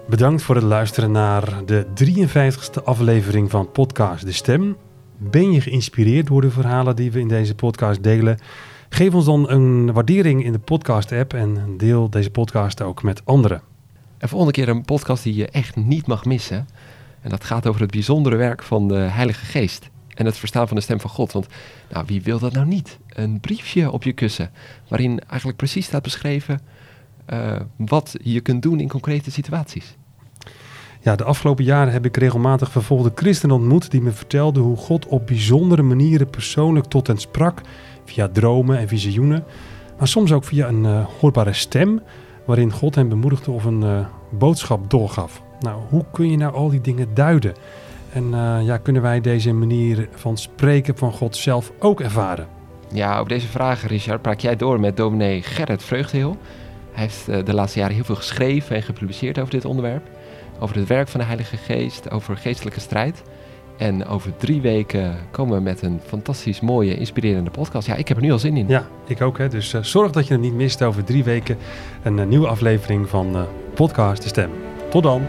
Bedankt 0.09 0.43
voor 0.43 0.55
het 0.55 0.65
luisteren 0.65 1.11
naar 1.11 1.65
de 1.65 1.87
53ste 2.05 2.85
aflevering 2.85 3.51
van 3.51 3.71
podcast 3.71 4.25
De 4.25 4.33
Stem. 4.33 4.77
Ben 5.17 5.53
je 5.53 5.61
geïnspireerd 5.61 6.27
door 6.27 6.41
de 6.41 6.51
verhalen 6.51 6.97
die 6.97 7.11
we 7.11 7.21
in 7.21 7.29
deze 7.29 7.55
podcast 7.55 8.03
delen? 8.03 8.39
Geef 8.89 9.15
ons 9.15 9.25
dan 9.25 9.51
een 9.51 9.93
waardering 9.93 10.45
in 10.45 10.53
de 10.53 10.59
podcast-app 10.59 11.35
en 11.35 11.75
deel 11.77 12.11
deze 12.11 12.31
podcast 12.31 12.83
ook 12.83 13.03
met 13.03 13.25
anderen. 13.25 13.63
En 14.19 14.29
volgende 14.29 14.53
keer 14.53 14.69
een 14.69 14.85
podcast 14.85 15.23
die 15.23 15.35
je 15.35 15.49
echt 15.49 15.77
niet 15.77 16.07
mag 16.07 16.25
missen. 16.25 16.69
En 17.21 17.31
dat 17.31 17.45
gaat 17.45 17.67
over 17.67 17.81
het 17.81 17.91
bijzondere 17.91 18.37
werk 18.37 18.63
van 18.63 18.89
de 18.89 18.95
Heilige 18.95 19.45
Geest. 19.45 19.91
En 20.15 20.27
het 20.27 20.37
verstaan 20.37 20.69
van 20.69 20.77
de 20.77 20.83
stem 20.83 21.01
van 21.01 21.11
God. 21.11 21.33
Want 21.33 21.47
nou, 21.91 22.05
wie 22.07 22.23
wil 22.23 22.39
dat 22.39 22.53
nou 22.53 22.67
niet? 22.67 22.99
Een 23.09 23.41
briefje 23.41 23.91
op 23.91 24.03
je 24.03 24.13
kussen. 24.13 24.51
Waarin 24.89 25.21
eigenlijk 25.21 25.59
precies 25.59 25.87
staat 25.87 26.03
beschreven 26.03 26.61
uh, 27.33 27.57
wat 27.77 28.17
je 28.23 28.41
kunt 28.41 28.63
doen 28.63 28.81
in 28.81 28.89
concrete 28.89 29.31
situaties. 29.31 29.97
Ja, 31.01 31.17
de 31.17 31.25
afgelopen 31.25 31.65
jaren 31.65 31.93
heb 31.93 32.05
ik 32.05 32.17
regelmatig 32.17 32.71
vervolgde 32.71 33.13
christenen 33.15 33.57
ontmoet 33.57 33.91
die 33.91 34.01
me 34.01 34.11
vertelden 34.11 34.63
hoe 34.63 34.77
God 34.77 35.07
op 35.07 35.27
bijzondere 35.27 35.83
manieren 35.83 36.31
persoonlijk 36.31 36.87
tot 36.87 37.07
hen 37.07 37.19
sprak, 37.19 37.61
via 38.09 38.29
dromen 38.33 38.79
en 38.79 38.89
visioenen, 38.89 39.45
maar 39.99 40.09
soms 40.09 40.33
ook 40.33 40.45
via 40.45 40.69
een 40.69 40.85
uh, 40.85 41.07
hoorbare 41.21 41.53
stem, 41.53 42.03
waarin 42.45 42.73
God 42.73 42.95
hen 42.95 43.09
bemoedigde 43.09 43.51
of 43.51 43.65
een 43.65 43.83
uh, 43.83 44.07
boodschap 44.31 44.91
doorgaf. 44.91 45.43
Nou, 45.61 45.81
hoe 45.89 46.05
kun 46.13 46.31
je 46.31 46.37
nou 46.37 46.55
al 46.55 46.69
die 46.69 46.81
dingen 46.81 47.15
duiden? 47.15 47.55
En 48.13 48.25
uh, 48.25 48.59
ja, 48.63 48.77
kunnen 48.77 49.03
wij 49.03 49.21
deze 49.21 49.53
manier 49.53 50.09
van 50.15 50.37
spreken 50.37 50.97
van 50.97 51.13
God 51.13 51.37
zelf 51.37 51.73
ook 51.79 52.01
ervaren? 52.01 52.47
Ja, 52.93 53.21
op 53.21 53.29
deze 53.29 53.47
vragen, 53.47 53.89
Richard, 53.89 54.23
praat 54.23 54.43
jij 54.43 54.57
door 54.57 54.81
met 54.81 54.97
dominee 54.97 55.43
Gerrit 55.43 55.83
Vreugdeheel. 55.83 56.37
Hij 56.93 57.03
heeft 57.03 57.47
de 57.47 57.55
laatste 57.55 57.79
jaren 57.79 57.95
heel 57.95 58.05
veel 58.05 58.15
geschreven 58.15 58.77
en 58.77 58.83
gepubliceerd 58.83 59.39
over 59.39 59.51
dit 59.51 59.65
onderwerp 59.65 60.03
over 60.59 60.77
het 60.77 60.89
werk 60.89 61.09
van 61.09 61.21
de 61.21 61.27
Heilige 61.27 61.57
Geest, 61.57 62.11
over 62.11 62.37
geestelijke 62.37 62.81
strijd. 62.81 63.23
En 63.79 64.07
over 64.07 64.37
drie 64.37 64.61
weken 64.61 65.17
komen 65.31 65.57
we 65.57 65.63
met 65.63 65.83
een 65.83 66.01
fantastisch 66.07 66.61
mooie, 66.61 66.97
inspirerende 66.97 67.51
podcast. 67.51 67.87
Ja, 67.87 67.95
ik 67.95 68.09
heb 68.09 68.17
er 68.17 68.23
nu 68.23 68.33
al 68.33 68.39
zin 68.39 68.57
in. 68.57 68.69
Ja, 68.69 68.87
ik 69.07 69.21
ook. 69.21 69.39
Hè. 69.39 69.49
Dus 69.49 69.73
uh, 69.75 69.83
zorg 69.83 70.13
dat 70.13 70.27
je 70.27 70.33
het 70.33 70.43
niet 70.43 70.55
mist 70.55 70.83
over 70.83 71.05
drie 71.05 71.25
weken. 71.25 71.57
Een 72.03 72.19
uh, 72.19 72.27
nieuwe 72.27 72.47
aflevering 72.47 73.09
van 73.09 73.37
uh, 73.37 73.43
Podcast 73.75 74.23
De 74.23 74.29
Stem. 74.29 74.51
Tot 74.91 75.03
dan. 75.03 75.23